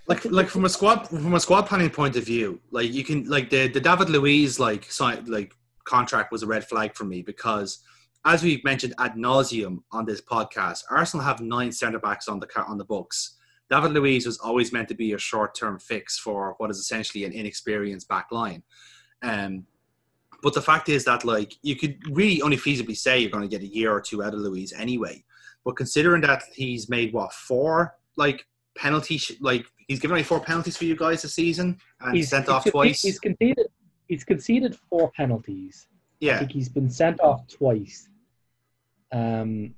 Like 0.08 0.24
like 0.26 0.48
from 0.48 0.66
a 0.66 0.70
squad 0.70 1.08
from 1.08 1.34
a 1.34 1.40
squad 1.40 1.64
planning 1.64 1.90
point 1.90 2.16
of 2.16 2.26
view, 2.26 2.60
like 2.72 2.94
you 2.94 3.04
can 3.04 3.26
like 3.26 3.50
the 3.50 3.68
the 3.68 3.82
David 3.82 4.10
Luiz 4.10 4.60
like 4.60 4.90
sign, 4.92 5.26
like 5.26 5.54
contract 5.84 6.32
was 6.32 6.44
a 6.44 6.48
red 6.48 6.68
flag 6.68 6.96
for 6.96 7.04
me 7.04 7.22
because 7.22 7.80
as 8.26 8.44
we've 8.44 8.64
mentioned 8.64 8.94
ad 9.00 9.16
nauseum 9.16 9.80
on 9.92 10.06
this 10.06 10.22
podcast, 10.22 10.84
Arsenal 10.90 11.26
have 11.26 11.40
nine 11.40 11.72
centre 11.72 12.00
backs 12.00 12.28
on 12.28 12.40
the 12.40 12.48
on 12.68 12.78
the 12.78 12.86
books. 12.86 13.38
David 13.70 13.92
Luiz 13.92 14.26
was 14.26 14.38
always 14.38 14.72
meant 14.72 14.88
to 14.88 14.96
be 14.96 15.14
a 15.14 15.18
short 15.18 15.56
term 15.56 15.80
fix 15.80 16.18
for 16.18 16.56
what 16.58 16.70
is 16.70 16.78
essentially 16.78 17.26
an 17.26 17.34
inexperienced 17.34 18.08
back 18.08 18.28
line. 18.32 18.64
Um, 19.24 19.66
but 20.44 20.54
the 20.54 20.62
fact 20.62 20.90
is 20.90 21.04
that 21.06 21.26
like 21.26 21.54
you 21.64 21.76
could 21.76 21.98
really 22.16 22.42
only 22.42 22.58
feasibly 22.58 22.96
say 22.96 23.20
you're 23.20 23.32
going 23.32 23.48
to 23.48 23.50
get 23.50 23.68
a 23.68 23.74
year 23.74 23.92
or 23.92 24.02
two 24.02 24.24
out 24.24 24.34
of 24.34 24.40
Luiz 24.40 24.74
anyway. 24.74 25.24
But 25.66 25.76
considering 25.76 26.22
that 26.22 26.44
he's 26.54 26.90
made 26.90 27.14
what 27.14 27.34
four 27.34 27.96
like 28.16 28.46
penalty 28.78 29.18
sh- 29.18 29.34
like 29.42 29.66
he's 29.88 30.00
given 30.00 30.16
away 30.16 30.24
four 30.24 30.40
penalties 30.40 30.78
for 30.78 30.86
you 30.86 30.96
guys 30.96 31.22
this 31.22 31.34
season 31.34 31.78
and 32.02 32.16
he's 32.16 32.30
sent 32.30 32.48
off 32.50 32.64
he's, 32.64 32.72
twice. 32.72 33.02
He's 33.02 33.20
conceded. 33.20 33.68
He's 34.08 34.24
conceded 34.24 34.76
four 34.90 35.12
penalties. 35.12 35.88
I 35.92 35.96
yeah, 36.20 36.40
think 36.40 36.52
he's 36.52 36.70
been 36.70 36.90
sent 36.90 37.20
off 37.22 37.48
twice. 37.48 38.10
Um. 39.12 39.74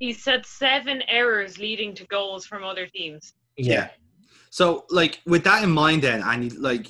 He's 0.00 0.22
said 0.22 0.44
seven 0.44 1.02
errors 1.08 1.58
leading 1.58 1.94
to 1.94 2.04
goals 2.06 2.44
from 2.46 2.64
other 2.64 2.86
teams. 2.86 3.34
yeah. 3.56 3.88
So 4.50 4.84
like 4.90 5.20
with 5.26 5.42
that 5.44 5.64
in 5.64 5.70
mind, 5.70 6.02
then 6.02 6.22
and 6.22 6.52
you- 6.52 6.60
like 6.60 6.88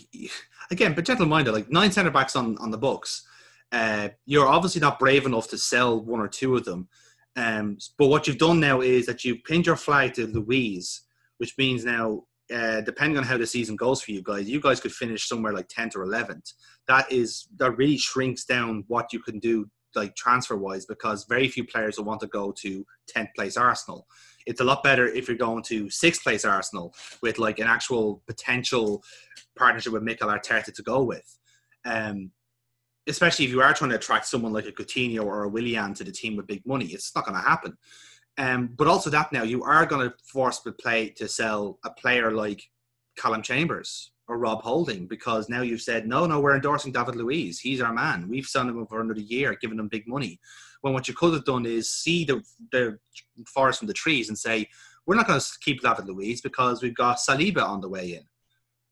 again, 0.71 0.95
but 0.95 1.05
gentle 1.05 1.27
minded, 1.27 1.53
like 1.53 1.71
nine 1.71 1.93
centre 1.93 2.11
backs 2.11 2.37
on 2.37 2.57
on 2.59 2.71
the 2.71 2.79
books. 2.79 3.27
Uh, 3.73 4.09
you're 4.27 4.47
obviously 4.47 4.81
not 4.81 4.99
brave 4.99 5.27
enough 5.27 5.49
to 5.49 5.59
sell 5.59 6.01
one 6.01 6.21
or 6.21 6.29
two 6.29 6.55
of 6.57 6.65
them. 6.65 6.89
Um, 7.37 7.79
but 7.99 8.07
what 8.07 8.27
you've 8.27 8.39
done 8.39 8.61
now 8.61 8.81
is 8.81 9.07
that 9.07 9.25
you've 9.25 9.43
pinned 9.45 9.67
your 9.67 9.75
flag 9.77 10.15
to 10.15 10.27
Luiz, 10.29 11.01
which 11.45 11.59
means 11.59 11.85
now, 11.85 12.23
uh, 12.51 12.81
depending 12.81 13.19
on 13.19 13.23
how 13.23 13.37
the 13.37 13.47
season 13.47 13.77
goes 13.77 14.01
for 14.01 14.13
you 14.13 14.23
guys, 14.23 14.49
you 14.49 14.59
guys 14.59 14.81
could 14.81 14.95
finish 14.95 15.29
somewhere 15.29 15.53
like 15.53 15.69
10th 15.69 15.95
or 15.95 16.07
11th. 16.07 16.55
That 16.89 17.13
is 17.13 17.49
that 17.59 17.77
really 17.77 17.99
shrinks 17.99 18.47
down 18.47 18.85
what 18.89 19.13
you 19.13 19.21
can 19.21 19.39
do 19.41 19.67
like 19.95 20.17
transfer 20.17 20.57
wise 20.57 20.87
because 20.87 21.27
very 21.29 21.47
few 21.49 21.67
players 21.67 21.99
will 21.99 22.07
want 22.07 22.23
to 22.23 22.29
go 22.29 22.51
to 22.63 22.87
10th 23.15 23.29
place 23.37 23.59
Arsenal. 23.59 24.07
It's 24.47 24.63
a 24.63 24.65
lot 24.65 24.83
better 24.83 25.07
if 25.07 25.29
you're 25.29 25.37
going 25.37 25.63
to 25.65 25.91
sixth 25.91 26.23
place 26.23 26.47
Arsenal 26.47 26.95
with 27.21 27.39
like 27.39 27.59
an 27.59 27.67
actual 27.67 28.23
potential 28.27 29.05
partnership 29.59 29.93
with 29.93 30.03
Mikel 30.03 30.31
Arteta 30.31 30.73
to 30.73 30.83
go 30.83 31.03
with. 31.03 31.39
Um, 31.85 32.31
especially 33.07 33.45
if 33.45 33.51
you 33.51 33.61
are 33.61 33.75
trying 33.75 33.91
to 33.91 33.97
attract 33.97 34.25
someone 34.25 34.55
like 34.55 34.67
a 34.67 34.73
Coutinho 34.73 35.27
or 35.27 35.43
a 35.43 35.49
Willian 35.51 35.93
to 35.93 36.05
the 36.05 36.11
team 36.11 36.37
with 36.37 36.47
big 36.47 36.65
money, 36.65 36.87
it's 36.87 37.15
not 37.15 37.27
going 37.27 37.37
to 37.37 37.47
happen. 37.47 37.77
Um, 38.37 38.71
but 38.77 38.89
also 38.89 39.11
that 39.11 39.33
now 39.33 39.45
you 39.45 39.63
are 39.63 39.87
going 39.87 40.09
to 40.09 40.17
force 40.25 40.61
the 40.61 40.73
play 40.73 41.11
to 41.11 41.29
sell 41.29 41.79
a 41.85 41.91
player 41.91 42.33
like 42.33 42.63
Callum 43.17 43.43
Chambers 43.43 44.13
or 44.27 44.39
Rob 44.39 44.63
Holding 44.63 45.07
because 45.07 45.49
now 45.49 45.63
you've 45.63 45.83
said 45.83 46.07
no, 46.07 46.27
no, 46.27 46.41
we're 46.41 46.57
endorsing 46.57 46.93
David 46.93 47.17
Luiz. 47.17 47.61
He's 47.61 47.81
our 47.81 47.93
man. 47.93 48.29
We've 48.29 48.47
signed 48.47 48.71
him 48.71 48.87
for 48.87 49.01
another 49.01 49.21
year, 49.21 49.57
giving 49.61 49.79
him 49.79 49.89
big 49.89 50.09
money. 50.09 50.41
When 50.81 50.93
what 50.93 51.09
you 51.09 51.15
could 51.15 51.33
have 51.35 51.45
done 51.45 51.67
is 51.67 51.91
see 51.91 52.25
the 52.25 52.43
the 52.73 52.99
forest 53.47 53.79
from 53.79 53.89
the 53.89 53.95
trees 53.95 54.29
and 54.29 54.39
say 54.39 54.69
we're 55.07 55.17
not 55.17 55.27
going 55.27 55.41
to 55.41 55.47
keep 55.61 55.83
David 55.83 56.07
Luiz 56.07 56.41
because 56.41 56.83
we've 56.83 56.97
got 56.97 57.19
Saliba 57.19 57.63
on 57.63 57.81
the 57.81 57.89
way 57.89 58.15
in, 58.15 58.23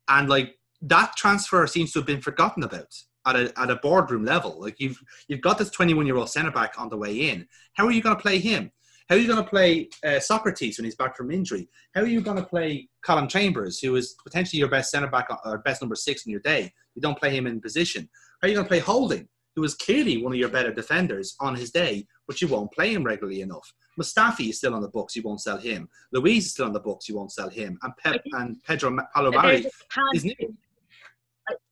and 0.07 0.29
like 0.29 0.55
that 0.81 1.15
transfer 1.15 1.65
seems 1.67 1.91
to 1.91 1.99
have 1.99 2.07
been 2.07 2.21
forgotten 2.21 2.63
about 2.63 2.93
at 3.25 3.35
a 3.35 3.59
at 3.59 3.71
a 3.71 3.77
boardroom 3.77 4.25
level. 4.25 4.59
Like 4.59 4.79
you've 4.79 4.99
you've 5.27 5.41
got 5.41 5.57
this 5.57 5.69
21 5.69 6.05
year 6.05 6.17
old 6.17 6.29
centre 6.29 6.51
back 6.51 6.79
on 6.79 6.89
the 6.89 6.97
way 6.97 7.29
in. 7.29 7.47
How 7.73 7.85
are 7.85 7.91
you 7.91 8.01
going 8.01 8.15
to 8.15 8.21
play 8.21 8.39
him? 8.39 8.71
How 9.09 9.15
are 9.15 9.19
you 9.19 9.27
going 9.27 9.43
to 9.43 9.49
play 9.49 9.89
uh, 10.03 10.19
Sokratis 10.19 10.77
when 10.77 10.85
he's 10.85 10.95
back 10.95 11.15
from 11.17 11.31
injury? 11.31 11.67
How 11.93 12.01
are 12.01 12.07
you 12.07 12.21
going 12.21 12.37
to 12.37 12.43
play 12.45 12.87
Calum 13.03 13.27
Chambers, 13.27 13.79
who 13.79 13.95
is 13.95 14.15
potentially 14.23 14.59
your 14.59 14.69
best 14.69 14.91
centre 14.91 15.07
back 15.09 15.27
or 15.45 15.57
best 15.59 15.81
number 15.81 15.95
six 15.95 16.25
in 16.25 16.31
your 16.31 16.39
day? 16.41 16.71
You 16.95 17.01
don't 17.01 17.17
play 17.19 17.35
him 17.35 17.45
in 17.47 17.59
position. 17.59 18.09
How 18.41 18.47
are 18.47 18.49
you 18.49 18.55
going 18.55 18.65
to 18.65 18.69
play 18.69 18.79
Holding, 18.79 19.27
who 19.55 19.63
is 19.63 19.75
clearly 19.75 20.23
one 20.23 20.31
of 20.33 20.39
your 20.39 20.49
better 20.49 20.73
defenders 20.73 21.35
on 21.39 21.55
his 21.55 21.71
day, 21.71 22.07
but 22.27 22.41
you 22.41 22.47
won't 22.47 22.71
play 22.71 22.93
him 22.93 23.03
regularly 23.03 23.41
enough? 23.41 23.73
Mustafi 23.99 24.49
is 24.49 24.57
still 24.57 24.73
on 24.73 24.81
the 24.81 24.87
books. 24.89 25.15
You 25.15 25.21
won't 25.23 25.41
sell 25.41 25.57
him. 25.57 25.87
Luiz 26.13 26.45
is 26.45 26.51
still 26.53 26.65
on 26.65 26.73
the 26.73 26.79
books. 26.79 27.07
You 27.09 27.15
won't 27.17 27.31
sell 27.31 27.49
him. 27.49 27.77
And 27.83 27.93
Pep 27.97 28.21
and 28.33 28.63
Pedro 28.63 28.89
Ma- 28.91 29.03
Palomari 29.15 29.63
There's 29.63 29.65
a 29.65 29.93
can't- 29.93 30.15
is 30.15 30.25
new. 30.25 30.55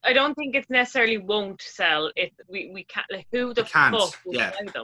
I- 0.03 0.13
don't 0.13 0.35
think 0.35 0.55
it's 0.55 0.69
necessarily 0.69 1.17
won't 1.17 1.61
sell. 1.61 2.11
It 2.17 2.33
we, 2.49 2.69
we 2.73 2.83
can't 2.83 3.05
like 3.09 3.27
who 3.31 3.53
the 3.53 3.63
can't, 3.63 3.95
fuck 3.97 4.19
will 4.25 4.35
yeah. 4.35 4.51
buy 4.51 4.71
them? 4.71 4.83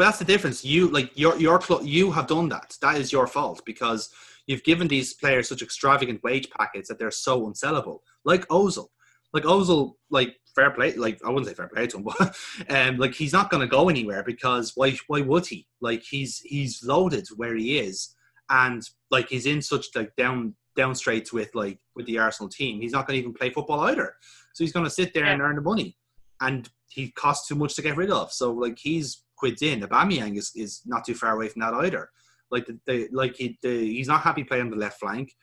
But 0.00 0.06
that's 0.06 0.18
the 0.18 0.24
difference. 0.24 0.64
You 0.64 0.88
like 0.88 1.10
your 1.14 1.38
your 1.38 1.58
club. 1.58 1.82
You 1.84 2.10
have 2.12 2.26
done 2.26 2.48
that. 2.48 2.74
That 2.80 2.96
is 2.96 3.12
your 3.12 3.26
fault 3.26 3.60
because 3.66 4.08
you've 4.46 4.64
given 4.64 4.88
these 4.88 5.12
players 5.12 5.50
such 5.50 5.60
extravagant 5.60 6.22
wage 6.22 6.48
packets 6.48 6.88
that 6.88 6.98
they're 6.98 7.10
so 7.10 7.46
unsellable. 7.46 7.98
Like 8.24 8.48
Ozil, 8.48 8.86
like 9.34 9.42
Ozil, 9.42 9.96
like 10.08 10.36
fair 10.54 10.70
play. 10.70 10.94
Like 10.94 11.20
I 11.22 11.28
wouldn't 11.28 11.48
say 11.48 11.52
fair 11.52 11.68
play 11.68 11.86
to 11.86 11.98
him, 11.98 12.04
but 12.18 12.34
um, 12.70 12.96
like 12.96 13.12
he's 13.12 13.34
not 13.34 13.50
going 13.50 13.60
to 13.60 13.66
go 13.66 13.90
anywhere 13.90 14.22
because 14.22 14.72
why? 14.74 14.96
Why 15.06 15.20
would 15.20 15.46
he? 15.46 15.66
Like 15.82 16.02
he's 16.02 16.38
he's 16.46 16.82
loaded 16.82 17.28
where 17.36 17.54
he 17.54 17.78
is, 17.78 18.16
and 18.48 18.82
like 19.10 19.28
he's 19.28 19.44
in 19.44 19.60
such 19.60 19.88
like 19.94 20.16
down 20.16 20.54
down 20.76 20.94
straights 20.94 21.30
with 21.30 21.54
like 21.54 21.78
with 21.94 22.06
the 22.06 22.16
Arsenal 22.16 22.48
team. 22.48 22.80
He's 22.80 22.92
not 22.92 23.06
going 23.06 23.18
to 23.18 23.20
even 23.20 23.34
play 23.34 23.50
football 23.50 23.80
either. 23.80 24.14
So 24.54 24.64
he's 24.64 24.72
going 24.72 24.86
to 24.86 24.90
sit 24.90 25.12
there 25.12 25.26
and 25.26 25.42
earn 25.42 25.56
the 25.56 25.60
money, 25.60 25.98
and 26.40 26.66
he 26.88 27.10
costs 27.10 27.46
too 27.48 27.54
much 27.54 27.76
to 27.76 27.82
get 27.82 27.98
rid 27.98 28.10
of. 28.10 28.32
So 28.32 28.50
like 28.50 28.78
he's 28.78 29.24
quids 29.40 29.62
in. 29.62 29.80
Aubameyang 29.80 30.36
is, 30.36 30.52
is 30.54 30.82
not 30.84 31.04
too 31.04 31.14
far 31.14 31.34
away 31.34 31.48
from 31.48 31.60
that 31.62 31.74
either. 31.74 32.10
Like 32.50 32.66
the, 32.66 32.78
the 32.86 33.08
like 33.12 33.34
he, 33.36 33.58
the, 33.62 33.74
he's 33.96 34.08
not 34.08 34.20
happy 34.20 34.44
playing 34.44 34.64
on 34.64 34.70
the 34.70 34.76
left 34.76 35.00
flank, 35.00 35.34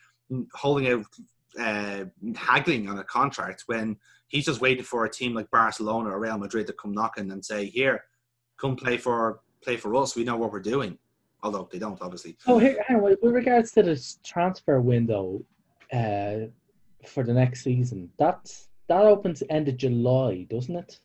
holding 0.54 0.88
out, 0.88 1.06
uh, 1.60 2.06
haggling 2.36 2.90
on 2.90 3.00
a 3.00 3.04
contract 3.04 3.64
when 3.66 3.98
he's 4.28 4.46
just 4.46 4.62
waiting 4.62 4.84
for 4.84 5.06
a 5.06 5.10
team 5.10 5.34
like 5.34 5.50
Barcelona 5.50 6.10
or 6.10 6.20
Real 6.20 6.38
Madrid 6.38 6.68
to 6.68 6.74
come 6.74 6.94
knocking 6.94 7.32
and 7.32 7.44
say, 7.44 7.66
"Here, 7.66 8.04
come 8.62 8.76
play 8.76 8.98
for 8.98 9.42
play 9.64 9.78
for 9.78 9.96
us. 9.96 10.16
We 10.16 10.24
know 10.24 10.38
what 10.38 10.52
we're 10.52 10.60
doing." 10.76 10.98
Although 11.44 11.70
they 11.72 11.80
don't, 11.80 12.02
obviously. 12.02 12.36
Oh, 12.46 12.60
here, 12.60 12.84
hang 12.86 12.98
on, 12.98 13.04
with 13.04 13.20
with 13.22 13.34
regards 13.34 13.72
to 13.74 13.84
this 13.84 14.20
transfer 14.24 14.82
window 14.82 15.42
uh, 15.94 16.52
for 17.06 17.24
the 17.24 17.34
next 17.34 17.64
season, 17.64 18.10
that's 18.20 18.68
that 18.90 19.06
opens 19.06 19.44
end 19.50 19.70
of 19.70 19.78
July, 19.78 20.46
doesn't 20.50 20.76
it? 20.76 21.00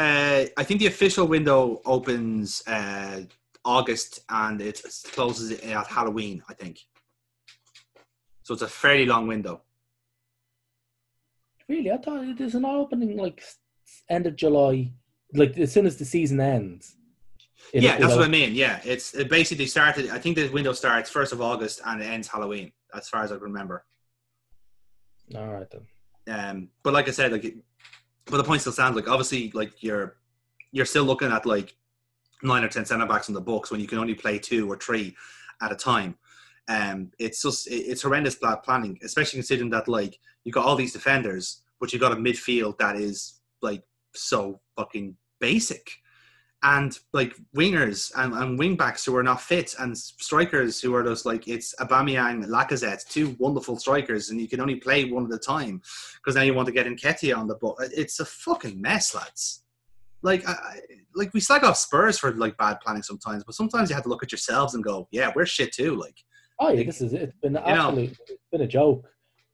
Uh, 0.00 0.46
I 0.56 0.64
think 0.64 0.80
the 0.80 0.86
official 0.86 1.26
window 1.26 1.58
opens 1.84 2.62
uh, 2.66 3.20
August 3.64 4.20
and 4.30 4.56
it 4.62 4.80
closes 5.12 5.46
at 5.60 5.86
Halloween. 5.96 6.42
I 6.48 6.54
think. 6.54 6.76
So 8.44 8.54
it's 8.54 8.62
a 8.62 8.68
fairly 8.68 9.04
long 9.06 9.26
window. 9.34 9.60
Really, 11.68 11.90
I 11.92 11.98
thought 11.98 12.36
there's 12.38 12.54
an 12.54 12.64
opening 12.64 13.16
like 13.18 13.42
end 14.08 14.26
of 14.26 14.34
July, 14.36 14.90
like 15.34 15.58
as 15.58 15.70
soon 15.74 15.86
as 15.86 15.96
the 15.98 16.06
season 16.06 16.40
ends. 16.40 16.96
it- 17.74 17.82
yeah, 17.82 17.96
it 17.96 18.00
that's 18.00 18.16
what 18.16 18.24
I 18.24 18.28
mean. 18.40 18.54
Yeah, 18.54 18.80
it's 18.92 19.14
it 19.14 19.28
basically 19.28 19.66
started. 19.66 20.08
I 20.10 20.18
think 20.18 20.34
the 20.36 20.48
window 20.48 20.72
starts 20.72 21.10
first 21.10 21.32
of 21.34 21.40
August 21.42 21.76
and 21.84 22.00
it 22.02 22.06
ends 22.06 22.26
Halloween, 22.26 22.72
as 22.98 23.08
far 23.10 23.22
as 23.22 23.30
I 23.32 23.34
can 23.36 23.44
remember. 23.44 23.84
All 25.36 25.46
right 25.56 25.68
then. 25.70 25.84
Um, 26.36 26.68
but 26.82 26.92
like 26.94 27.06
I 27.08 27.12
said, 27.12 27.32
like, 27.32 27.44
it- 27.44 27.58
but 28.26 28.36
the 28.36 28.44
point 28.44 28.60
still 28.60 28.72
stands. 28.72 28.96
Like, 28.96 29.08
obviously, 29.08 29.50
like 29.54 29.82
you're 29.82 30.16
you're 30.72 30.86
still 30.86 31.04
looking 31.04 31.32
at 31.32 31.46
like 31.46 31.74
nine 32.42 32.64
or 32.64 32.68
ten 32.68 32.84
centre 32.84 33.06
backs 33.06 33.28
in 33.28 33.34
the 33.34 33.40
books 33.40 33.70
when 33.70 33.80
you 33.80 33.86
can 33.86 33.98
only 33.98 34.14
play 34.14 34.38
two 34.38 34.70
or 34.70 34.76
three 34.76 35.14
at 35.62 35.72
a 35.72 35.76
time. 35.76 36.16
Um, 36.68 37.10
it's 37.18 37.42
just 37.42 37.68
it's 37.70 38.02
horrendous 38.02 38.36
pla- 38.36 38.56
planning, 38.56 38.98
especially 39.02 39.38
considering 39.38 39.70
that 39.70 39.88
like 39.88 40.18
you've 40.44 40.54
got 40.54 40.66
all 40.66 40.76
these 40.76 40.92
defenders, 40.92 41.62
but 41.80 41.92
you've 41.92 42.02
got 42.02 42.12
a 42.12 42.16
midfield 42.16 42.78
that 42.78 42.96
is 42.96 43.40
like 43.62 43.82
so 44.14 44.60
fucking 44.76 45.16
basic. 45.40 45.90
And 46.62 46.98
like 47.14 47.34
wingers 47.56 48.12
and, 48.16 48.34
and 48.34 48.58
wing 48.58 48.76
backs 48.76 49.04
who 49.06 49.16
are 49.16 49.22
not 49.22 49.40
fit, 49.40 49.74
and 49.78 49.96
strikers 49.96 50.78
who 50.80 50.94
are 50.94 51.02
just 51.02 51.24
like 51.24 51.48
it's 51.48 51.74
Aubameyang, 51.80 52.44
Lacazette, 52.46 53.06
two 53.08 53.34
wonderful 53.38 53.78
strikers, 53.78 54.28
and 54.28 54.38
you 54.38 54.46
can 54.46 54.60
only 54.60 54.76
play 54.76 55.04
one 55.10 55.24
at 55.24 55.32
a 55.32 55.38
time 55.38 55.80
because 56.16 56.34
now 56.36 56.42
you 56.42 56.52
want 56.52 56.66
to 56.66 56.72
get 56.72 56.86
Nketiah 56.86 57.34
on 57.36 57.48
the 57.48 57.54
book. 57.54 57.78
It's 57.96 58.20
a 58.20 58.26
fucking 58.26 58.78
mess, 58.78 59.14
lads. 59.14 59.64
Like, 60.22 60.46
I, 60.46 60.52
I- 60.52 60.80
like 61.14 61.32
we 61.34 61.40
slag 61.40 61.64
off 61.64 61.76
Spurs 61.78 62.18
for 62.18 62.30
like 62.32 62.56
bad 62.58 62.78
planning 62.80 63.02
sometimes, 63.02 63.42
but 63.42 63.54
sometimes 63.54 63.88
you 63.88 63.94
have 63.94 64.04
to 64.04 64.10
look 64.10 64.22
at 64.22 64.30
yourselves 64.30 64.74
and 64.74 64.84
go, 64.84 65.08
"Yeah, 65.10 65.32
we're 65.34 65.46
shit 65.46 65.72
too." 65.72 65.96
Like, 65.96 66.16
Oh 66.60 66.68
yeah, 66.68 66.74
Like, 66.76 66.86
this 66.86 67.00
is 67.00 67.14
it's 67.14 67.34
been 67.42 67.54
know. 67.54 67.60
absolute, 67.64 68.16
it's 68.28 68.42
been 68.52 68.60
a 68.60 68.66
joke. 68.66 69.08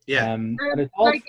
yeah, 0.09 0.33
Um, 0.35 0.57
Um, 0.61 0.71
and 0.73 0.81
it's 0.81 0.93
all 0.99 1.07
like, 1.07 1.23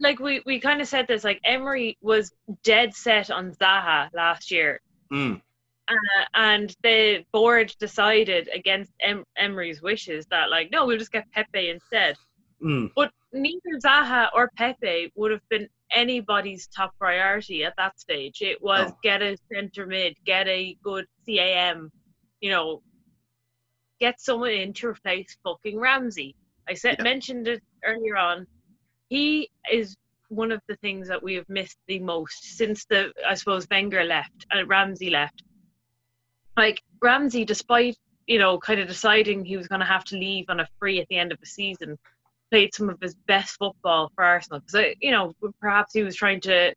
like 0.00 0.18
we 0.18 0.42
we 0.44 0.58
kind 0.60 0.80
of 0.82 0.88
said 0.88 1.06
this. 1.06 1.22
Like 1.24 1.40
Emery 1.44 1.96
was 2.02 2.32
dead 2.64 2.92
set 2.94 3.30
on 3.30 3.52
Zaha 3.52 4.08
last 4.12 4.50
year, 4.50 4.80
Mm. 5.14 5.40
uh, 5.88 6.24
and 6.34 6.74
the 6.82 7.24
board 7.32 7.74
decided 7.78 8.48
against 8.52 8.92
em- 9.00 9.24
Emery's 9.36 9.80
wishes 9.82 10.26
that 10.30 10.50
like 10.50 10.70
no, 10.72 10.86
we'll 10.86 10.98
just 10.98 11.12
get 11.12 11.30
Pepe 11.32 11.68
instead. 11.70 12.16
Mm. 12.62 12.90
But 12.96 13.10
neither 13.32 13.78
Zaha 13.84 14.28
or 14.34 14.50
Pepe 14.56 15.12
would 15.16 15.30
have 15.30 15.46
been 15.50 15.68
anybody's 15.90 16.66
top 16.68 16.92
priority 16.98 17.64
at 17.64 17.74
that 17.76 18.00
stage. 18.00 18.40
It 18.40 18.60
was 18.62 18.90
No. 18.90 18.96
get 19.02 19.22
a 19.22 19.36
centre 19.52 19.86
mid, 19.86 20.16
get 20.24 20.48
a 20.48 20.76
good 20.82 21.06
CAM, 21.26 21.90
you 22.40 22.50
know, 22.50 22.82
get 24.00 24.20
someone 24.20 24.50
in 24.50 24.72
to 24.74 24.88
replace 24.88 25.36
fucking 25.44 25.78
Ramsey. 25.78 26.34
I 26.68 26.74
said 26.74 26.96
Yeah. 26.98 27.04
mentioned 27.04 27.46
it 27.48 27.62
earlier 27.84 28.16
on. 28.16 28.46
He 29.08 29.50
is 29.70 29.96
one 30.28 30.52
of 30.52 30.60
the 30.68 30.76
things 30.76 31.08
that 31.08 31.22
we 31.22 31.34
have 31.34 31.48
missed 31.48 31.78
the 31.86 31.98
most 32.00 32.56
since 32.56 32.84
the 32.86 33.12
I 33.26 33.34
suppose 33.34 33.66
Wenger 33.70 34.04
left 34.04 34.46
and 34.50 34.68
Ramsey 34.68 35.10
left. 35.10 35.42
Like 36.56 36.82
Ramsey, 37.02 37.44
despite 37.44 37.96
you 38.26 38.38
know 38.38 38.58
kind 38.58 38.80
of 38.80 38.88
deciding 38.88 39.44
he 39.44 39.56
was 39.56 39.68
going 39.68 39.80
to 39.80 39.86
have 39.86 40.04
to 40.04 40.16
leave 40.16 40.46
on 40.48 40.60
a 40.60 40.68
free 40.78 41.00
at 41.00 41.08
the 41.08 41.18
end 41.18 41.32
of 41.32 41.40
the 41.40 41.46
season, 41.46 41.98
played 42.50 42.74
some 42.74 42.88
of 42.88 43.00
his 43.00 43.14
best 43.26 43.56
football 43.58 44.10
for 44.14 44.24
Arsenal 44.24 44.60
because 44.60 44.94
you 45.00 45.10
know 45.10 45.34
perhaps 45.60 45.92
he 45.92 46.02
was 46.02 46.16
trying 46.16 46.40
to 46.42 46.74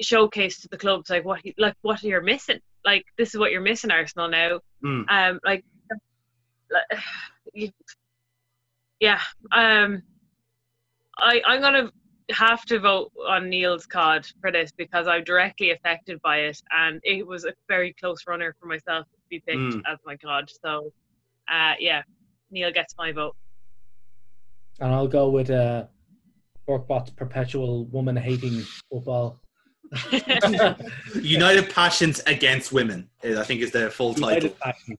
showcase 0.00 0.60
to 0.60 0.68
the 0.68 0.78
clubs 0.78 1.10
like 1.10 1.24
what 1.24 1.40
he, 1.42 1.54
like 1.58 1.74
what 1.82 2.02
you're 2.02 2.20
missing. 2.20 2.60
Like 2.84 3.04
this 3.16 3.34
is 3.34 3.38
what 3.38 3.52
you're 3.52 3.60
missing, 3.60 3.90
Arsenal 3.90 4.28
now. 4.28 4.60
Mm. 4.84 5.04
Um, 5.08 5.40
like, 5.44 5.64
like, 6.70 7.00
you, 7.52 7.70
yeah. 9.00 9.20
Um, 9.52 10.02
I 11.18 11.42
I'm 11.46 11.60
gonna 11.60 11.90
have 12.30 12.64
to 12.66 12.78
vote 12.78 13.10
on 13.26 13.48
Neil's 13.48 13.86
card 13.86 14.26
for 14.40 14.52
this 14.52 14.70
because 14.72 15.06
I'm 15.06 15.24
directly 15.24 15.70
affected 15.70 16.20
by 16.22 16.38
it, 16.38 16.60
and 16.76 17.00
it 17.04 17.26
was 17.26 17.44
a 17.44 17.52
very 17.68 17.94
close 17.94 18.26
runner 18.26 18.54
for 18.60 18.66
myself 18.66 19.06
to 19.06 19.18
be 19.30 19.40
picked 19.46 19.58
Mm. 19.58 19.82
as 19.90 19.98
my 20.04 20.16
card. 20.16 20.50
So, 20.64 20.92
uh, 21.50 21.74
yeah, 21.78 22.02
Neil 22.50 22.70
gets 22.72 22.94
my 22.98 23.12
vote. 23.12 23.34
And 24.80 24.92
I'll 24.92 25.08
go 25.08 25.28
with 25.30 25.50
uh, 25.50 25.86
Burtbot's 26.68 27.10
perpetual 27.10 27.86
woman 27.86 28.16
hating 28.16 28.60
football. 28.90 29.40
United 31.14 31.70
passions 31.70 32.20
against 32.26 32.72
women. 32.72 33.08
I 33.24 33.42
think 33.42 33.62
is 33.62 33.70
their 33.70 33.90
full 33.90 34.12
title. 34.12 34.50
Passions. 34.60 34.98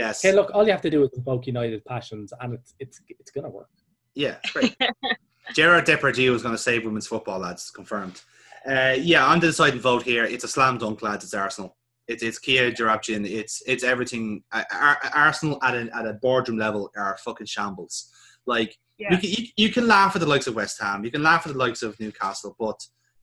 Yes. 0.00 0.24
Okay, 0.24 0.34
look, 0.34 0.50
all 0.52 0.64
you 0.66 0.72
have 0.72 0.82
to 0.82 0.90
do 0.90 1.04
is 1.04 1.10
invoke 1.16 1.46
United 1.46 1.84
passions, 1.84 2.32
and 2.40 2.54
it's 2.54 2.74
it's 2.80 3.00
it's 3.08 3.30
gonna 3.30 3.48
work. 3.48 3.70
Yeah, 4.14 4.36
it's 4.42 4.52
great. 4.52 4.76
Gerard 5.52 5.86
Depardieu 5.86 6.34
is 6.34 6.42
going 6.42 6.54
to 6.54 6.58
save 6.62 6.84
women's 6.84 7.06
football, 7.06 7.38
lads. 7.40 7.70
Confirmed. 7.70 8.22
Uh, 8.66 8.94
yeah, 8.98 9.26
I'm 9.26 9.40
the 9.40 9.48
deciding 9.48 9.80
vote 9.80 10.02
here. 10.02 10.24
It's 10.24 10.44
a 10.44 10.48
slam 10.48 10.78
dunk, 10.78 11.02
lads. 11.02 11.24
It's 11.24 11.34
Arsenal. 11.34 11.76
It's 12.08 12.22
it's 12.22 12.38
Kia 12.38 12.70
Joorabchian. 12.72 13.28
It's 13.28 13.62
it's 13.66 13.84
everything. 13.84 14.42
Uh, 14.52 14.64
Ar- 14.72 15.00
Arsenal 15.14 15.58
at 15.62 15.74
a 15.74 15.88
at 15.94 16.06
a 16.06 16.14
boardroom 16.14 16.58
level 16.58 16.90
are 16.96 17.16
fucking 17.24 17.46
shambles. 17.46 18.10
Like 18.46 18.76
Yeah. 18.98 19.12
you, 19.12 19.18
can, 19.18 19.30
you, 19.30 19.46
you 19.56 19.70
can 19.72 19.86
laugh 19.86 20.14
at 20.14 20.20
the 20.20 20.28
likes 20.28 20.46
of 20.46 20.54
West 20.54 20.80
Ham. 20.80 21.04
You 21.04 21.10
can 21.10 21.22
laugh 21.22 21.46
at 21.46 21.52
the 21.52 21.58
likes 21.58 21.82
of 21.82 21.98
Newcastle, 22.00 22.56
but 22.58 22.78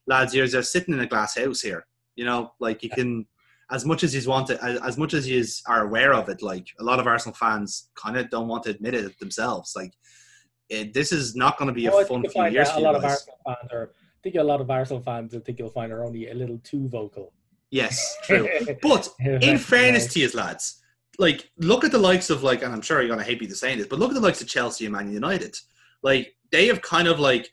lads, 0.08 0.34
you're 0.34 0.48
just 0.48 0.72
sitting 0.72 0.94
in 0.94 1.00
a 1.00 1.06
glass 1.08 1.38
house 1.38 1.62
here. 1.62 1.86
You 2.16 2.26
know, 2.26 2.54
like 2.60 2.84
you 2.84 2.90
can. 2.90 3.26
As 3.72 3.86
much 3.86 4.04
as 4.04 4.14
you 4.14 4.30
want 4.30 4.50
it, 4.50 4.60
as, 4.62 4.82
as 4.82 4.98
much 4.98 5.14
as 5.14 5.30
you 5.30 5.42
are 5.66 5.86
aware 5.86 6.14
of 6.14 6.28
it, 6.28 6.42
like 6.42 6.68
a 6.80 6.84
lot 6.84 7.00
of 7.00 7.08
Arsenal 7.08 7.34
fans 7.36 7.90
kind 7.96 8.18
of 8.18 8.30
don't 8.30 8.50
want 8.50 8.64
to 8.64 8.70
admit 8.72 8.94
it 8.96 9.18
themselves. 9.20 9.74
Like 9.78 9.94
it, 10.72 10.94
this 10.94 11.12
is 11.12 11.36
not 11.36 11.58
going 11.58 11.68
to 11.68 11.74
be 11.74 11.86
a 11.86 11.92
fun 11.92 12.24
few 12.28 12.46
years 12.46 12.72
for 12.72 12.80
you 12.80 13.00
guys. 13.00 13.28
I 13.48 13.86
think 14.24 14.36
a 14.36 14.44
lot 14.44 14.62
of 14.62 14.70
Arsenal 14.70 15.02
fans. 15.02 15.36
I 15.36 15.40
think 15.40 15.60
you'll 15.60 15.70
find 15.70 15.92
are 15.92 16.04
only 16.04 16.30
a 16.30 16.34
little 16.34 16.60
too 16.60 16.88
vocal. 16.88 17.34
Yes, 17.72 18.16
true. 18.24 18.48
But 18.82 19.10
in 19.20 19.58
fairness 19.58 20.14
to 20.14 20.20
you, 20.20 20.30
lads, 20.34 20.82
like 21.18 21.50
look 21.58 21.84
at 21.84 21.92
the 21.92 21.98
likes 21.98 22.30
of 22.30 22.44
like, 22.44 22.64
and 22.64 22.74
I'm 22.74 22.82
sure 22.82 23.02
you're 23.02 23.08
going 23.08 23.20
to 23.20 23.26
hate 23.26 23.42
me 23.42 23.48
to 23.48 23.56
saying 23.56 23.80
this, 23.80 23.88
but 23.88 24.00
look 24.00 24.12
at 24.12 24.16
the 24.16 24.22
likes 24.22 24.42
of 24.42 24.48
Chelsea 24.48 24.86
and 24.86 24.94
Man 24.94 25.12
United. 25.12 25.58
Like 26.04 26.36
they 26.52 26.68
have 26.68 26.82
kind 26.82 27.08
of 27.08 27.20
like 27.20 27.52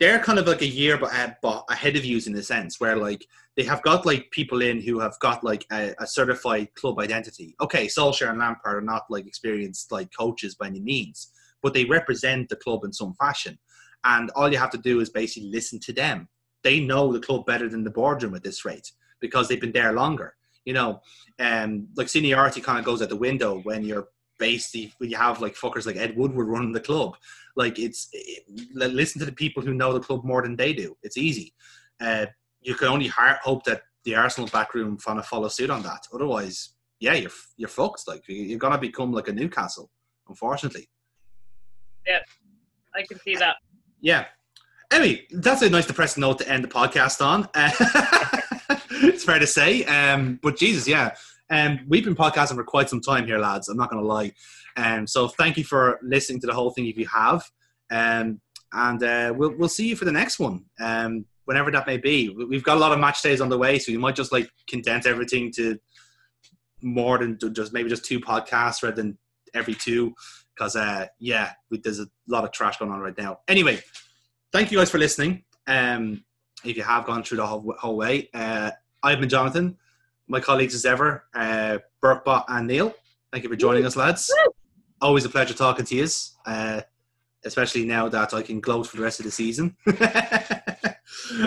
they're 0.00 0.18
kind 0.18 0.38
of 0.38 0.46
like 0.46 0.62
a 0.62 0.66
year 0.66 0.96
but 0.98 1.12
ahead, 1.12 1.30
eh, 1.30 1.34
but 1.42 1.64
ahead 1.68 1.96
of 1.96 2.04
you 2.04 2.20
in 2.26 2.34
a 2.36 2.42
sense 2.42 2.80
where 2.80 2.96
like 2.96 3.26
they 3.56 3.62
have 3.64 3.82
got 3.82 4.06
like 4.06 4.30
people 4.30 4.62
in 4.62 4.80
who 4.80 4.98
have 5.00 5.18
got 5.20 5.44
like 5.44 5.64
a, 5.70 5.94
a 5.98 6.06
certified 6.06 6.74
club 6.74 6.98
identity. 6.98 7.54
Okay, 7.60 7.86
Solskjaer 7.86 8.30
and 8.30 8.38
Lampard 8.38 8.76
are 8.76 8.80
not 8.80 9.04
like 9.10 9.26
experienced 9.26 9.92
like 9.92 10.10
coaches 10.16 10.54
by 10.54 10.66
any 10.66 10.80
means, 10.80 11.30
but 11.64 11.72
they 11.74 11.86
represent 11.86 12.48
the 12.50 12.56
club 12.56 12.84
in 12.84 12.92
some 12.92 13.14
fashion. 13.14 13.58
And 14.04 14.30
all 14.36 14.52
you 14.52 14.58
have 14.58 14.70
to 14.72 14.78
do 14.78 15.00
is 15.00 15.08
basically 15.08 15.48
listen 15.48 15.80
to 15.80 15.92
them. 15.94 16.28
They 16.62 16.78
know 16.78 17.10
the 17.10 17.20
club 17.20 17.46
better 17.46 17.68
than 17.70 17.84
the 17.84 17.90
boardroom 17.90 18.34
at 18.34 18.44
this 18.44 18.64
rate 18.66 18.92
because 19.20 19.48
they've 19.48 19.60
been 19.60 19.72
there 19.72 19.94
longer. 19.94 20.34
You 20.66 20.74
know, 20.74 21.00
um, 21.40 21.88
like 21.96 22.10
seniority 22.10 22.60
kind 22.60 22.78
of 22.78 22.84
goes 22.84 23.00
out 23.02 23.08
the 23.08 23.16
window 23.16 23.60
when 23.62 23.82
you're 23.82 24.08
basically 24.38 24.92
when 24.98 25.10
you 25.10 25.16
have 25.16 25.40
like 25.40 25.54
fuckers 25.54 25.86
like 25.86 25.96
Ed 25.96 26.16
Woodward 26.16 26.48
running 26.48 26.72
the 26.72 26.80
club. 26.80 27.16
Like 27.56 27.78
it's 27.78 28.08
it, 28.12 28.44
listen 28.74 29.20
to 29.20 29.26
the 29.26 29.32
people 29.32 29.62
who 29.62 29.72
know 29.74 29.92
the 29.94 30.00
club 30.00 30.22
more 30.24 30.42
than 30.42 30.56
they 30.56 30.74
do. 30.74 30.96
It's 31.02 31.16
easy. 31.16 31.54
Uh, 32.00 32.26
you 32.60 32.74
can 32.74 32.88
only 32.88 33.08
hope 33.08 33.64
that 33.64 33.82
the 34.04 34.16
Arsenal 34.16 34.50
backroom 34.52 34.98
kind 34.98 35.18
of 35.18 35.24
follow 35.26 35.48
suit 35.48 35.70
on 35.70 35.82
that. 35.82 36.06
Otherwise, 36.12 36.74
yeah, 37.00 37.14
you're 37.14 37.30
you're 37.56 37.68
fucked. 37.70 38.06
Like 38.06 38.28
you- 38.28 38.44
you're 38.44 38.58
gonna 38.58 38.78
become 38.78 39.12
like 39.12 39.28
a 39.28 39.32
Newcastle, 39.32 39.90
unfortunately. 40.28 40.88
I 42.08 43.02
can 43.08 43.18
see 43.20 43.36
that. 43.36 43.56
Yeah. 44.00 44.26
Anyway, 44.92 45.26
that's 45.32 45.62
a 45.62 45.70
nice 45.70 45.86
depressing 45.86 46.20
note 46.20 46.38
to 46.38 46.48
end 46.48 46.62
the 46.64 46.68
podcast 46.68 47.24
on. 47.24 47.48
It's 48.96 49.24
fair 49.24 49.38
to 49.38 49.46
say. 49.46 49.84
Um, 49.84 50.38
but 50.42 50.56
Jesus, 50.56 50.88
yeah. 50.88 51.14
Um, 51.50 51.80
we've 51.88 52.04
been 52.04 52.14
podcasting 52.16 52.54
for 52.54 52.64
quite 52.64 52.88
some 52.88 53.00
time 53.00 53.26
here, 53.26 53.38
lads. 53.38 53.68
I'm 53.68 53.76
not 53.76 53.90
going 53.90 54.02
to 54.02 54.08
lie. 54.08 54.32
Um, 54.76 55.06
so 55.06 55.28
thank 55.28 55.56
you 55.58 55.64
for 55.64 55.98
listening 56.02 56.40
to 56.40 56.46
the 56.46 56.54
whole 56.54 56.70
thing 56.70 56.86
if 56.86 56.96
you 56.96 57.06
have. 57.08 57.42
Um, 57.90 58.40
and 58.72 59.02
uh, 59.02 59.34
we'll, 59.36 59.54
we'll 59.58 59.68
see 59.68 59.88
you 59.88 59.96
for 59.96 60.04
the 60.04 60.12
next 60.12 60.38
one, 60.38 60.64
um, 60.80 61.26
whenever 61.44 61.70
that 61.70 61.86
may 61.86 61.96
be. 61.98 62.30
We- 62.30 62.46
We've 62.46 62.64
got 62.64 62.76
a 62.76 62.80
lot 62.80 62.92
of 62.92 62.98
match 62.98 63.20
days 63.22 63.40
on 63.40 63.48
the 63.50 63.58
way, 63.58 63.78
so 63.78 63.92
we 63.92 63.98
might 63.98 64.16
just 64.16 64.32
like 64.32 64.48
condense 64.68 65.06
everything 65.06 65.52
to 65.56 65.78
more 66.82 67.18
than 67.18 67.38
just 67.52 67.72
maybe 67.72 67.88
just 67.88 68.04
two 68.04 68.20
podcasts 68.20 68.82
rather 68.82 68.96
than 68.96 69.18
every 69.54 69.74
two. 69.74 70.14
Because, 70.54 70.76
uh, 70.76 71.06
yeah, 71.18 71.52
we, 71.70 71.78
there's 71.78 72.00
a 72.00 72.06
lot 72.28 72.44
of 72.44 72.52
trash 72.52 72.78
going 72.78 72.92
on 72.92 73.00
right 73.00 73.16
now. 73.18 73.40
Anyway, 73.48 73.80
thank 74.52 74.70
you 74.70 74.78
guys 74.78 74.90
for 74.90 74.98
listening. 74.98 75.44
Um, 75.66 76.24
if 76.64 76.76
you 76.76 76.82
have 76.82 77.04
gone 77.04 77.22
through 77.22 77.38
the 77.38 77.46
whole, 77.46 77.74
whole 77.78 77.96
way, 77.96 78.30
uh, 78.34 78.70
I've 79.02 79.20
been 79.20 79.28
Jonathan. 79.28 79.76
My 80.28 80.40
colleagues 80.40 80.74
as 80.74 80.84
ever, 80.84 81.24
uh, 81.34 81.78
Burtbot 82.02 82.44
and 82.48 82.66
Neil. 82.66 82.94
Thank 83.30 83.44
you 83.44 83.50
for 83.50 83.56
joining 83.56 83.84
us, 83.84 83.96
lads. 83.96 84.32
Always 85.02 85.24
a 85.24 85.28
pleasure 85.28 85.54
talking 85.54 85.84
to 85.84 85.94
you, 85.94 86.06
uh, 86.46 86.80
especially 87.44 87.84
now 87.84 88.08
that 88.08 88.32
I 88.32 88.40
can 88.40 88.60
gloat 88.60 88.86
for 88.86 88.96
the 88.96 89.02
rest 89.02 89.20
of 89.20 89.26
the 89.26 89.32
season. 89.32 89.76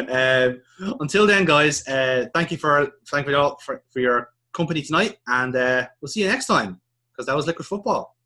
um, 0.10 0.62
until 0.99 1.26
then, 1.26 1.45
guys, 1.45 1.88
uh, 1.88 2.28
thank 2.34 2.51
you 2.51 2.58
for 2.58 2.91
thank 3.10 3.28
you 3.28 3.36
all 3.36 3.58
for, 3.66 3.82
for 3.89 3.99
your 3.99 4.30
company 4.53 4.82
tonight, 4.82 5.18
and 5.28 5.55
uh, 5.55 5.88
we'll 6.01 6.10
see 6.10 6.22
you 6.22 6.28
next 6.28 6.45
time 6.45 6.82
because 7.12 7.26
that 7.26 7.36
was 7.36 7.47
Liquid 7.47 7.66
Football. 7.66 8.16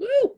Woo! 0.00 0.37